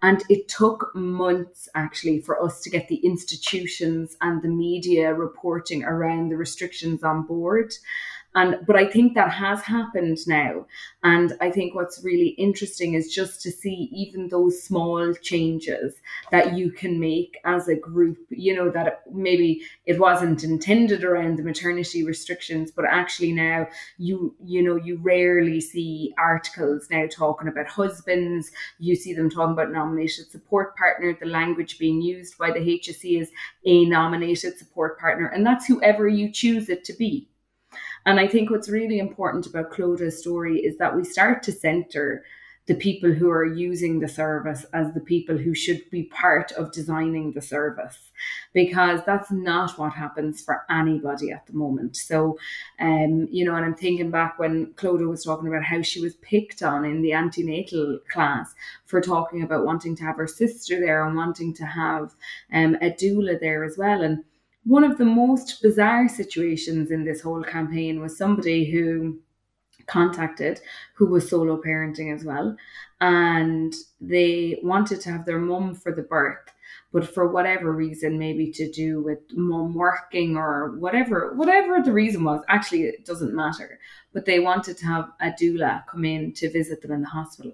And 0.00 0.22
it 0.28 0.46
took 0.46 0.94
months 0.94 1.68
actually 1.74 2.20
for 2.20 2.40
us 2.40 2.60
to 2.60 2.70
get 2.70 2.86
the 2.86 3.04
institutions 3.04 4.16
and 4.20 4.42
the 4.42 4.48
media 4.48 5.12
reporting 5.12 5.82
around 5.82 6.28
the 6.28 6.36
restrictions 6.36 7.02
on 7.02 7.26
board. 7.26 7.74
And 8.34 8.66
but 8.66 8.76
I 8.76 8.86
think 8.86 9.14
that 9.14 9.30
has 9.30 9.62
happened 9.62 10.18
now. 10.26 10.66
And 11.04 11.34
I 11.40 11.50
think 11.50 11.74
what's 11.74 12.02
really 12.02 12.28
interesting 12.30 12.94
is 12.94 13.14
just 13.14 13.40
to 13.42 13.50
see 13.52 13.88
even 13.92 14.28
those 14.28 14.62
small 14.62 15.14
changes 15.14 15.94
that 16.30 16.54
you 16.54 16.72
can 16.72 16.98
make 16.98 17.38
as 17.44 17.68
a 17.68 17.76
group, 17.76 18.18
you 18.30 18.54
know, 18.54 18.70
that 18.70 19.02
maybe 19.12 19.62
it 19.86 20.00
wasn't 20.00 20.42
intended 20.42 21.04
around 21.04 21.36
the 21.36 21.44
maternity 21.44 22.04
restrictions, 22.04 22.70
but 22.70 22.84
actually 22.84 23.32
now 23.32 23.68
you, 23.98 24.34
you 24.44 24.62
know, 24.62 24.76
you 24.76 24.98
rarely 25.00 25.60
see 25.60 26.12
articles 26.18 26.88
now 26.90 27.06
talking 27.10 27.48
about 27.48 27.68
husbands, 27.68 28.50
you 28.78 28.96
see 28.96 29.14
them 29.14 29.30
talking 29.30 29.52
about 29.52 29.70
nominated 29.70 30.30
support 30.30 30.76
partner, 30.76 31.16
the 31.20 31.26
language 31.26 31.78
being 31.78 32.02
used 32.02 32.36
by 32.36 32.50
the 32.50 32.58
HSE 32.58 33.20
is 33.20 33.30
a 33.64 33.84
nominated 33.84 34.58
support 34.58 34.98
partner, 34.98 35.26
and 35.26 35.46
that's 35.46 35.66
whoever 35.66 36.08
you 36.08 36.30
choose 36.32 36.68
it 36.68 36.82
to 36.84 36.92
be. 36.94 37.28
And 38.06 38.20
I 38.20 38.26
think 38.26 38.50
what's 38.50 38.68
really 38.68 38.98
important 38.98 39.46
about 39.46 39.72
Clodagh's 39.72 40.18
story 40.18 40.58
is 40.58 40.76
that 40.78 40.94
we 40.94 41.04
start 41.04 41.42
to 41.44 41.52
centre 41.52 42.24
the 42.66 42.74
people 42.74 43.12
who 43.12 43.30
are 43.30 43.44
using 43.44 44.00
the 44.00 44.08
service 44.08 44.64
as 44.72 44.92
the 44.94 45.00
people 45.00 45.36
who 45.36 45.54
should 45.54 45.82
be 45.90 46.04
part 46.04 46.50
of 46.52 46.72
designing 46.72 47.32
the 47.32 47.42
service 47.42 48.10
because 48.54 49.00
that's 49.04 49.30
not 49.30 49.78
what 49.78 49.92
happens 49.92 50.42
for 50.42 50.64
anybody 50.70 51.30
at 51.30 51.46
the 51.46 51.52
moment. 51.52 51.96
So 51.96 52.38
um 52.80 53.28
you 53.30 53.44
know 53.44 53.54
and 53.54 53.64
i'm 53.64 53.74
thinking 53.74 54.10
back 54.10 54.38
when 54.38 54.66
clodagh 54.74 55.08
was 55.08 55.24
talking 55.24 55.48
about 55.48 55.62
how 55.62 55.82
she 55.82 56.00
was 56.00 56.14
picked 56.16 56.62
on 56.62 56.84
in 56.84 57.02
the 57.02 57.12
antenatal 57.12 57.98
class 58.10 58.54
for 58.86 59.00
talking 59.00 59.42
about 59.42 59.64
wanting 59.64 59.94
to 59.96 60.04
have 60.04 60.16
her 60.16 60.26
sister 60.26 60.80
there 60.80 61.06
and 61.06 61.16
wanting 61.16 61.52
to 61.54 61.64
have 61.66 62.14
um, 62.52 62.76
a 62.76 62.90
doula 62.90 63.38
there 63.40 63.64
as 63.64 63.76
well. 63.76 64.02
And 64.02 64.24
one 64.64 64.84
of 64.84 64.98
the 64.98 65.04
most 65.04 65.60
bizarre 65.62 66.08
situations 66.08 66.90
in 66.90 67.04
this 67.04 67.20
whole 67.20 67.42
campaign 67.42 68.00
was 68.00 68.16
somebody 68.16 68.70
who 68.70 69.18
contacted 69.86 70.60
who 70.94 71.06
was 71.06 71.28
solo 71.28 71.60
parenting 71.60 72.14
as 72.14 72.24
well 72.24 72.56
and 73.00 73.74
they 74.00 74.58
wanted 74.62 75.00
to 75.00 75.10
have 75.10 75.26
their 75.26 75.38
mum 75.38 75.74
for 75.74 75.92
the 75.92 76.02
birth 76.02 76.38
but 76.92 77.12
for 77.12 77.28
whatever 77.28 77.72
reason 77.72 78.18
maybe 78.18 78.50
to 78.50 78.70
do 78.70 79.02
with 79.02 79.18
mum 79.32 79.74
working 79.74 80.36
or 80.36 80.76
whatever 80.78 81.34
whatever 81.34 81.82
the 81.82 81.92
reason 81.92 82.24
was 82.24 82.40
actually 82.48 82.84
it 82.84 83.04
doesn't 83.04 83.34
matter 83.34 83.78
but 84.14 84.24
they 84.24 84.40
wanted 84.40 84.78
to 84.78 84.86
have 84.86 85.10
a 85.20 85.30
doula 85.32 85.84
come 85.86 86.04
in 86.04 86.32
to 86.32 86.50
visit 86.50 86.80
them 86.80 86.92
in 86.92 87.02
the 87.02 87.08
hospital 87.08 87.52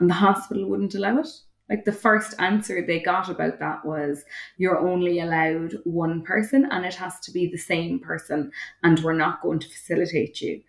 and 0.00 0.10
the 0.10 0.14
hospital 0.14 0.68
wouldn't 0.68 0.94
allow 0.94 1.16
it 1.18 1.28
like 1.70 1.84
the 1.84 1.92
first 1.92 2.34
answer 2.38 2.84
they 2.84 3.00
got 3.00 3.30
about 3.30 3.58
that 3.60 3.84
was 3.84 4.24
you're 4.58 4.78
only 4.78 5.20
allowed 5.20 5.74
one 5.84 6.22
person 6.22 6.68
and 6.70 6.84
it 6.84 6.94
has 6.94 7.18
to 7.20 7.32
be 7.32 7.46
the 7.46 7.56
same 7.56 7.98
person 8.00 8.50
and 8.82 8.98
we're 9.00 9.12
not 9.12 9.40
going 9.40 9.60
to 9.60 9.68
facilitate 9.68 10.40
you 10.40 10.60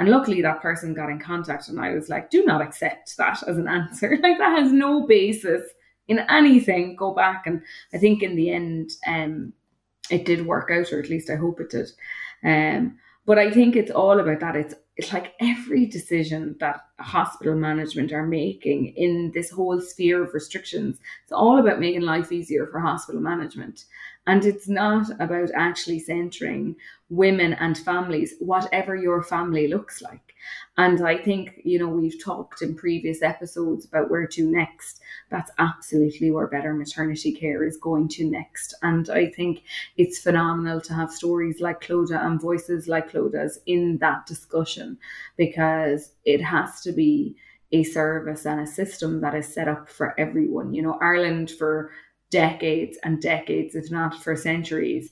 and 0.00 0.08
luckily, 0.08 0.40
that 0.40 0.62
person 0.62 0.94
got 0.94 1.10
in 1.10 1.18
contact, 1.18 1.68
and 1.68 1.78
I 1.78 1.92
was 1.92 2.08
like, 2.08 2.30
do 2.30 2.42
not 2.42 2.62
accept 2.62 3.18
that 3.18 3.42
as 3.46 3.58
an 3.58 3.68
answer. 3.68 4.16
Like, 4.22 4.38
that 4.38 4.58
has 4.58 4.72
no 4.72 5.06
basis 5.06 5.62
in 6.08 6.20
anything. 6.20 6.96
Go 6.96 7.12
back. 7.12 7.46
And 7.46 7.60
I 7.92 7.98
think 7.98 8.22
in 8.22 8.34
the 8.34 8.50
end, 8.50 8.92
um, 9.06 9.52
it 10.10 10.24
did 10.24 10.46
work 10.46 10.70
out, 10.70 10.90
or 10.90 11.00
at 11.00 11.10
least 11.10 11.28
I 11.28 11.36
hope 11.36 11.60
it 11.60 11.68
did. 11.68 11.90
Um, 12.42 12.96
but 13.26 13.38
I 13.38 13.50
think 13.50 13.76
it's 13.76 13.90
all 13.90 14.18
about 14.18 14.40
that. 14.40 14.56
It's 14.56 14.74
it's 15.00 15.14
like 15.14 15.32
every 15.40 15.86
decision 15.86 16.56
that 16.60 16.84
hospital 16.98 17.54
management 17.54 18.12
are 18.12 18.26
making 18.26 18.92
in 18.96 19.30
this 19.32 19.48
whole 19.50 19.80
sphere 19.80 20.22
of 20.22 20.34
restrictions. 20.34 20.98
It's 21.22 21.32
all 21.32 21.58
about 21.58 21.80
making 21.80 22.02
life 22.02 22.30
easier 22.30 22.66
for 22.66 22.80
hospital 22.80 23.22
management. 23.22 23.86
And 24.26 24.44
it's 24.44 24.68
not 24.68 25.08
about 25.18 25.48
actually 25.54 26.00
centering 26.00 26.76
women 27.08 27.54
and 27.54 27.78
families, 27.78 28.34
whatever 28.40 28.94
your 28.94 29.22
family 29.22 29.68
looks 29.68 30.02
like. 30.02 30.29
And 30.76 31.06
I 31.06 31.18
think, 31.18 31.60
you 31.64 31.78
know, 31.78 31.88
we've 31.88 32.22
talked 32.22 32.62
in 32.62 32.74
previous 32.74 33.22
episodes 33.22 33.84
about 33.84 34.10
where 34.10 34.26
to 34.28 34.50
next. 34.50 35.00
That's 35.30 35.50
absolutely 35.58 36.30
where 36.30 36.46
better 36.46 36.72
maternity 36.74 37.32
care 37.32 37.64
is 37.64 37.76
going 37.76 38.08
to 38.08 38.30
next. 38.30 38.74
And 38.82 39.10
I 39.10 39.30
think 39.30 39.62
it's 39.96 40.18
phenomenal 40.18 40.80
to 40.82 40.94
have 40.94 41.12
stories 41.12 41.60
like 41.60 41.80
Clodagh 41.80 42.24
and 42.24 42.40
voices 42.40 42.88
like 42.88 43.12
Clodagh's 43.12 43.58
in 43.66 43.98
that 43.98 44.26
discussion 44.26 44.98
because 45.36 46.12
it 46.24 46.40
has 46.40 46.80
to 46.82 46.92
be 46.92 47.36
a 47.72 47.84
service 47.84 48.46
and 48.46 48.60
a 48.60 48.66
system 48.66 49.20
that 49.20 49.34
is 49.34 49.52
set 49.52 49.68
up 49.68 49.88
for 49.88 50.18
everyone. 50.18 50.74
You 50.74 50.82
know, 50.82 50.98
Ireland 51.00 51.50
for 51.50 51.90
decades 52.30 52.96
and 53.02 53.20
decades, 53.20 53.74
if 53.74 53.90
not 53.90 54.22
for 54.22 54.36
centuries, 54.36 55.10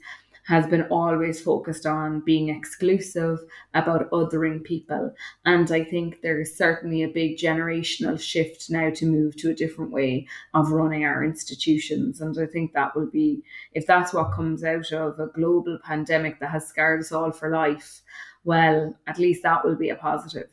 has 0.49 0.67
been 0.67 0.85
always 0.85 1.39
focused 1.39 1.85
on 1.85 2.21
being 2.21 2.49
exclusive, 2.49 3.39
about 3.75 4.11
othering 4.11 4.65
people. 4.65 5.13
And 5.45 5.71
I 5.71 5.85
think 5.85 6.23
there's 6.23 6.57
certainly 6.57 7.03
a 7.03 7.09
big 7.09 7.37
generational 7.37 8.19
shift 8.19 8.71
now 8.71 8.89
to 8.95 9.05
move 9.05 9.37
to 9.37 9.51
a 9.51 9.55
different 9.55 9.91
way 9.91 10.27
of 10.55 10.73
running 10.73 11.05
our 11.05 11.23
institutions. 11.23 12.23
And 12.23 12.35
I 12.39 12.47
think 12.47 12.73
that 12.73 12.97
will 12.97 13.11
be, 13.11 13.43
if 13.75 13.87
that's 13.87 14.15
what 14.15 14.33
comes 14.33 14.65
out 14.65 14.91
of 14.91 15.21
a 15.21 15.27
global 15.27 15.79
pandemic 15.85 16.41
that 16.41 16.51
has 16.51 16.67
scarred 16.67 17.01
us 17.01 17.13
all 17.13 17.31
for 17.31 17.51
life, 17.51 18.01
well, 18.43 18.99
at 19.07 19.19
least 19.19 19.43
that 19.43 19.63
will 19.67 19.77
be 19.77 19.91
a 19.91 19.97
positive. 19.97 20.49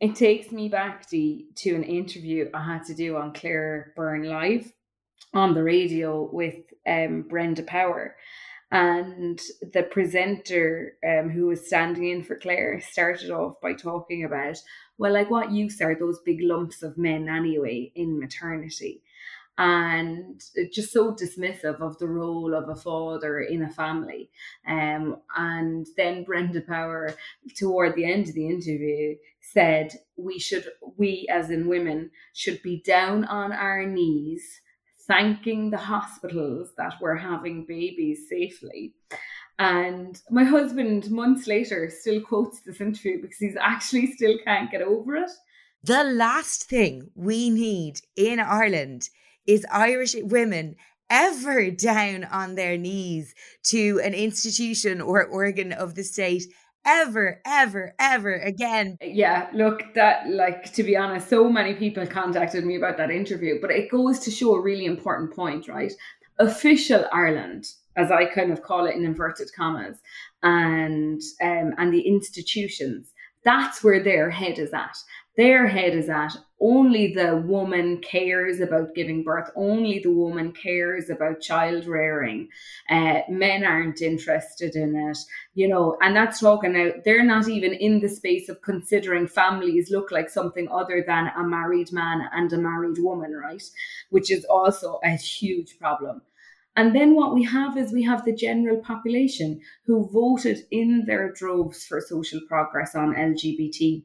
It 0.00 0.16
takes 0.16 0.50
me 0.50 0.68
back 0.68 1.08
to, 1.10 1.42
to 1.54 1.74
an 1.76 1.84
interview 1.84 2.50
I 2.52 2.64
had 2.64 2.84
to 2.86 2.94
do 2.94 3.16
on 3.16 3.32
Claire 3.32 3.92
Byrne 3.94 4.24
Live 4.24 4.72
on 5.32 5.54
the 5.54 5.62
radio 5.62 6.28
with 6.32 6.56
um, 6.84 7.22
Brenda 7.22 7.62
Power. 7.62 8.16
And 8.72 9.40
the 9.72 9.84
presenter 9.84 10.96
um, 11.06 11.30
who 11.30 11.46
was 11.46 11.66
standing 11.66 12.08
in 12.08 12.24
for 12.24 12.36
Claire 12.36 12.80
started 12.80 13.30
off 13.30 13.60
by 13.60 13.74
talking 13.74 14.24
about, 14.24 14.58
well, 14.98 15.12
like 15.12 15.30
what 15.30 15.52
use 15.52 15.80
are 15.80 15.94
those 15.94 16.18
big 16.24 16.40
lumps 16.42 16.82
of 16.82 16.98
men 16.98 17.28
anyway 17.28 17.92
in 17.94 18.18
maternity? 18.18 19.02
and 19.58 20.42
just 20.70 20.92
so 20.92 21.12
dismissive 21.12 21.80
of 21.80 21.98
the 21.98 22.08
role 22.08 22.54
of 22.54 22.68
a 22.68 22.76
father 22.76 23.40
in 23.40 23.62
a 23.62 23.70
family. 23.70 24.30
Um, 24.68 25.16
and 25.34 25.86
then 25.96 26.24
Brenda 26.24 26.60
Power, 26.60 27.14
toward 27.56 27.94
the 27.94 28.10
end 28.10 28.28
of 28.28 28.34
the 28.34 28.48
interview, 28.48 29.16
said 29.40 29.92
we 30.16 30.38
should, 30.38 30.66
we 30.96 31.26
as 31.30 31.50
in 31.50 31.68
women, 31.68 32.10
should 32.34 32.62
be 32.62 32.82
down 32.84 33.24
on 33.24 33.52
our 33.52 33.86
knees 33.86 34.60
thanking 35.06 35.70
the 35.70 35.78
hospitals 35.78 36.70
that 36.76 36.94
were 37.00 37.16
having 37.16 37.64
babies 37.64 38.28
safely. 38.28 38.94
And 39.58 40.20
my 40.30 40.44
husband, 40.44 41.10
months 41.10 41.46
later, 41.46 41.90
still 41.90 42.20
quotes 42.20 42.60
this 42.60 42.80
interview 42.80 43.22
because 43.22 43.38
he's 43.38 43.56
actually 43.58 44.12
still 44.12 44.38
can't 44.44 44.70
get 44.70 44.82
over 44.82 45.16
it. 45.16 45.30
The 45.82 46.04
last 46.04 46.64
thing 46.64 47.10
we 47.14 47.48
need 47.48 48.00
in 48.16 48.40
Ireland 48.40 49.08
is 49.46 49.64
Irish 49.70 50.14
women 50.20 50.76
ever 51.08 51.70
down 51.88 52.24
on 52.24 52.54
their 52.54 52.76
knees 52.76 53.34
to 53.64 54.00
an 54.02 54.12
institution 54.12 55.00
or 55.00 55.24
organ 55.24 55.72
of 55.72 55.94
the 55.94 56.02
state 56.02 56.44
ever, 56.86 57.40
ever, 57.44 57.94
ever 57.98 58.34
again. 58.34 58.96
Yeah, 59.02 59.48
look, 59.52 59.82
that, 59.94 60.28
like, 60.30 60.72
to 60.74 60.82
be 60.82 60.96
honest, 60.96 61.28
so 61.28 61.50
many 61.50 61.74
people 61.74 62.06
contacted 62.06 62.64
me 62.64 62.76
about 62.76 62.96
that 62.96 63.10
interview, 63.10 63.60
but 63.60 63.70
it 63.70 63.90
goes 63.90 64.20
to 64.20 64.30
show 64.30 64.54
a 64.54 64.60
really 64.60 64.86
important 64.86 65.34
point, 65.34 65.68
right? 65.68 65.92
Official 66.38 67.06
Ireland, 67.12 67.66
as 67.96 68.10
I 68.10 68.26
kind 68.26 68.52
of 68.52 68.62
call 68.62 68.86
it 68.86 68.94
in 68.94 69.04
inverted 69.04 69.48
commas, 69.54 69.98
and 70.42 71.20
um, 71.42 71.74
and 71.78 71.92
the 71.92 72.06
institutions, 72.06 73.12
that's 73.44 73.82
where 73.82 74.02
their 74.02 74.30
head 74.30 74.58
is 74.58 74.72
at 74.72 74.96
their 75.36 75.66
head 75.66 75.94
is 75.94 76.08
at 76.08 76.36
only 76.58 77.12
the 77.12 77.36
woman 77.36 77.98
cares 77.98 78.60
about 78.60 78.94
giving 78.94 79.22
birth. 79.22 79.50
Only 79.54 79.98
the 79.98 80.10
woman 80.10 80.52
cares 80.52 81.10
about 81.10 81.42
child 81.42 81.86
rearing. 81.86 82.48
Uh, 82.88 83.20
men 83.28 83.62
aren't 83.62 84.00
interested 84.00 84.74
in 84.74 84.96
it 84.96 85.18
you 85.54 85.66
know 85.66 85.96
and 86.00 86.14
that's 86.14 86.40
talking 86.40 86.76
out 86.76 87.02
they're 87.04 87.24
not 87.24 87.48
even 87.48 87.72
in 87.72 88.00
the 88.00 88.08
space 88.08 88.48
of 88.48 88.62
considering 88.62 89.26
families 89.26 89.90
look 89.90 90.10
like 90.12 90.30
something 90.30 90.68
other 90.70 91.02
than 91.06 91.28
a 91.36 91.42
married 91.42 91.90
man 91.92 92.28
and 92.32 92.52
a 92.52 92.58
married 92.58 92.98
woman 92.98 93.32
right? 93.32 93.62
Which 94.10 94.30
is 94.30 94.44
also 94.44 95.00
a 95.02 95.16
huge 95.16 95.78
problem. 95.78 96.22
And 96.76 96.94
then 96.94 97.14
what 97.14 97.34
we 97.34 97.42
have 97.44 97.78
is 97.78 97.92
we 97.92 98.02
have 98.02 98.24
the 98.24 98.34
general 98.34 98.78
population 98.78 99.60
who 99.86 100.10
voted 100.12 100.66
in 100.70 101.04
their 101.06 101.32
droves 101.32 101.86
for 101.86 102.00
social 102.00 102.40
progress 102.46 102.94
on 102.94 103.14
lgbt 103.14 104.04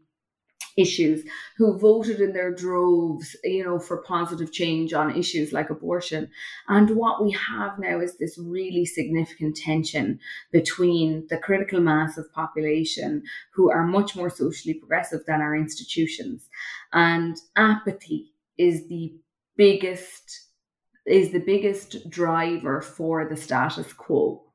issues 0.77 1.23
who 1.57 1.77
voted 1.77 2.21
in 2.21 2.33
their 2.33 2.53
droves 2.53 3.35
you 3.43 3.63
know 3.63 3.79
for 3.79 4.03
positive 4.03 4.51
change 4.51 4.93
on 4.93 5.15
issues 5.15 5.51
like 5.51 5.69
abortion. 5.69 6.29
And 6.67 6.91
what 6.91 7.23
we 7.23 7.31
have 7.31 7.79
now 7.79 7.99
is 7.99 8.17
this 8.17 8.37
really 8.37 8.85
significant 8.85 9.55
tension 9.57 10.19
between 10.51 11.27
the 11.29 11.37
critical 11.37 11.79
mass 11.79 12.17
of 12.17 12.31
population 12.33 13.23
who 13.53 13.71
are 13.71 13.85
much 13.85 14.15
more 14.15 14.29
socially 14.29 14.73
progressive 14.73 15.21
than 15.25 15.41
our 15.41 15.55
institutions. 15.55 16.49
And 16.93 17.37
apathy 17.55 18.33
is 18.57 18.87
the 18.87 19.13
biggest 19.57 20.47
is 21.05 21.31
the 21.31 21.39
biggest 21.39 22.09
driver 22.09 22.79
for 22.79 23.27
the 23.27 23.35
status 23.35 23.91
quo 23.91 24.50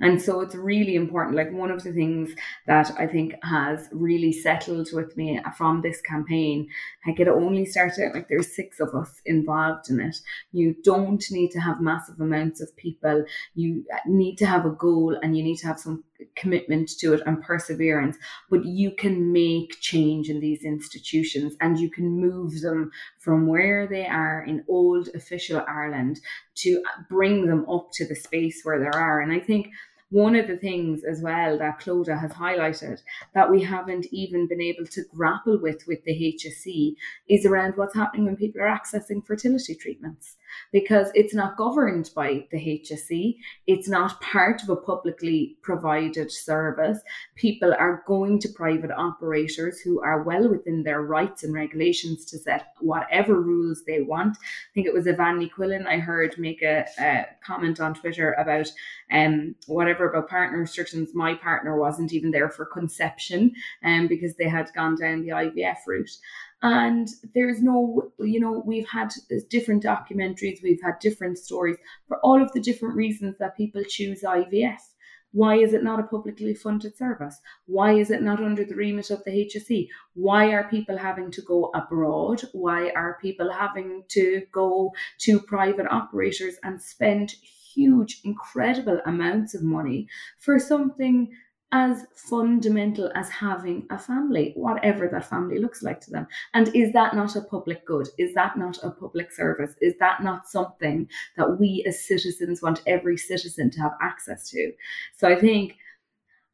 And 0.00 0.20
so 0.20 0.40
it's 0.40 0.54
really 0.54 0.94
important. 0.94 1.36
Like 1.36 1.52
one 1.52 1.70
of 1.70 1.82
the 1.82 1.92
things 1.92 2.30
that 2.66 2.90
I 2.98 3.06
think 3.06 3.34
has 3.42 3.88
really 3.92 4.32
settled 4.32 4.88
with 4.92 5.16
me 5.16 5.40
from 5.56 5.82
this 5.82 6.00
campaign, 6.00 6.68
like 7.06 7.20
it 7.20 7.28
only 7.28 7.66
started 7.66 8.12
like 8.14 8.28
there's 8.28 8.54
six 8.54 8.80
of 8.80 8.94
us 8.94 9.20
involved 9.26 9.90
in 9.90 10.00
it. 10.00 10.16
You 10.52 10.74
don't 10.82 11.22
need 11.30 11.50
to 11.50 11.60
have 11.60 11.80
massive 11.80 12.20
amounts 12.20 12.60
of 12.60 12.74
people. 12.76 13.24
You 13.54 13.84
need 14.06 14.36
to 14.36 14.46
have 14.46 14.64
a 14.64 14.70
goal 14.70 15.18
and 15.22 15.36
you 15.36 15.42
need 15.42 15.58
to 15.58 15.66
have 15.66 15.78
some 15.78 16.04
commitment 16.36 16.90
to 16.98 17.14
it 17.14 17.22
and 17.26 17.42
perseverance, 17.42 18.16
but 18.50 18.64
you 18.64 18.90
can 18.90 19.32
make 19.32 19.80
change 19.80 20.28
in 20.28 20.40
these 20.40 20.64
institutions 20.64 21.54
and 21.60 21.78
you 21.78 21.90
can 21.90 22.08
move 22.08 22.60
them 22.60 22.90
from 23.18 23.46
where 23.46 23.86
they 23.86 24.06
are 24.06 24.44
in 24.44 24.64
old 24.68 25.08
official 25.14 25.62
Ireland 25.66 26.20
to 26.56 26.82
bring 27.08 27.46
them 27.46 27.68
up 27.70 27.88
to 27.94 28.06
the 28.06 28.14
space 28.14 28.60
where 28.64 28.78
they 28.78 28.98
are. 28.98 29.20
And 29.20 29.32
I 29.32 29.40
think 29.40 29.68
one 30.10 30.34
of 30.34 30.48
the 30.48 30.56
things 30.56 31.04
as 31.04 31.22
well 31.22 31.56
that 31.58 31.80
Clodagh 31.80 32.20
has 32.20 32.32
highlighted 32.32 33.00
that 33.32 33.50
we 33.50 33.62
haven't 33.62 34.06
even 34.10 34.48
been 34.48 34.60
able 34.60 34.86
to 34.86 35.04
grapple 35.14 35.58
with 35.58 35.86
with 35.86 36.02
the 36.04 36.36
HSE 36.36 36.94
is 37.28 37.46
around 37.46 37.76
what's 37.76 37.94
happening 37.94 38.26
when 38.26 38.36
people 38.36 38.60
are 38.60 38.78
accessing 38.78 39.24
fertility 39.24 39.74
treatments 39.74 40.36
because 40.72 41.10
it's 41.14 41.34
not 41.34 41.56
governed 41.56 42.10
by 42.14 42.46
the 42.50 42.58
HSE. 42.58 43.36
It's 43.66 43.88
not 43.88 44.20
part 44.20 44.62
of 44.62 44.68
a 44.68 44.76
publicly 44.76 45.56
provided 45.62 46.30
service. 46.30 47.00
People 47.36 47.74
are 47.78 48.02
going 48.06 48.38
to 48.40 48.48
private 48.48 48.90
operators 48.90 49.80
who 49.80 50.00
are 50.00 50.22
well 50.22 50.48
within 50.48 50.82
their 50.82 51.02
rights 51.02 51.44
and 51.44 51.54
regulations 51.54 52.24
to 52.26 52.38
set 52.38 52.74
whatever 52.80 53.40
rules 53.40 53.82
they 53.86 54.00
want. 54.00 54.36
I 54.36 54.70
think 54.74 54.86
it 54.86 54.94
was 54.94 55.06
Evany 55.06 55.50
Quillen 55.50 55.86
I 55.86 55.98
heard 55.98 56.38
make 56.38 56.62
a, 56.62 56.86
a 56.98 57.26
comment 57.44 57.80
on 57.80 57.94
Twitter 57.94 58.32
about 58.32 58.70
um, 59.12 59.54
whatever 59.66 60.08
about 60.08 60.28
partner 60.28 60.58
restrictions. 60.58 61.10
My 61.14 61.34
partner 61.34 61.76
wasn't 61.76 62.12
even 62.12 62.30
there 62.30 62.50
for 62.50 62.64
conception 62.64 63.52
um, 63.84 64.06
because 64.06 64.36
they 64.36 64.48
had 64.48 64.70
gone 64.74 64.96
down 64.96 65.22
the 65.22 65.28
IVF 65.28 65.78
route 65.86 66.10
and 66.62 67.08
there's 67.34 67.62
no 67.62 68.12
you 68.18 68.40
know 68.40 68.62
we've 68.66 68.88
had 68.88 69.12
different 69.48 69.82
documentaries 69.82 70.62
we've 70.62 70.82
had 70.82 70.98
different 71.00 71.38
stories 71.38 71.78
for 72.06 72.18
all 72.18 72.42
of 72.42 72.52
the 72.52 72.60
different 72.60 72.94
reasons 72.94 73.36
that 73.38 73.56
people 73.56 73.82
choose 73.88 74.22
ivf 74.22 74.80
why 75.32 75.56
is 75.56 75.72
it 75.72 75.84
not 75.84 76.00
a 76.00 76.04
publicly 76.04 76.54
funded 76.54 76.96
service? 76.96 77.40
Why 77.66 77.92
is 77.92 78.10
it 78.10 78.22
not 78.22 78.42
under 78.42 78.64
the 78.64 78.74
remit 78.74 79.10
of 79.10 79.22
the 79.22 79.30
HSE? 79.30 79.88
Why 80.14 80.46
are 80.52 80.68
people 80.68 80.98
having 80.98 81.30
to 81.30 81.42
go 81.42 81.70
abroad? 81.72 82.42
Why 82.52 82.90
are 82.90 83.18
people 83.22 83.52
having 83.52 84.02
to 84.08 84.42
go 84.50 84.92
to 85.18 85.40
private 85.40 85.86
operators 85.88 86.56
and 86.64 86.82
spend 86.82 87.30
huge, 87.30 88.20
incredible 88.24 89.00
amounts 89.06 89.54
of 89.54 89.62
money 89.62 90.08
for 90.40 90.58
something 90.58 91.32
as 91.72 92.04
fundamental 92.14 93.12
as 93.14 93.28
having 93.28 93.86
a 93.90 93.98
family, 93.98 94.52
whatever 94.56 95.06
that 95.08 95.24
family 95.24 95.58
looks 95.58 95.82
like 95.82 96.00
to 96.00 96.10
them. 96.10 96.26
And 96.52 96.74
is 96.74 96.92
that 96.92 97.14
not 97.14 97.36
a 97.36 97.42
public 97.42 97.86
good? 97.86 98.08
Is 98.18 98.34
that 98.34 98.58
not 98.58 98.82
a 98.82 98.90
public 98.90 99.30
service? 99.30 99.74
Is 99.80 99.94
that 100.00 100.22
not 100.22 100.48
something 100.48 101.08
that 101.36 101.60
we 101.60 101.84
as 101.86 102.04
citizens 102.04 102.60
want 102.60 102.82
every 102.86 103.16
citizen 103.16 103.70
to 103.70 103.80
have 103.80 103.92
access 104.02 104.50
to? 104.50 104.72
So 105.16 105.28
I 105.28 105.36
think 105.38 105.76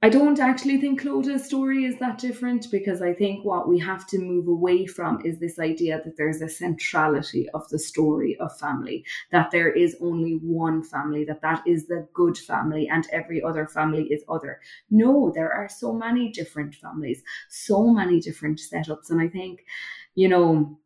I 0.07 0.09
don't 0.09 0.39
actually 0.39 0.81
think 0.81 1.03
Clodagh's 1.03 1.47
story 1.47 1.85
is 1.85 1.99
that 1.99 2.19
different 2.19 2.71
because 2.71 3.03
I 3.03 3.13
think 3.13 3.45
what 3.45 3.69
we 3.69 3.77
have 3.81 4.07
to 4.07 4.21
move 4.21 4.47
away 4.47 4.87
from 4.87 5.21
is 5.25 5.41
this 5.41 5.59
idea 5.59 6.01
that 6.05 6.17
there's 6.17 6.41
a 6.41 6.49
centrality 6.49 7.49
of 7.55 7.69
the 7.71 7.79
story 7.81 8.37
of 8.39 8.57
family, 8.57 9.05
that 9.33 9.51
there 9.51 9.69
is 9.69 9.97
only 10.01 10.35
one 10.35 10.85
family, 10.85 11.25
that 11.25 11.43
that 11.43 11.67
is 11.67 11.89
the 11.89 12.07
good 12.15 12.39
family 12.39 12.87
and 12.89 13.09
every 13.11 13.43
other 13.43 13.67
family 13.67 14.05
is 14.05 14.23
other. 14.29 14.61
No, 14.93 15.33
there 15.35 15.53
are 15.53 15.69
so 15.69 15.93
many 15.93 16.31
different 16.31 16.77
families, 16.77 17.25
so 17.51 17.89
many 17.89 18.21
different 18.21 18.61
setups. 18.61 19.11
And 19.11 19.21
I 19.21 19.27
think, 19.27 19.65
you 20.15 20.29
know, 20.29 20.79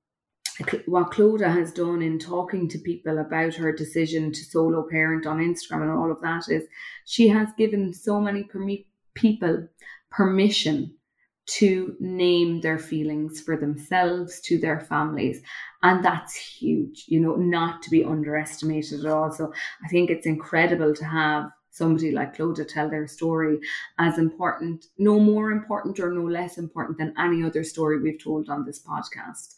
what 0.86 1.10
Clodagh 1.10 1.54
has 1.54 1.72
done 1.72 2.00
in 2.00 2.18
talking 2.18 2.68
to 2.68 2.78
people 2.78 3.18
about 3.18 3.54
her 3.54 3.70
decision 3.70 4.32
to 4.32 4.44
solo 4.44 4.86
parent 4.90 5.26
on 5.26 5.40
Instagram 5.40 5.82
and 5.82 5.90
all 5.90 6.10
of 6.10 6.22
that 6.22 6.48
is 6.48 6.64
she 7.04 7.28
has 7.28 7.48
given 7.58 7.92
so 7.92 8.18
many 8.20 8.44
permi- 8.44 8.86
people 9.14 9.68
permission 10.10 10.94
to 11.46 11.96
name 11.98 12.60
their 12.60 12.78
feelings 12.78 13.40
for 13.40 13.56
themselves, 13.56 14.40
to 14.40 14.58
their 14.58 14.80
families. 14.80 15.42
And 15.82 16.04
that's 16.04 16.36
huge, 16.36 17.06
you 17.08 17.18
know, 17.18 17.34
not 17.34 17.82
to 17.82 17.90
be 17.90 18.04
underestimated 18.04 19.04
at 19.04 19.10
all. 19.10 19.32
So 19.32 19.52
I 19.84 19.88
think 19.88 20.10
it's 20.10 20.26
incredible 20.26 20.94
to 20.94 21.04
have 21.04 21.50
somebody 21.70 22.10
like 22.12 22.36
Clodagh 22.36 22.68
tell 22.68 22.90
their 22.90 23.06
story 23.06 23.58
as 23.98 24.18
important, 24.18 24.86
no 24.98 25.18
more 25.18 25.50
important 25.50 25.98
or 25.98 26.12
no 26.12 26.24
less 26.24 26.58
important 26.58 26.98
than 26.98 27.14
any 27.18 27.42
other 27.42 27.64
story 27.64 28.00
we've 28.00 28.22
told 28.22 28.48
on 28.48 28.64
this 28.64 28.80
podcast. 28.80 29.54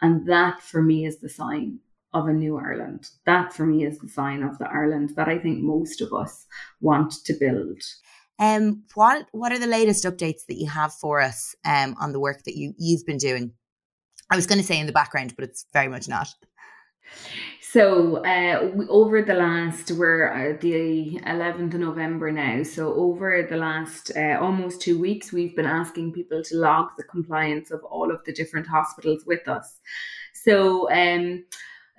And 0.00 0.26
that 0.28 0.60
for 0.60 0.82
me 0.82 1.06
is 1.06 1.18
the 1.18 1.28
sign 1.28 1.78
of 2.12 2.28
a 2.28 2.32
new 2.32 2.58
Ireland. 2.58 3.08
That 3.24 3.52
for 3.52 3.64
me 3.64 3.84
is 3.84 3.98
the 3.98 4.08
sign 4.08 4.42
of 4.42 4.58
the 4.58 4.68
Ireland 4.68 5.14
that 5.16 5.28
I 5.28 5.38
think 5.38 5.60
most 5.60 6.00
of 6.00 6.12
us 6.12 6.46
want 6.80 7.12
to 7.24 7.32
build. 7.32 7.80
Um, 8.42 8.82
what 8.94 9.28
what 9.30 9.52
are 9.52 9.58
the 9.60 9.68
latest 9.68 10.04
updates 10.04 10.46
that 10.48 10.58
you 10.58 10.68
have 10.68 10.92
for 10.92 11.20
us 11.20 11.54
um, 11.64 11.94
on 12.00 12.10
the 12.10 12.18
work 12.18 12.42
that 12.42 12.56
you 12.56 12.74
you've 12.76 13.06
been 13.06 13.18
doing? 13.18 13.52
I 14.32 14.36
was 14.36 14.48
going 14.48 14.60
to 14.60 14.66
say 14.66 14.80
in 14.80 14.86
the 14.86 14.92
background, 14.92 15.34
but 15.36 15.44
it's 15.44 15.64
very 15.72 15.86
much 15.86 16.08
not. 16.08 16.26
So 17.60 18.16
uh, 18.24 18.70
we, 18.74 18.86
over 18.88 19.22
the 19.22 19.34
last, 19.34 19.92
we're 19.92 20.26
uh, 20.28 20.58
the 20.60 21.20
11th 21.24 21.74
of 21.74 21.80
November 21.80 22.32
now. 22.32 22.64
So 22.64 22.92
over 22.94 23.46
the 23.48 23.56
last 23.56 24.10
uh, 24.16 24.38
almost 24.40 24.82
two 24.82 24.98
weeks, 24.98 25.32
we've 25.32 25.54
been 25.54 25.66
asking 25.66 26.12
people 26.12 26.42
to 26.42 26.56
log 26.56 26.88
the 26.96 27.04
compliance 27.04 27.70
of 27.70 27.84
all 27.84 28.10
of 28.10 28.24
the 28.24 28.32
different 28.32 28.66
hospitals 28.66 29.24
with 29.24 29.46
us. 29.46 29.78
So 30.34 30.90
um, 30.90 31.44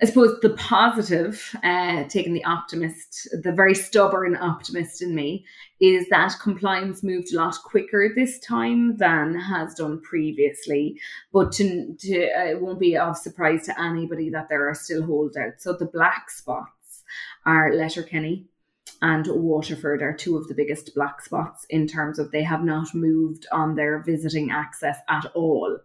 I 0.02 0.06
suppose 0.06 0.40
the 0.40 0.50
positive, 0.50 1.54
uh, 1.62 2.04
taking 2.08 2.34
the 2.34 2.44
optimist, 2.44 3.28
the 3.42 3.52
very 3.52 3.74
stubborn 3.74 4.36
optimist 4.36 5.00
in 5.02 5.14
me, 5.14 5.46
is 5.78 6.08
that 6.08 6.34
compliance 6.42 7.04
moved 7.04 7.32
a 7.32 7.36
lot 7.36 7.54
quicker 7.64 8.10
this 8.14 8.40
time 8.40 8.96
than 8.96 9.38
has 9.38 9.74
done 9.74 10.00
previously. 10.00 11.00
But 11.32 11.52
to, 11.52 11.94
to 11.94 12.24
uh, 12.32 12.44
it 12.44 12.60
won't 12.60 12.80
be 12.80 12.96
of 12.96 13.16
surprise 13.16 13.66
to 13.66 13.80
anybody 13.80 14.30
that 14.30 14.48
there 14.48 14.68
are 14.68 14.74
still 14.74 15.04
holdouts. 15.04 15.62
So 15.62 15.74
the 15.74 15.86
black 15.86 16.28
spots 16.28 17.04
are 17.46 17.72
Letterkenny, 17.72 18.46
and 19.02 19.26
Waterford 19.26 20.02
are 20.02 20.14
two 20.14 20.36
of 20.36 20.48
the 20.48 20.54
biggest 20.54 20.94
black 20.94 21.20
spots 21.20 21.66
in 21.70 21.86
terms 21.86 22.18
of 22.18 22.30
they 22.30 22.42
have 22.42 22.64
not 22.64 22.94
moved 22.94 23.46
on 23.52 23.74
their 23.74 24.02
visiting 24.02 24.50
access 24.50 24.98
at 25.08 25.26
all. 25.34 25.78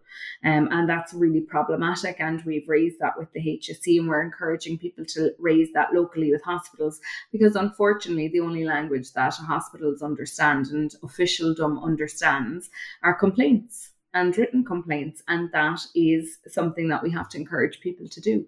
Um, 0.44 0.68
and 0.70 0.88
that's 0.88 1.14
really 1.14 1.40
problematic. 1.40 2.16
And 2.20 2.42
we've 2.44 2.68
raised 2.68 2.98
that 3.00 3.18
with 3.18 3.32
the 3.32 3.40
HSE 3.40 3.98
and 3.98 4.08
we're 4.08 4.22
encouraging 4.22 4.78
people 4.78 5.04
to 5.06 5.32
raise 5.38 5.72
that 5.74 5.92
locally 5.92 6.32
with 6.32 6.42
hospitals 6.42 7.00
because 7.32 7.56
unfortunately, 7.56 8.28
the 8.28 8.40
only 8.40 8.64
language 8.64 9.12
that 9.12 9.34
hospitals 9.34 10.02
understand 10.02 10.66
and 10.68 10.94
officialdom 11.02 11.78
understands 11.78 12.70
are 13.02 13.14
complaints 13.14 13.90
and 14.14 14.36
written 14.36 14.64
complaints, 14.64 15.22
and 15.28 15.50
that 15.52 15.80
is 15.94 16.38
something 16.48 16.88
that 16.88 17.02
we 17.02 17.10
have 17.12 17.28
to 17.30 17.38
encourage 17.38 17.80
people 17.80 18.08
to 18.08 18.20
do. 18.20 18.46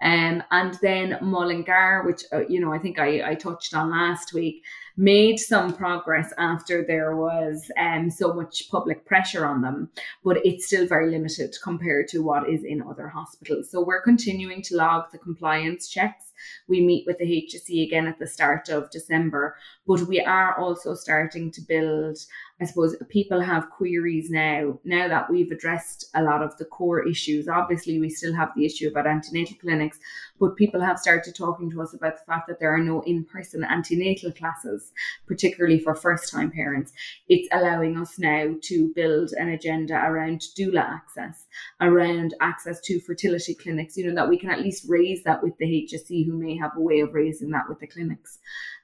Um, 0.00 0.42
and 0.50 0.78
then 0.82 1.18
Mullingar, 1.20 2.04
which 2.04 2.24
uh, 2.32 2.46
you 2.48 2.60
know 2.60 2.72
I 2.72 2.78
think 2.78 2.98
I, 2.98 3.30
I 3.30 3.34
touched 3.34 3.74
on 3.74 3.90
last 3.90 4.32
week, 4.32 4.62
made 4.96 5.38
some 5.38 5.74
progress 5.74 6.32
after 6.38 6.84
there 6.84 7.16
was 7.16 7.70
um, 7.78 8.10
so 8.10 8.32
much 8.32 8.68
public 8.70 9.04
pressure 9.04 9.46
on 9.46 9.62
them, 9.62 9.90
but 10.24 10.38
it's 10.44 10.66
still 10.66 10.86
very 10.86 11.10
limited 11.10 11.54
compared 11.62 12.08
to 12.08 12.20
what 12.20 12.48
is 12.48 12.64
in 12.64 12.82
other 12.82 13.08
hospitals. 13.08 13.70
So 13.70 13.82
we're 13.82 14.02
continuing 14.02 14.62
to 14.62 14.76
log 14.76 15.10
the 15.12 15.18
compliance 15.18 15.88
checks. 15.88 16.31
We 16.68 16.80
meet 16.80 17.06
with 17.06 17.18
the 17.18 17.24
HSE 17.24 17.86
again 17.86 18.06
at 18.06 18.18
the 18.18 18.26
start 18.26 18.68
of 18.68 18.90
December, 18.90 19.56
but 19.86 20.02
we 20.02 20.20
are 20.20 20.58
also 20.58 20.94
starting 20.94 21.50
to 21.52 21.60
build 21.60 22.18
I 22.62 22.64
suppose 22.64 22.94
people 23.08 23.40
have 23.40 23.70
queries 23.70 24.30
now, 24.30 24.78
now 24.84 25.08
that 25.08 25.28
we've 25.28 25.50
addressed 25.50 26.08
a 26.14 26.22
lot 26.22 26.44
of 26.44 26.56
the 26.58 26.64
core 26.64 27.04
issues. 27.04 27.48
Obviously, 27.48 27.98
we 27.98 28.08
still 28.08 28.32
have 28.32 28.50
the 28.54 28.64
issue 28.64 28.86
about 28.86 29.08
antenatal 29.08 29.56
clinics, 29.60 29.98
but 30.38 30.54
people 30.54 30.80
have 30.80 30.96
started 30.96 31.34
talking 31.34 31.72
to 31.72 31.82
us 31.82 31.92
about 31.92 32.18
the 32.18 32.24
fact 32.24 32.46
that 32.46 32.60
there 32.60 32.72
are 32.72 32.78
no 32.78 33.00
in 33.00 33.24
person 33.24 33.64
antenatal 33.64 34.30
classes, 34.30 34.92
particularly 35.26 35.80
for 35.80 35.96
first 35.96 36.30
time 36.30 36.52
parents. 36.52 36.92
It's 37.28 37.48
allowing 37.50 37.98
us 37.98 38.16
now 38.16 38.54
to 38.62 38.92
build 38.94 39.32
an 39.32 39.48
agenda 39.48 39.94
around 39.94 40.42
doula 40.56 40.88
access, 40.88 41.46
around 41.80 42.34
access 42.40 42.80
to 42.82 43.00
fertility 43.00 43.56
clinics, 43.56 43.96
you 43.96 44.06
know, 44.06 44.14
that 44.14 44.28
we 44.28 44.38
can 44.38 44.50
at 44.50 44.60
least 44.60 44.88
raise 44.88 45.24
that 45.24 45.42
with 45.42 45.58
the 45.58 45.66
HSE 45.66 46.28
may 46.32 46.56
have 46.56 46.72
a 46.76 46.80
way 46.80 47.00
of 47.00 47.14
raising 47.14 47.50
that 47.50 47.68
with 47.68 47.80
the 47.80 47.86
clinics. 47.86 48.38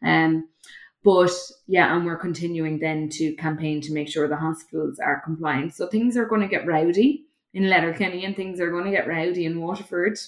Um, 0.05 0.49
but 1.05 1.31
yeah, 1.67 1.95
and 1.95 2.05
we're 2.05 2.17
continuing 2.17 2.79
then 2.79 3.09
to 3.11 3.35
campaign 3.37 3.81
to 3.83 3.93
make 3.93 4.09
sure 4.09 4.29
the 4.29 4.37
hospitals 4.37 4.99
are 4.99 5.23
compliant. 5.25 5.75
So 5.75 5.87
things 5.87 6.17
are 6.17 6.27
going 6.27 6.43
to 6.43 6.49
get 6.49 6.67
rowdy 6.67 7.25
in 7.55 7.69
Letterkenny 7.69 8.25
and 8.25 8.37
things 8.37 8.61
are 8.61 8.71
going 8.71 8.85
to 8.85 8.91
get 8.91 9.09
rowdy 9.09 9.45
in 9.45 9.61
Waterford. 9.61 10.19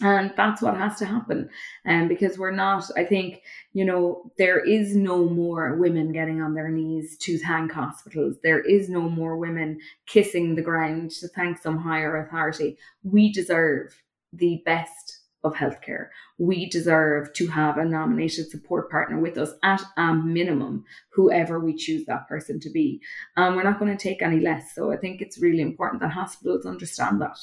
and 0.00 0.32
that's 0.36 0.60
what 0.60 0.76
has 0.76 0.98
to 0.98 1.06
happen 1.06 1.48
and 1.84 2.02
um, 2.02 2.08
because 2.08 2.36
we're 2.36 2.50
not 2.50 2.84
i 2.96 3.04
think 3.04 3.40
you 3.72 3.84
know 3.84 4.30
there 4.36 4.58
is 4.58 4.94
no 4.94 5.28
more 5.28 5.76
women 5.76 6.12
getting 6.12 6.42
on 6.42 6.54
their 6.54 6.68
knees 6.68 7.16
to 7.16 7.38
thank 7.38 7.72
hospitals 7.72 8.36
there 8.42 8.60
is 8.60 8.90
no 8.90 9.08
more 9.08 9.36
women 9.36 9.78
kissing 10.06 10.54
the 10.54 10.62
ground 10.62 11.10
to 11.10 11.28
thank 11.28 11.56
some 11.58 11.78
higher 11.78 12.18
authority 12.18 12.76
we 13.04 13.32
deserve 13.32 14.02
the 14.32 14.62
best 14.66 15.15
of 15.46 15.54
healthcare. 15.54 16.08
We 16.38 16.68
deserve 16.68 17.32
to 17.34 17.46
have 17.46 17.78
a 17.78 17.84
nominated 17.84 18.50
support 18.50 18.90
partner 18.90 19.18
with 19.18 19.38
us 19.38 19.52
at 19.62 19.82
a 19.96 20.14
minimum 20.14 20.84
whoever 21.12 21.60
we 21.60 21.74
choose 21.74 22.04
that 22.06 22.28
person 22.28 22.60
to 22.60 22.70
be. 22.70 23.00
And 23.36 23.56
we're 23.56 23.62
not 23.62 23.78
going 23.78 23.96
to 23.96 24.02
take 24.02 24.22
any 24.22 24.40
less. 24.40 24.74
So 24.74 24.92
i 24.92 24.96
think 24.96 25.20
it's 25.20 25.38
really 25.38 25.62
important 25.62 26.02
that 26.02 26.12
hospitals 26.12 26.66
understand 26.66 27.20
that. 27.22 27.38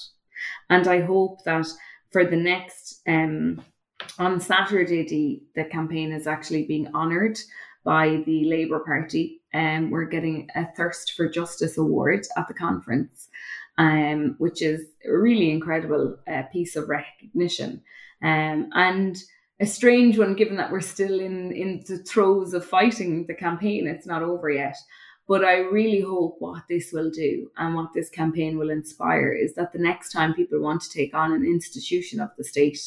And 0.69 0.87
i 0.87 1.01
hope 1.01 1.43
that 1.45 1.67
for 2.11 2.25
the 2.25 2.37
next 2.37 3.01
um, 3.07 3.63
on 4.19 4.39
Saturday, 4.39 5.07
the, 5.07 5.43
the 5.55 5.69
campaign 5.69 6.11
is 6.11 6.27
actually 6.27 6.65
being 6.65 6.93
honoured 6.93 7.39
by 7.83 8.23
the 8.25 8.45
Labour 8.45 8.79
Party. 8.79 9.41
And 9.53 9.85
um, 9.85 9.91
we're 9.91 10.05
getting 10.05 10.47
a 10.55 10.67
Thirst 10.75 11.13
for 11.13 11.29
Justice 11.29 11.77
award 11.77 12.25
at 12.37 12.47
the 12.47 12.53
conference, 12.53 13.29
um, 13.77 14.35
which 14.37 14.61
is 14.61 14.81
a 15.05 15.11
really 15.11 15.51
incredible 15.51 16.17
uh, 16.27 16.43
piece 16.51 16.75
of 16.75 16.89
recognition. 16.89 17.81
Um, 18.21 18.69
and 18.73 19.17
a 19.59 19.65
strange 19.65 20.17
one, 20.17 20.35
given 20.35 20.57
that 20.57 20.71
we're 20.71 20.81
still 20.81 21.19
in, 21.19 21.51
in 21.51 21.83
the 21.87 21.97
throes 21.99 22.53
of 22.53 22.65
fighting 22.65 23.25
the 23.27 23.33
campaign. 23.33 23.87
It's 23.87 24.07
not 24.07 24.23
over 24.23 24.49
yet. 24.49 24.75
But 25.27 25.45
I 25.45 25.59
really 25.59 26.01
hope 26.01 26.35
what 26.39 26.63
this 26.67 26.91
will 26.91 27.09
do 27.09 27.49
and 27.57 27.75
what 27.75 27.93
this 27.93 28.09
campaign 28.09 28.57
will 28.57 28.69
inspire 28.69 29.31
is 29.31 29.55
that 29.55 29.71
the 29.71 29.79
next 29.79 30.11
time 30.11 30.33
people 30.33 30.59
want 30.59 30.81
to 30.81 30.89
take 30.89 31.13
on 31.13 31.31
an 31.31 31.45
institution 31.45 32.19
of 32.19 32.31
the 32.37 32.43
state, 32.43 32.79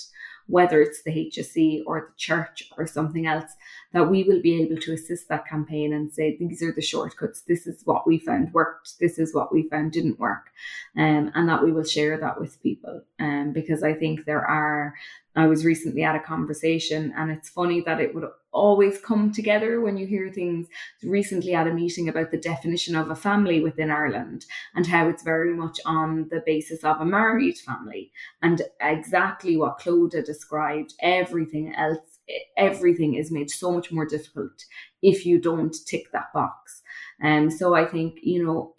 whether 0.46 0.82
it's 0.82 1.02
the 1.02 1.12
HSE 1.12 1.84
or 1.86 2.10
the 2.10 2.16
church 2.18 2.64
or 2.76 2.86
something 2.86 3.26
else, 3.26 3.52
that 3.96 4.10
we 4.10 4.24
will 4.24 4.42
be 4.42 4.60
able 4.60 4.76
to 4.76 4.92
assist 4.92 5.26
that 5.30 5.46
campaign 5.46 5.94
and 5.94 6.12
say, 6.12 6.36
these 6.36 6.62
are 6.62 6.70
the 6.70 6.82
shortcuts. 6.82 7.40
This 7.40 7.66
is 7.66 7.80
what 7.86 8.06
we 8.06 8.18
found 8.18 8.52
worked. 8.52 8.98
This 9.00 9.18
is 9.18 9.34
what 9.34 9.54
we 9.54 9.70
found 9.70 9.92
didn't 9.92 10.20
work. 10.20 10.50
Um, 10.98 11.32
and 11.34 11.48
that 11.48 11.64
we 11.64 11.72
will 11.72 11.82
share 11.82 12.18
that 12.18 12.38
with 12.38 12.62
people. 12.62 13.00
Um, 13.18 13.54
because 13.54 13.82
I 13.82 13.94
think 13.94 14.26
there 14.26 14.44
are, 14.44 14.94
I 15.34 15.46
was 15.46 15.64
recently 15.64 16.02
at 16.02 16.14
a 16.14 16.20
conversation 16.20 17.14
and 17.16 17.30
it's 17.30 17.48
funny 17.48 17.80
that 17.86 17.98
it 17.98 18.14
would 18.14 18.28
always 18.52 18.98
come 18.98 19.32
together 19.32 19.80
when 19.80 19.96
you 19.96 20.06
hear 20.06 20.30
things 20.30 20.66
recently 21.02 21.54
at 21.54 21.66
a 21.66 21.72
meeting 21.72 22.10
about 22.10 22.30
the 22.30 22.36
definition 22.36 22.96
of 22.96 23.10
a 23.10 23.16
family 23.16 23.62
within 23.62 23.90
Ireland 23.90 24.44
and 24.74 24.86
how 24.86 25.08
it's 25.08 25.22
very 25.22 25.54
much 25.54 25.80
on 25.86 26.28
the 26.30 26.42
basis 26.44 26.84
of 26.84 27.00
a 27.00 27.04
married 27.06 27.56
family 27.56 28.12
and 28.42 28.60
exactly 28.78 29.56
what 29.56 29.78
Clodagh 29.78 30.26
described 30.26 30.92
everything 31.00 31.74
else 31.74 32.15
everything 32.56 33.14
is 33.14 33.30
made 33.30 33.50
so 33.50 33.70
much 33.70 33.92
more 33.92 34.06
difficult 34.06 34.64
if 35.02 35.24
you 35.26 35.40
don't 35.40 35.74
tick 35.86 36.10
that 36.12 36.32
box. 36.32 36.82
And 37.20 37.50
um, 37.50 37.56
so 37.56 37.74
I 37.74 37.84
think 37.84 38.18
you 38.22 38.44
know 38.44 38.74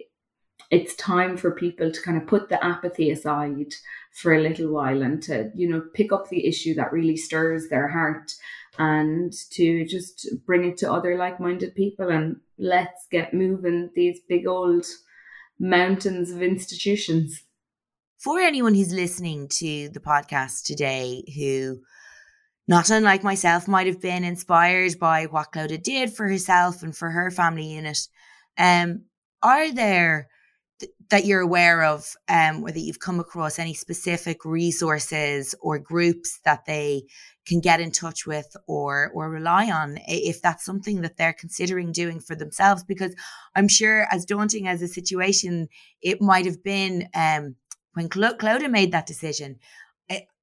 it's 0.69 0.95
time 0.95 1.37
for 1.37 1.51
people 1.51 1.91
to 1.91 2.01
kind 2.01 2.17
of 2.17 2.27
put 2.27 2.49
the 2.49 2.63
apathy 2.63 3.09
aside 3.09 3.73
for 4.11 4.33
a 4.33 4.41
little 4.41 4.71
while 4.71 5.01
and 5.01 5.21
to 5.23 5.51
you 5.55 5.69
know 5.69 5.81
pick 5.93 6.11
up 6.11 6.29
the 6.29 6.45
issue 6.45 6.73
that 6.75 6.91
really 6.91 7.15
stirs 7.15 7.69
their 7.69 7.87
heart 7.87 8.33
and 8.77 9.33
to 9.51 9.85
just 9.85 10.27
bring 10.45 10.65
it 10.65 10.77
to 10.77 10.91
other 10.91 11.17
like-minded 11.17 11.73
people 11.73 12.09
and 12.09 12.35
let's 12.59 13.07
get 13.09 13.33
moving 13.33 13.89
these 13.95 14.19
big 14.27 14.45
old 14.45 14.85
mountains 15.59 16.31
of 16.31 16.43
institutions. 16.43 17.43
For 18.19 18.39
anyone 18.39 18.75
who's 18.75 18.93
listening 18.93 19.47
to 19.59 19.89
the 19.89 19.99
podcast 19.99 20.63
today 20.63 21.23
who 21.35 21.81
not 22.67 22.89
unlike 22.89 23.23
myself 23.23 23.67
might 23.67 23.87
have 23.87 24.01
been 24.01 24.23
inspired 24.23 24.99
by 24.99 25.25
what 25.25 25.51
Clodagh 25.53 25.83
did 25.83 26.13
for 26.13 26.27
herself 26.27 26.83
and 26.83 26.95
for 26.95 27.09
her 27.11 27.31
family 27.31 27.67
unit. 27.73 27.99
Um 28.57 29.03
are 29.43 29.71
there 29.71 30.27
that 31.09 31.25
you're 31.25 31.41
aware 31.41 31.83
of, 31.83 32.13
um, 32.27 32.63
or 32.63 32.71
that 32.71 32.79
you've 32.79 32.99
come 32.99 33.19
across 33.19 33.57
any 33.57 33.73
specific 33.73 34.43
resources 34.45 35.55
or 35.61 35.79
groups 35.79 36.39
that 36.43 36.65
they 36.65 37.03
can 37.47 37.61
get 37.61 37.79
in 37.79 37.91
touch 37.91 38.27
with 38.27 38.55
or 38.67 39.09
or 39.13 39.29
rely 39.29 39.71
on 39.71 39.97
if 40.07 40.41
that's 40.41 40.65
something 40.65 41.01
that 41.01 41.17
they're 41.17 41.33
considering 41.33 41.91
doing 41.91 42.19
for 42.19 42.35
themselves? 42.35 42.83
Because 42.83 43.15
i'm 43.55 43.67
sure 43.67 44.05
as 44.11 44.25
daunting 44.25 44.67
as 44.67 44.81
a 44.81 44.87
situation 44.87 45.67
it 46.01 46.21
might 46.21 46.45
have 46.45 46.61
been 46.63 47.07
um, 47.15 47.55
when 47.93 48.11
Cl- 48.11 48.35
Clodagh 48.35 48.69
made 48.69 48.91
that 48.91 49.07
decision 49.07 49.57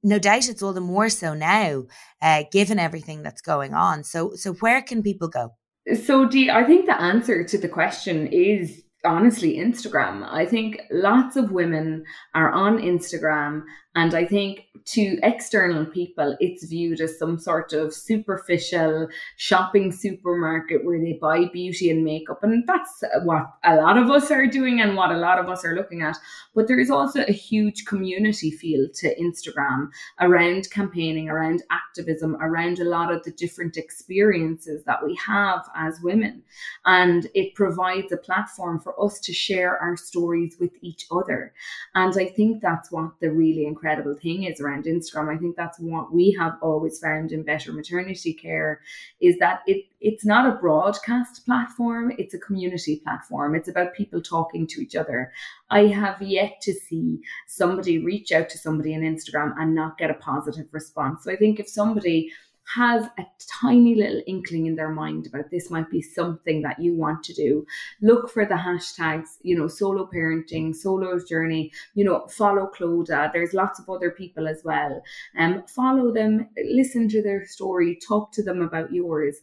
no 0.05 0.19
doubt 0.19 0.49
it's 0.49 0.63
all 0.63 0.73
the 0.73 0.81
more 0.81 1.09
so 1.09 1.35
now 1.35 1.83
uh, 2.23 2.45
given 2.53 2.79
everything 2.79 3.23
that's 3.23 3.43
going 3.43 3.75
on 3.75 4.05
so 4.05 4.35
so 4.35 4.53
where 4.55 4.81
can 4.83 5.03
people 5.03 5.29
go 5.29 5.53
so 5.93 6.27
Dee, 6.27 6.51
I 6.51 6.65
think 6.65 6.87
the 6.87 7.01
answer 7.01 7.45
to 7.45 7.59
the 7.59 7.69
question 7.69 8.27
is 8.29 8.83
honestly 9.05 9.59
Instagram. 9.59 10.27
I 10.27 10.47
think 10.47 10.81
lots 10.91 11.37
of 11.37 11.53
women 11.53 12.05
are 12.35 12.51
on 12.51 12.79
Instagram 12.79 13.65
and 13.95 14.13
I 14.15 14.25
think 14.25 14.67
to 14.87 15.19
external 15.23 15.87
people, 15.87 16.37
it's 16.41 16.65
viewed 16.65 17.01
as 17.01 17.17
some 17.17 17.39
sort 17.39 17.73
of 17.73 17.95
superficial 17.95 19.09
shopping 19.37 19.93
supermarket 19.93 20.85
where 20.85 21.01
they 21.01 21.13
buy 21.13 21.47
beauty 21.47 21.91
and 21.91 22.05
makeup. 22.05 22.43
And 22.43 22.67
that's 22.67 23.05
what 23.23 23.47
a 23.63 23.77
lot 23.77 23.97
of 23.97 24.11
us 24.11 24.33
are 24.33 24.47
doing 24.47 24.81
and 24.81 24.97
what 24.97 25.13
a 25.13 25.17
lot 25.17 25.39
of 25.39 25.49
us 25.49 25.65
are 25.65 25.77
looking 25.77 26.03
at. 26.03 26.19
But 26.57 26.67
there 26.67 26.79
is 26.79 26.91
also 26.91 27.23
a 27.23 27.33
huge 27.33 27.85
community 27.87 28.51
feel 28.51 28.89
to 28.97 29.15
Instagram 29.17 29.91
around 30.21 30.71
campaigning, 30.71 31.29
around 31.29 31.63
activism, 31.71 32.37
around 32.41 32.81
a 32.81 32.85
lot 32.85 33.13
of 33.13 33.23
the 33.23 33.31
different 33.31 33.77
experiences 33.77 34.83
that 34.85 35.05
we 35.05 35.17
have 35.25 35.65
as 35.77 36.01
women. 36.03 36.43
And 36.85 37.29
it 37.35 37.55
provides 37.55 38.13
a 38.13 38.17
platform 38.17 38.81
for 38.81 39.03
us 39.03 39.21
to 39.21 39.33
share 39.33 39.79
our 39.79 39.97
stories 39.97 40.57
with 40.59 40.73
each 40.83 41.07
other. 41.13 41.55
And 41.95 42.13
I 42.19 42.27
think 42.27 42.61
that's 42.61 42.91
what 42.91 43.13
the 43.21 43.31
really 43.31 43.65
incredible 43.65 43.84
incredible 43.85 44.15
thing 44.15 44.45
is 44.45 44.61
around 44.61 44.85
Instagram. 44.85 45.35
I 45.35 45.39
think 45.39 45.57
that's 45.57 45.79
what 45.79 46.13
we 46.13 46.35
have 46.39 46.55
always 46.63 46.99
found 46.99 47.33
in 47.33 47.43
better 47.43 47.71
maternity 47.71 48.33
care 48.33 48.81
is 49.21 49.37
that 49.39 49.61
it 49.67 49.85
it's 50.01 50.25
not 50.25 50.47
a 50.47 50.59
broadcast 50.59 51.45
platform, 51.45 52.13
it's 52.19 52.33
a 52.33 52.39
community 52.39 53.01
platform. 53.05 53.55
It's 53.55 53.69
about 53.69 53.95
people 53.95 54.23
talking 54.23 54.67
to 54.69 54.81
each 54.81 54.97
other. 54.97 55.33
I 55.71 55.87
have 55.87 56.23
yet 56.23 56.61
to 56.63 56.73
see 56.73 57.21
somebody 57.47 57.99
reach 57.99 58.33
out 58.33 58.49
to 58.51 58.59
somebody 58.59 58.95
on 58.95 59.03
Instagram 59.03 59.55
and 59.59 59.75
not 59.75 59.99
get 59.99 60.11
a 60.11 60.15
positive 60.15 60.69
response. 60.73 61.25
So 61.25 61.33
I 61.33 61.37
think 61.37 61.61
if 61.61 61.69
somebody 61.69 62.31
has 62.75 63.05
a 63.19 63.27
tiny 63.61 63.95
little 63.95 64.23
inkling 64.27 64.67
in 64.67 64.75
their 64.75 64.91
mind 64.91 65.27
about 65.27 65.51
this 65.51 65.71
might 65.71 65.91
be 65.91 66.01
something 66.01 66.63
that 66.63 66.81
you 66.81 66.95
want 66.95 67.23
to 67.25 67.35
do, 67.35 67.67
look 68.01 68.31
for 68.31 68.45
the 68.47 68.55
hashtags, 68.55 69.37
you 69.43 69.57
know, 69.57 69.69
solo 69.69 70.09
parenting, 70.13 70.75
solo 70.75 71.19
journey, 71.29 71.71
you 71.95 72.05
know, 72.05 72.27
follow 72.29 72.71
Clodagh. 72.75 73.33
There's 73.33 73.55
lots 73.55 73.79
of 73.79 73.89
other 73.89 74.11
people 74.11 74.49
as 74.49 74.63
well. 74.65 75.03
Um, 75.39 75.65
follow 75.67 76.13
them, 76.13 76.49
listen 76.57 77.09
to 77.11 77.23
their 77.23 77.47
story, 77.47 77.99
talk 78.07 78.33
to 78.33 78.43
them 78.43 78.63
about 78.63 78.93
yours. 78.93 79.37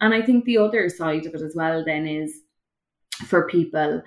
And 0.00 0.12
I 0.12 0.22
think 0.22 0.44
the 0.44 0.58
other 0.58 0.88
side 0.88 1.26
of 1.26 1.34
it 1.34 1.42
as 1.42 1.54
well 1.54 1.84
then 1.84 2.06
is 2.06 2.40
for 3.26 3.46
people, 3.46 4.02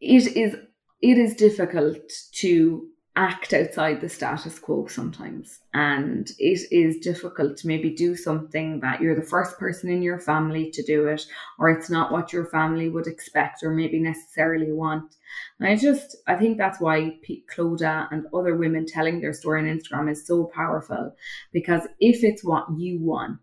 it 0.00 0.36
is 0.36 0.56
it 1.00 1.18
is 1.18 1.34
difficult 1.34 1.98
to 2.32 2.88
act 3.16 3.52
outside 3.52 4.00
the 4.00 4.08
status 4.08 4.58
quo 4.58 4.86
sometimes. 4.88 5.60
And 5.72 6.30
it 6.38 6.60
is 6.72 6.98
difficult 6.98 7.56
to 7.58 7.68
maybe 7.68 7.90
do 7.90 8.16
something 8.16 8.80
that 8.80 9.00
you're 9.00 9.14
the 9.14 9.22
first 9.22 9.56
person 9.56 9.88
in 9.88 10.02
your 10.02 10.18
family 10.18 10.70
to 10.72 10.82
do 10.82 11.06
it, 11.06 11.24
or 11.58 11.70
it's 11.70 11.88
not 11.88 12.10
what 12.10 12.32
your 12.32 12.46
family 12.46 12.88
would 12.88 13.06
expect 13.06 13.62
or 13.62 13.70
maybe 13.70 14.00
necessarily 14.00 14.72
want. 14.72 15.14
And 15.60 15.68
I 15.68 15.76
just, 15.76 16.16
I 16.26 16.34
think 16.34 16.58
that's 16.58 16.80
why 16.80 17.18
Pete 17.22 17.44
Clodagh 17.54 18.08
and 18.10 18.26
other 18.34 18.56
women 18.56 18.84
telling 18.84 19.20
their 19.20 19.32
story 19.32 19.60
on 19.60 19.78
Instagram 19.78 20.10
is 20.10 20.26
so 20.26 20.50
powerful 20.52 21.14
because 21.52 21.82
if 22.00 22.24
it's 22.24 22.42
what 22.42 22.66
you 22.76 22.98
want, 23.00 23.40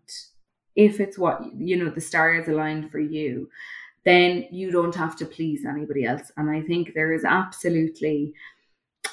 if 0.76 1.00
it's 1.00 1.18
what, 1.18 1.40
you 1.56 1.76
know, 1.76 1.90
the 1.90 2.00
stars 2.00 2.46
aligned 2.48 2.90
for 2.90 3.00
you, 3.00 3.48
then 4.04 4.46
you 4.50 4.70
don't 4.70 4.94
have 4.94 5.16
to 5.16 5.24
please 5.24 5.64
anybody 5.64 6.04
else. 6.04 6.32
And 6.36 6.50
I 6.50 6.60
think 6.62 6.92
there 6.94 7.12
is 7.12 7.24
absolutely 7.24 8.34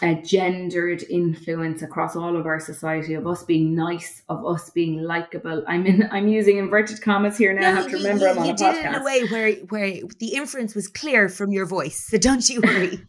a 0.01 0.15
gendered 0.15 1.03
influence 1.09 1.81
across 1.81 2.15
all 2.15 2.35
of 2.35 2.45
our 2.45 2.59
society 2.59 3.13
of 3.13 3.27
us 3.27 3.43
being 3.43 3.75
nice, 3.75 4.23
of 4.29 4.45
us 4.45 4.69
being 4.69 5.03
likable. 5.03 5.63
I'm 5.67 5.85
in 5.85 6.07
I'm 6.11 6.27
using 6.27 6.57
inverted 6.57 7.01
commas 7.01 7.37
here 7.37 7.53
now. 7.53 7.61
No, 7.61 7.67
I 7.67 7.71
have 7.71 7.87
to 7.91 7.97
remember 7.97 8.25
you, 8.25 8.31
I'm 8.31 8.37
on 8.39 8.45
you 8.45 8.53
a 8.53 8.57
did 8.57 8.75
it 8.75 8.85
in 8.85 8.95
a 8.95 9.03
way 9.03 9.25
where 9.27 9.53
where 9.69 10.01
the 10.19 10.35
inference 10.35 10.75
was 10.75 10.87
clear 10.87 11.29
from 11.29 11.51
your 11.51 11.65
voice. 11.65 12.05
So 12.07 12.17
don't 12.17 12.47
you 12.49 12.61
worry. 12.61 13.05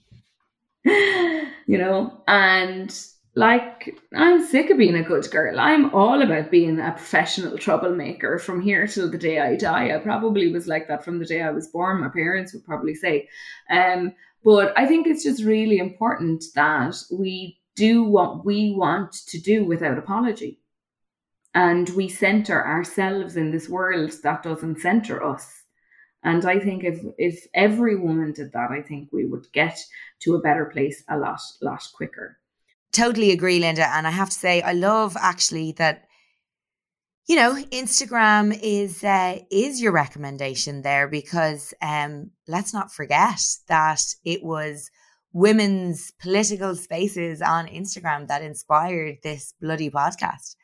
you 0.84 1.78
know, 1.78 2.22
and 2.26 2.90
like 3.34 3.96
I'm 4.14 4.44
sick 4.44 4.70
of 4.70 4.78
being 4.78 4.96
a 4.96 5.02
good 5.02 5.30
girl. 5.30 5.60
I'm 5.60 5.94
all 5.94 6.20
about 6.20 6.50
being 6.50 6.80
a 6.80 6.92
professional 6.92 7.56
troublemaker 7.56 8.38
from 8.38 8.60
here 8.60 8.86
till 8.86 9.10
the 9.10 9.18
day 9.18 9.38
I 9.38 9.56
die. 9.56 9.94
I 9.94 9.98
probably 9.98 10.52
was 10.52 10.66
like 10.66 10.88
that 10.88 11.04
from 11.04 11.18
the 11.18 11.24
day 11.24 11.42
I 11.42 11.50
was 11.50 11.68
born. 11.68 12.00
My 12.00 12.08
parents 12.08 12.52
would 12.52 12.64
probably 12.64 12.94
say. 12.94 13.28
Um, 13.70 14.14
but 14.42 14.76
I 14.76 14.86
think 14.86 15.06
it's 15.06 15.22
just 15.22 15.44
really 15.44 15.78
important 15.78 16.44
that 16.54 16.96
we 17.12 17.58
do 17.76 18.02
what 18.02 18.44
we 18.44 18.74
want 18.74 19.12
to 19.28 19.40
do 19.40 19.64
without 19.64 19.98
apology. 19.98 20.58
And 21.54 21.88
we 21.90 22.08
center 22.08 22.66
ourselves 22.66 23.36
in 23.36 23.50
this 23.50 23.68
world 23.68 24.12
that 24.22 24.42
doesn't 24.42 24.80
center 24.80 25.24
us. 25.24 25.64
And 26.22 26.44
I 26.44 26.58
think 26.58 26.84
if 26.84 27.00
if 27.16 27.46
every 27.54 27.96
woman 27.96 28.32
did 28.32 28.52
that, 28.52 28.70
I 28.70 28.82
think 28.82 29.10
we 29.12 29.24
would 29.24 29.46
get 29.52 29.78
to 30.20 30.34
a 30.34 30.40
better 30.40 30.66
place 30.66 31.02
a 31.08 31.16
lot, 31.16 31.40
lot 31.62 31.82
quicker. 31.94 32.38
Totally 32.92 33.30
agree, 33.32 33.58
Linda. 33.58 33.88
And 33.88 34.06
I 34.06 34.10
have 34.10 34.30
to 34.30 34.38
say, 34.38 34.62
I 34.62 34.72
love 34.72 35.16
actually 35.20 35.72
that 35.72 36.06
you 37.26 37.36
know 37.36 37.54
instagram 37.70 38.58
is 38.62 39.04
uh, 39.04 39.38
is 39.50 39.80
your 39.80 39.92
recommendation 39.92 40.82
there 40.82 41.08
because 41.08 41.72
um 41.82 42.30
let's 42.48 42.72
not 42.74 42.92
forget 42.92 43.40
that 43.68 44.00
it 44.24 44.42
was 44.42 44.90
women's 45.32 46.10
political 46.20 46.74
spaces 46.74 47.40
on 47.40 47.66
instagram 47.66 48.26
that 48.28 48.42
inspired 48.42 49.16
this 49.22 49.54
bloody 49.60 49.90
podcast 49.90 50.56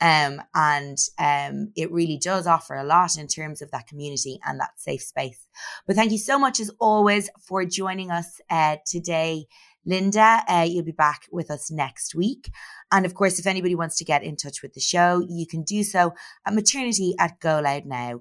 um 0.00 0.42
and 0.54 0.98
um 1.18 1.72
it 1.76 1.90
really 1.92 2.18
does 2.22 2.46
offer 2.46 2.74
a 2.74 2.84
lot 2.84 3.16
in 3.16 3.26
terms 3.28 3.62
of 3.62 3.70
that 3.70 3.86
community 3.86 4.38
and 4.46 4.60
that 4.60 4.70
safe 4.76 5.02
space 5.02 5.46
but 5.86 5.96
thank 5.96 6.12
you 6.12 6.18
so 6.18 6.38
much 6.38 6.60
as 6.60 6.70
always 6.80 7.30
for 7.40 7.64
joining 7.64 8.10
us 8.10 8.40
uh 8.50 8.76
today 8.86 9.44
Linda, 9.88 10.42
uh, 10.48 10.66
you'll 10.68 10.84
be 10.84 10.92
back 10.92 11.22
with 11.32 11.50
us 11.50 11.70
next 11.70 12.14
week. 12.14 12.50
And 12.92 13.06
of 13.06 13.14
course, 13.14 13.38
if 13.38 13.46
anybody 13.46 13.74
wants 13.74 13.96
to 13.96 14.04
get 14.04 14.22
in 14.22 14.36
touch 14.36 14.62
with 14.62 14.74
the 14.74 14.80
show, 14.80 15.24
you 15.26 15.46
can 15.46 15.62
do 15.62 15.82
so 15.82 16.14
at 16.46 16.52
maternity 16.54 17.14
at 17.18 17.40
goloudnow.com. 17.40 18.20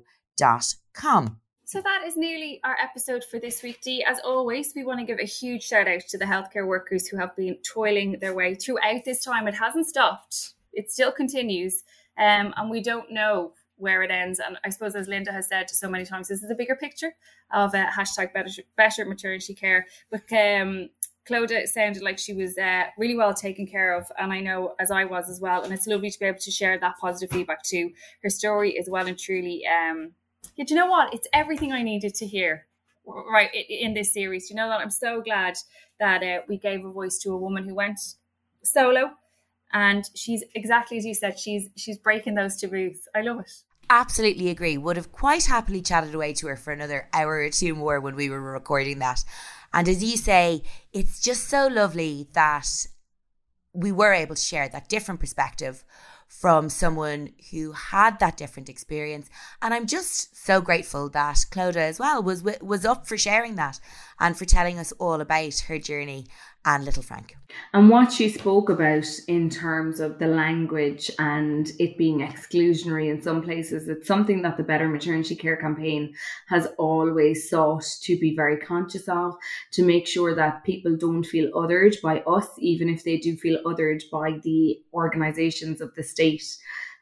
So 1.65 1.81
that 1.81 2.03
is 2.05 2.15
nearly 2.15 2.61
our 2.63 2.77
episode 2.81 3.25
for 3.25 3.41
this 3.41 3.61
week, 3.61 3.81
Dee. 3.81 4.01
As 4.01 4.19
always, 4.23 4.71
we 4.73 4.85
want 4.85 5.01
to 5.01 5.05
give 5.05 5.19
a 5.19 5.25
huge 5.25 5.63
shout 5.63 5.89
out 5.89 5.99
to 6.07 6.17
the 6.17 6.23
healthcare 6.23 6.65
workers 6.65 7.07
who 7.07 7.17
have 7.17 7.35
been 7.35 7.57
toiling 7.57 8.19
their 8.21 8.33
way 8.33 8.55
throughout 8.55 9.03
this 9.03 9.21
time. 9.25 9.49
It 9.49 9.55
hasn't 9.55 9.87
stopped, 9.87 10.53
it 10.71 10.89
still 10.89 11.11
continues. 11.11 11.83
Um, 12.17 12.53
and 12.55 12.69
we 12.71 12.81
don't 12.81 13.11
know 13.11 13.51
where 13.77 14.01
it 14.01 14.11
ends. 14.11 14.39
And 14.39 14.57
I 14.63 14.69
suppose, 14.69 14.95
as 14.95 15.07
Linda 15.07 15.31
has 15.31 15.47
said 15.47 15.69
so 15.69 15.89
many 15.89 16.05
times, 16.05 16.27
this 16.27 16.43
is 16.43 16.49
a 16.49 16.55
bigger 16.55 16.75
picture 16.75 17.15
of 17.53 17.73
uh, 17.73 17.87
hashtag 17.87 18.33
better, 18.33 18.49
better 18.75 19.05
maternity 19.05 19.53
care. 19.53 19.85
But 20.09 20.31
um, 20.31 20.89
Clodagh 21.27 21.67
sounded 21.67 22.01
like 22.01 22.17
she 22.17 22.33
was 22.33 22.57
uh, 22.57 22.83
really 22.97 23.15
well 23.15 23.33
taken 23.33 23.67
care 23.67 23.95
of, 23.95 24.05
and 24.17 24.31
I 24.31 24.39
know 24.39 24.75
as 24.79 24.91
I 24.91 25.05
was 25.05 25.29
as 25.29 25.39
well. 25.39 25.63
And 25.63 25.73
it's 25.73 25.87
lovely 25.87 26.09
to 26.09 26.19
be 26.19 26.25
able 26.25 26.39
to 26.39 26.51
share 26.51 26.79
that 26.79 26.95
positive 26.99 27.35
feedback 27.35 27.63
too. 27.63 27.91
Her 28.23 28.29
story 28.29 28.71
is 28.71 28.89
well 28.89 29.07
and 29.07 29.17
truly. 29.17 29.63
Um, 29.65 30.11
yeah, 30.55 30.65
do 30.65 30.73
you 30.73 30.79
know 30.79 30.87
what? 30.87 31.13
It's 31.13 31.27
everything 31.33 31.73
I 31.73 31.83
needed 31.83 32.15
to 32.15 32.25
hear, 32.25 32.65
right 33.05 33.49
in 33.53 33.93
this 33.93 34.13
series. 34.13 34.47
Do 34.47 34.53
you 34.53 34.57
know 34.57 34.69
that 34.69 34.79
I'm 34.79 34.91
so 34.91 35.21
glad 35.21 35.57
that 35.99 36.23
uh, 36.23 36.41
we 36.47 36.57
gave 36.57 36.85
a 36.85 36.91
voice 36.91 37.17
to 37.19 37.31
a 37.31 37.37
woman 37.37 37.67
who 37.67 37.75
went 37.75 37.99
solo, 38.63 39.11
and 39.73 40.09
she's 40.15 40.43
exactly 40.55 40.97
as 40.97 41.05
you 41.05 41.13
said. 41.13 41.39
She's 41.39 41.69
she's 41.75 41.97
breaking 41.97 42.35
those 42.35 42.57
taboos. 42.57 43.07
I 43.13 43.21
love 43.21 43.39
it. 43.39 43.51
Absolutely 43.89 44.49
agree. 44.49 44.77
Would 44.77 44.97
have 44.97 45.13
quite 45.13 45.45
happily 45.45 45.81
chatted 45.81 46.13
away 46.13 46.33
to 46.33 46.47
her 46.47 46.57
for 46.57 46.73
another 46.73 47.07
hour 47.13 47.37
or 47.37 47.49
two 47.49 47.73
more 47.73 48.01
when 48.01 48.15
we 48.15 48.29
were 48.29 48.41
recording 48.41 48.99
that. 48.99 49.23
And 49.73 49.87
as 49.87 50.03
you 50.03 50.17
say, 50.17 50.63
it's 50.93 51.19
just 51.19 51.47
so 51.47 51.67
lovely 51.67 52.27
that 52.33 52.67
we 53.73 53.91
were 53.91 54.13
able 54.13 54.35
to 54.35 54.41
share 54.41 54.67
that 54.69 54.89
different 54.89 55.19
perspective 55.19 55.83
from 56.27 56.69
someone 56.69 57.29
who 57.51 57.71
had 57.71 58.19
that 58.19 58.37
different 58.37 58.69
experience. 58.69 59.29
And 59.61 59.73
I'm 59.73 59.87
just 59.87 60.35
so 60.35 60.59
grateful 60.61 61.09
that 61.09 61.45
Clodagh 61.51 61.77
as 61.77 61.99
well 61.99 62.21
was 62.21 62.43
was 62.43 62.85
up 62.85 63.07
for 63.07 63.17
sharing 63.17 63.55
that 63.55 63.79
and 64.19 64.37
for 64.37 64.45
telling 64.45 64.77
us 64.77 64.91
all 64.93 65.21
about 65.21 65.59
her 65.67 65.79
journey 65.79 66.27
and 66.65 66.83
little 66.83 67.03
Frank. 67.03 67.35
And 67.73 67.89
what 67.89 68.11
she 68.11 68.29
spoke 68.29 68.69
about 68.69 69.07
in 69.27 69.49
terms 69.49 69.99
of 69.99 70.19
the 70.19 70.27
language 70.27 71.09
and 71.17 71.71
it 71.79 71.97
being 71.97 72.19
exclusionary 72.19 73.09
in 73.09 73.21
some 73.21 73.41
places, 73.41 73.87
it's 73.87 74.07
something 74.07 74.41
that 74.41 74.57
the 74.57 74.63
Better 74.63 74.89
Maternity 74.89 75.35
Care 75.35 75.55
campaign 75.55 76.13
has 76.49 76.67
always 76.77 77.49
sought 77.49 77.85
to 78.01 78.19
be 78.19 78.35
very 78.35 78.57
conscious 78.57 79.07
of, 79.07 79.35
to 79.71 79.83
make 79.83 80.07
sure 80.07 80.35
that 80.35 80.65
people 80.65 80.97
don't 80.97 81.23
feel 81.23 81.51
othered 81.53 82.01
by 82.01 82.19
us, 82.21 82.47
even 82.59 82.89
if 82.89 83.03
they 83.03 83.17
do 83.17 83.37
feel 83.37 83.63
othered 83.65 84.03
by 84.11 84.39
the 84.43 84.77
organisations 84.93 85.79
of 85.79 85.93
the 85.95 86.03
state. 86.03 86.43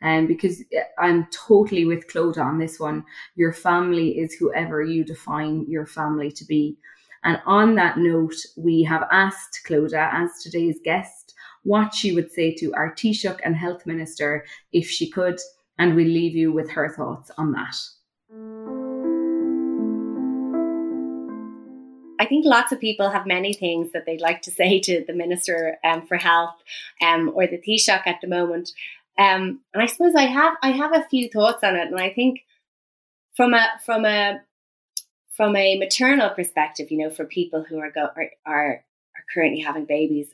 Um, 0.01 0.27
because 0.27 0.61
uh, 0.77 0.81
I'm 0.99 1.25
totally 1.31 1.85
with 1.85 2.07
Clodagh 2.07 2.45
on 2.45 2.59
this 2.59 2.79
one. 2.79 3.05
Your 3.35 3.53
family 3.53 4.19
is 4.19 4.33
whoever 4.33 4.83
you 4.83 5.03
define 5.03 5.65
your 5.67 5.85
family 5.85 6.31
to 6.31 6.45
be. 6.45 6.77
And 7.25 7.41
on 7.47 7.73
that 7.75 7.97
note, 7.97 8.35
we 8.55 8.83
have 8.83 9.07
asked 9.11 9.61
Clodagh, 9.67 10.13
as 10.13 10.43
today's 10.43 10.79
guest, 10.83 11.33
what 11.63 11.95
she 11.95 12.13
would 12.13 12.31
say 12.31 12.53
to 12.53 12.71
our 12.75 12.93
Taoiseach 12.93 13.39
and 13.43 13.55
Health 13.55 13.87
Minister 13.87 14.45
if 14.71 14.87
she 14.87 15.09
could, 15.09 15.39
and 15.79 15.95
we'll 15.95 16.05
leave 16.05 16.35
you 16.35 16.51
with 16.53 16.69
her 16.69 16.87
thoughts 16.87 17.31
on 17.39 17.51
that. 17.53 17.75
I 22.19 22.27
think 22.27 22.45
lots 22.45 22.71
of 22.71 22.79
people 22.79 23.09
have 23.09 23.25
many 23.25 23.53
things 23.53 23.91
that 23.91 24.05
they'd 24.05 24.21
like 24.21 24.43
to 24.43 24.51
say 24.51 24.79
to 24.81 25.03
the 25.07 25.13
Minister 25.13 25.79
um, 25.83 26.05
for 26.05 26.17
Health 26.17 26.55
um, 27.01 27.31
or 27.33 27.47
the 27.47 27.57
Taoiseach 27.57 28.05
at 28.05 28.21
the 28.21 28.27
moment. 28.27 28.71
Um, 29.17 29.61
and 29.73 29.81
I 29.81 29.87
suppose 29.87 30.13
I 30.13 30.27
have 30.27 30.55
I 30.61 30.71
have 30.71 30.95
a 30.95 31.07
few 31.09 31.27
thoughts 31.29 31.63
on 31.63 31.75
it, 31.75 31.87
and 31.87 31.99
I 31.99 32.11
think 32.11 32.41
from 33.35 33.55
a 33.55 33.65
from 33.83 34.05
a 34.05 34.41
from 35.35 35.55
a 35.55 35.77
maternal 35.77 36.29
perspective, 36.29 36.91
you 36.91 36.97
know, 36.97 37.09
for 37.09 37.25
people 37.25 37.63
who 37.67 37.79
are 37.79 37.91
go 37.91 38.07
are, 38.15 38.29
are 38.45 38.83
are 39.15 39.25
currently 39.33 39.61
having 39.61 39.85
babies, 39.85 40.27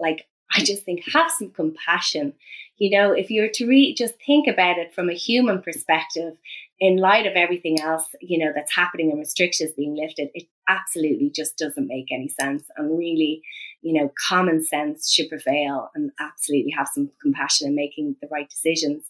like 0.00 0.26
I 0.54 0.62
just 0.62 0.84
think 0.84 1.02
have 1.12 1.30
some 1.30 1.50
compassion. 1.50 2.34
You 2.78 2.90
know, 2.90 3.12
if 3.12 3.30
you 3.30 3.42
were 3.42 3.50
to 3.54 3.66
re- 3.66 3.94
just 3.94 4.14
think 4.26 4.46
about 4.46 4.78
it 4.78 4.94
from 4.94 5.08
a 5.08 5.14
human 5.14 5.62
perspective, 5.62 6.36
in 6.78 6.98
light 6.98 7.26
of 7.26 7.34
everything 7.34 7.80
else, 7.80 8.06
you 8.20 8.38
know, 8.38 8.52
that's 8.54 8.74
happening 8.74 9.10
and 9.10 9.18
restrictions 9.18 9.72
being 9.76 9.96
lifted, 9.96 10.28
it 10.34 10.46
absolutely 10.68 11.30
just 11.30 11.56
doesn't 11.56 11.86
make 11.86 12.12
any 12.12 12.28
sense. 12.28 12.64
And 12.76 12.98
really, 12.98 13.42
you 13.80 13.94
know, 13.94 14.12
common 14.28 14.62
sense 14.62 15.10
should 15.10 15.30
prevail 15.30 15.90
and 15.94 16.10
absolutely 16.20 16.72
have 16.72 16.88
some 16.92 17.10
compassion 17.22 17.68
in 17.68 17.74
making 17.74 18.16
the 18.20 18.28
right 18.30 18.48
decisions. 18.48 19.04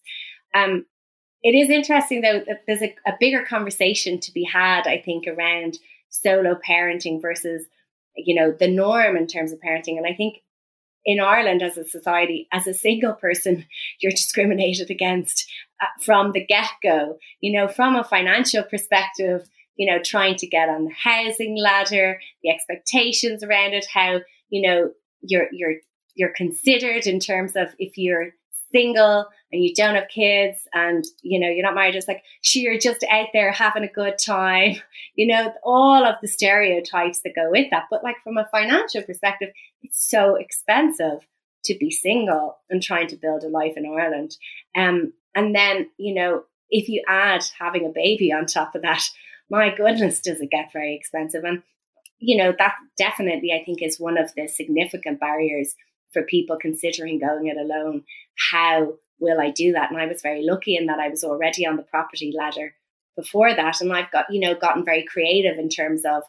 Um, 0.55 0.87
it 1.43 1.55
is 1.55 1.71
interesting 1.71 2.21
though 2.23 2.43
that 2.47 2.63
there's 2.67 2.83
a, 2.83 2.95
a 3.07 3.13
bigger 3.19 3.45
conversation 3.45 4.21
to 4.21 4.33
be 4.33 4.45
had, 4.45 4.87
I 4.87 4.99
think, 4.99 5.27
around 5.27 5.79
solo 6.09 6.59
parenting 6.67 7.21
versus, 7.21 7.67
you 8.17 8.35
know, 8.35 8.53
the 8.53 8.69
norm 8.69 9.17
in 9.17 9.27
terms 9.27 9.53
of 9.53 9.61
parenting. 9.61 9.97
And 9.97 10.07
I 10.07 10.15
think 10.15 10.39
in 11.05 11.21
Ireland 11.21 11.63
as 11.63 11.79
a 11.79 11.85
society, 11.85 12.49
as 12.53 12.67
a 12.67 12.75
single 12.75 13.15
person, 13.15 13.65
you're 14.01 14.13
discriminated 14.13 14.91
against 14.91 15.49
uh, 15.81 15.87
from 16.03 16.33
the 16.33 16.45
get 16.45 16.69
go. 16.83 17.17
You 17.41 17.59
know, 17.59 17.69
from 17.69 17.97
a 17.97 18.05
financial 18.05 18.65
perspective, 18.65 19.49
you 19.77 19.91
know, 19.91 20.03
trying 20.03 20.37
to 20.37 20.47
get 20.47 20.69
on 20.69 20.85
the 20.85 20.95
housing 20.95 21.57
ladder, 21.57 22.19
the 22.43 22.51
expectations 22.51 23.43
around 23.43 23.75
it, 23.75 23.87
how 23.93 24.21
you 24.49 24.67
know 24.67 24.91
you're 25.23 25.49
you're 25.53 25.77
you're 26.15 26.33
considered 26.35 27.07
in 27.07 27.21
terms 27.21 27.53
of 27.57 27.69
if 27.79 27.97
you're 27.97 28.31
single 28.73 29.27
and 29.53 29.63
you 29.63 29.75
don't 29.75 29.95
have 29.95 30.09
kids 30.09 30.67
and 30.75 31.05
you 31.23 31.39
know 31.39 31.49
you're 31.49 31.63
not 31.63 31.75
married 31.75 31.95
it's 31.95 32.09
like 32.09 32.23
she 32.43 32.61
you're 32.61 32.79
just 32.79 33.05
out 33.11 33.29
there 33.33 33.53
having 33.53 33.85
a 33.85 33.89
good 33.89 34.19
time. 34.19 34.77
You 35.15 35.29
know 35.29 35.51
all 35.65 36.05
of 36.05 36.17
the 36.21 36.29
stereotypes 36.29 37.23
that 37.23 37.35
go 37.35 37.51
with 37.51 37.71
that. 37.71 37.85
But 37.91 38.05
like 38.05 38.17
from 38.23 38.37
a 38.37 38.49
financial 38.53 39.03
perspective 39.03 39.49
it's 39.83 40.07
so 40.07 40.35
expensive 40.35 41.27
to 41.65 41.75
be 41.79 41.91
single 41.91 42.59
and 42.69 42.83
trying 42.83 43.07
to 43.09 43.17
build 43.17 43.43
a 43.43 43.49
life 43.49 43.73
in 43.77 43.87
Ireland. 43.87 44.37
Um 44.77 45.15
and 45.35 45.55
then 45.55 45.89
you 45.97 46.15
know 46.15 46.45
if 46.69 46.89
you 46.89 47.03
add 47.09 47.45
having 47.59 47.87
a 47.87 47.93
baby 47.95 48.31
on 48.31 48.45
top 48.45 48.75
of 48.75 48.83
that 48.83 49.09
my 49.51 49.75
goodness 49.75 50.21
does 50.21 50.41
it 50.41 50.51
get 50.51 50.73
very 50.73 50.95
expensive? 50.95 51.45
And 51.45 51.63
you 52.19 52.37
know 52.37 52.55
that 52.59 52.75
definitely 52.97 53.53
i 53.53 53.63
think 53.65 53.83
is 53.83 54.01
one 54.01 54.17
of 54.17 54.33
the 54.37 54.49
significant 54.49 55.21
barriers 55.21 55.75
for 56.17 56.23
people 56.23 56.57
considering 56.57 57.19
going 57.19 57.49
it 57.49 57.59
alone 57.59 58.03
how 58.51 58.95
will 59.19 59.41
I 59.41 59.51
do 59.51 59.73
that? 59.73 59.91
And 59.91 60.01
I 60.01 60.07
was 60.07 60.23
very 60.23 60.43
lucky 60.43 60.77
in 60.77 60.87
that 60.87 60.99
I 60.99 61.09
was 61.09 61.25
already 61.25 61.67
on 61.67 61.77
the 61.77 61.83
property 61.83 62.33
ladder 62.37 62.75
before 63.17 63.55
that. 63.55 63.81
And 63.81 63.93
I've 63.93 64.11
got, 64.11 64.27
you 64.31 64.41
know, 64.41 64.55
gotten 64.55 64.85
very 64.85 65.05
creative 65.05 65.59
in 65.59 65.69
terms 65.69 66.03
of 66.05 66.23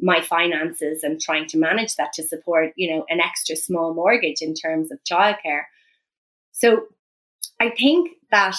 my 0.00 0.20
finances 0.20 1.02
and 1.02 1.20
trying 1.20 1.46
to 1.46 1.58
manage 1.58 1.96
that 1.96 2.12
to 2.14 2.22
support, 2.22 2.72
you 2.76 2.90
know, 2.90 3.04
an 3.08 3.20
extra 3.20 3.56
small 3.56 3.94
mortgage 3.94 4.42
in 4.42 4.54
terms 4.54 4.90
of 4.90 4.98
childcare. 5.10 5.62
So 6.52 6.86
I 7.60 7.70
think 7.70 8.10
that 8.30 8.56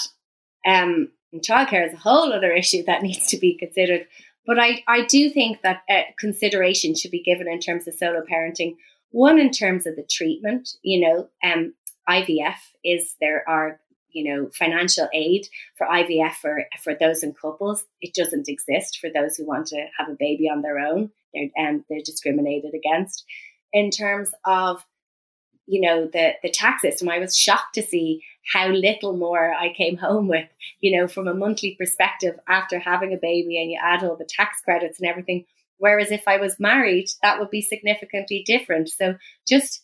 um, 0.66 1.10
childcare 1.36 1.86
is 1.86 1.94
a 1.94 1.98
whole 1.98 2.32
other 2.32 2.52
issue 2.52 2.82
that 2.84 3.02
needs 3.02 3.26
to 3.28 3.36
be 3.36 3.56
considered. 3.56 4.06
But 4.46 4.58
I, 4.58 4.82
I 4.88 5.06
do 5.06 5.30
think 5.30 5.62
that 5.62 5.82
uh, 5.88 6.02
consideration 6.18 6.94
should 6.94 7.10
be 7.10 7.22
given 7.22 7.48
in 7.48 7.60
terms 7.60 7.86
of 7.86 7.94
solo 7.94 8.22
parenting. 8.30 8.76
One, 9.14 9.38
in 9.38 9.52
terms 9.52 9.86
of 9.86 9.94
the 9.94 10.02
treatment, 10.02 10.70
you 10.82 11.00
know, 11.06 11.28
um, 11.44 11.72
IVF 12.08 12.56
is 12.84 13.14
there 13.20 13.48
are 13.48 13.78
you 14.10 14.24
know 14.24 14.50
financial 14.52 15.08
aid 15.14 15.46
for 15.78 15.86
IVF 15.86 16.32
for 16.34 16.64
for 16.82 16.96
those 16.96 17.22
in 17.22 17.32
couples. 17.32 17.84
It 18.00 18.12
doesn't 18.12 18.48
exist 18.48 18.98
for 19.00 19.08
those 19.08 19.36
who 19.36 19.46
want 19.46 19.68
to 19.68 19.86
have 19.96 20.08
a 20.08 20.16
baby 20.18 20.48
on 20.48 20.62
their 20.62 20.80
own. 20.80 21.10
They're 21.32 21.50
um, 21.56 21.84
they're 21.88 22.00
discriminated 22.04 22.72
against 22.74 23.24
in 23.72 23.92
terms 23.92 24.32
of 24.44 24.84
you 25.66 25.80
know, 25.80 26.06
the, 26.12 26.32
the 26.42 26.50
tax 26.50 26.82
system, 26.82 27.08
I 27.08 27.18
was 27.18 27.36
shocked 27.36 27.74
to 27.74 27.82
see 27.82 28.22
how 28.52 28.68
little 28.68 29.16
more 29.16 29.54
I 29.54 29.72
came 29.72 29.96
home 29.96 30.28
with, 30.28 30.46
you 30.80 30.98
know, 30.98 31.08
from 31.08 31.26
a 31.26 31.34
monthly 31.34 31.74
perspective 31.78 32.38
after 32.46 32.78
having 32.78 33.14
a 33.14 33.18
baby 33.18 33.58
and 33.58 33.70
you 33.70 33.78
add 33.82 34.04
all 34.04 34.16
the 34.16 34.28
tax 34.28 34.60
credits 34.60 35.00
and 35.00 35.08
everything. 35.08 35.46
Whereas 35.84 36.10
if 36.10 36.26
I 36.26 36.38
was 36.38 36.58
married, 36.58 37.10
that 37.22 37.38
would 37.38 37.50
be 37.50 37.60
significantly 37.60 38.42
different. 38.46 38.88
So 38.88 39.16
just, 39.46 39.82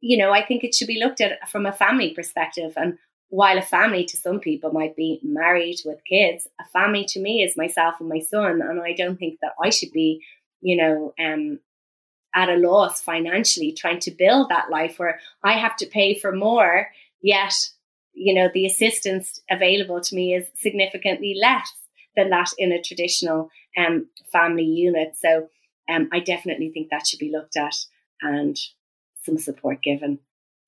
you 0.00 0.16
know, 0.16 0.30
I 0.30 0.46
think 0.46 0.62
it 0.62 0.72
should 0.72 0.86
be 0.86 1.02
looked 1.02 1.20
at 1.20 1.48
from 1.48 1.66
a 1.66 1.72
family 1.72 2.14
perspective. 2.14 2.74
And 2.76 2.96
while 3.28 3.58
a 3.58 3.62
family 3.62 4.04
to 4.04 4.16
some 4.16 4.38
people 4.38 4.70
might 4.72 4.94
be 4.94 5.18
married 5.24 5.80
with 5.84 5.98
kids, 6.08 6.46
a 6.60 6.64
family 6.66 7.04
to 7.08 7.20
me 7.20 7.42
is 7.42 7.56
myself 7.56 7.96
and 7.98 8.08
my 8.08 8.20
son. 8.20 8.62
And 8.62 8.80
I 8.80 8.92
don't 8.92 9.18
think 9.18 9.40
that 9.42 9.54
I 9.60 9.70
should 9.70 9.90
be, 9.90 10.22
you 10.60 10.76
know, 10.76 11.12
um, 11.18 11.58
at 12.36 12.48
a 12.48 12.54
loss 12.54 13.02
financially 13.02 13.72
trying 13.72 13.98
to 14.02 14.12
build 14.12 14.48
that 14.48 14.70
life 14.70 15.00
where 15.00 15.18
I 15.42 15.54
have 15.54 15.74
to 15.78 15.86
pay 15.86 16.16
for 16.16 16.30
more, 16.30 16.86
yet, 17.20 17.54
you 18.12 18.32
know, 18.32 18.48
the 18.54 18.66
assistance 18.66 19.40
available 19.50 20.00
to 20.02 20.14
me 20.14 20.36
is 20.36 20.46
significantly 20.54 21.36
less 21.42 21.81
than 22.16 22.30
that 22.30 22.50
in 22.58 22.72
a 22.72 22.82
traditional 22.82 23.50
um, 23.76 24.08
family 24.30 24.64
unit. 24.64 25.16
So 25.16 25.48
um, 25.88 26.08
I 26.12 26.20
definitely 26.20 26.70
think 26.70 26.88
that 26.90 27.06
should 27.06 27.18
be 27.18 27.32
looked 27.32 27.56
at 27.56 27.74
and 28.20 28.56
some 29.24 29.38
support 29.38 29.82
given 29.82 30.18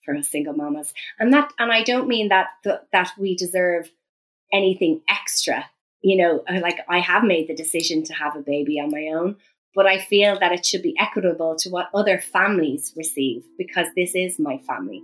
for 0.05 0.21
single 0.23 0.55
mamas. 0.55 0.93
And 1.19 1.33
that, 1.33 1.53
and 1.59 1.73
I 1.73 1.83
don't 1.83 2.09
mean 2.09 2.29
that 2.29 2.49
th- 2.63 2.81
that 2.93 3.13
we 3.19 3.37
deserve 3.37 3.91
anything 4.53 5.01
extra. 5.09 5.67
You 6.03 6.19
know, 6.19 6.45
like 6.61 6.81
I 6.89 6.99
have 6.99 7.25
made 7.25 7.49
the 7.49 7.55
decision 7.55 8.05
to 8.05 8.13
have 8.13 8.37
a 8.37 8.43
baby 8.43 8.79
on 8.79 8.91
my 8.91 9.09
own, 9.15 9.37
but 9.75 9.87
I 9.87 9.99
feel 9.99 10.39
that 10.39 10.53
it 10.53 10.67
should 10.67 10.83
be 10.83 10.95
equitable 10.99 11.57
to 11.57 11.71
what 11.71 11.89
other 11.95 12.21
families 12.21 12.93
receive 12.97 13.45
because 13.57 13.87
this 13.97 14.15
is 14.15 14.39
my 14.39 14.59
family. 14.59 15.03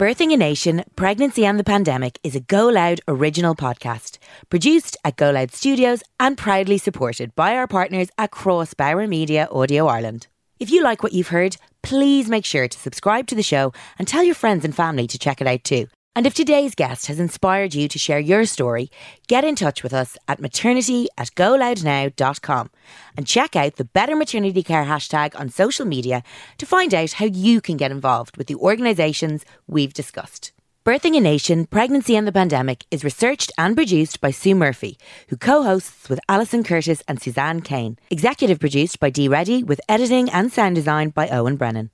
Birthing 0.00 0.32
a 0.32 0.36
Nation, 0.38 0.82
Pregnancy 0.96 1.44
and 1.44 1.58
the 1.58 1.62
Pandemic 1.62 2.18
is 2.24 2.34
a 2.34 2.40
Go 2.40 2.68
Loud 2.68 3.02
original 3.06 3.54
podcast, 3.54 4.16
produced 4.48 4.96
at 5.04 5.18
Go 5.18 5.30
Loud 5.30 5.52
Studios 5.52 6.02
and 6.18 6.38
proudly 6.38 6.78
supported 6.78 7.34
by 7.34 7.54
our 7.54 7.66
partners 7.66 8.08
across 8.16 8.72
Bauer 8.72 9.06
Media 9.06 9.46
Audio 9.52 9.88
Ireland. 9.88 10.26
If 10.58 10.70
you 10.70 10.82
like 10.82 11.02
what 11.02 11.12
you've 11.12 11.28
heard, 11.28 11.58
please 11.82 12.30
make 12.30 12.46
sure 12.46 12.66
to 12.66 12.78
subscribe 12.78 13.26
to 13.26 13.34
the 13.34 13.42
show 13.42 13.74
and 13.98 14.08
tell 14.08 14.24
your 14.24 14.34
friends 14.34 14.64
and 14.64 14.74
family 14.74 15.06
to 15.06 15.18
check 15.18 15.42
it 15.42 15.46
out 15.46 15.64
too. 15.64 15.86
And 16.16 16.26
if 16.26 16.34
today's 16.34 16.74
guest 16.74 17.06
has 17.06 17.20
inspired 17.20 17.72
you 17.72 17.86
to 17.86 17.98
share 17.98 18.18
your 18.18 18.44
story, 18.44 18.90
get 19.28 19.44
in 19.44 19.54
touch 19.54 19.84
with 19.84 19.94
us 19.94 20.18
at 20.26 20.40
maternity 20.40 21.06
at 21.16 21.28
goloudnow.com 21.28 22.70
and 23.16 23.26
check 23.28 23.54
out 23.54 23.76
the 23.76 23.84
Better 23.84 24.16
Maternity 24.16 24.64
Care 24.64 24.84
hashtag 24.84 25.38
on 25.38 25.50
social 25.50 25.86
media 25.86 26.24
to 26.58 26.66
find 26.66 26.92
out 26.92 27.12
how 27.12 27.26
you 27.26 27.60
can 27.60 27.76
get 27.76 27.92
involved 27.92 28.36
with 28.36 28.48
the 28.48 28.56
organisations 28.56 29.44
we've 29.68 29.94
discussed. 29.94 30.50
Birthing 30.84 31.16
a 31.16 31.20
Nation, 31.20 31.66
Pregnancy 31.66 32.16
and 32.16 32.26
the 32.26 32.32
Pandemic 32.32 32.86
is 32.90 33.04
researched 33.04 33.52
and 33.56 33.76
produced 33.76 34.20
by 34.20 34.32
Sue 34.32 34.56
Murphy, 34.56 34.98
who 35.28 35.36
co 35.36 35.62
hosts 35.62 36.08
with 36.08 36.18
Alison 36.28 36.64
Curtis 36.64 37.04
and 37.06 37.22
Suzanne 37.22 37.60
Kane. 37.60 37.98
Executive 38.10 38.58
produced 38.58 38.98
by 38.98 39.10
Dee 39.10 39.28
Reddy, 39.28 39.62
with 39.62 39.80
editing 39.88 40.28
and 40.30 40.50
sound 40.50 40.74
design 40.74 41.10
by 41.10 41.28
Owen 41.28 41.54
Brennan. 41.56 41.90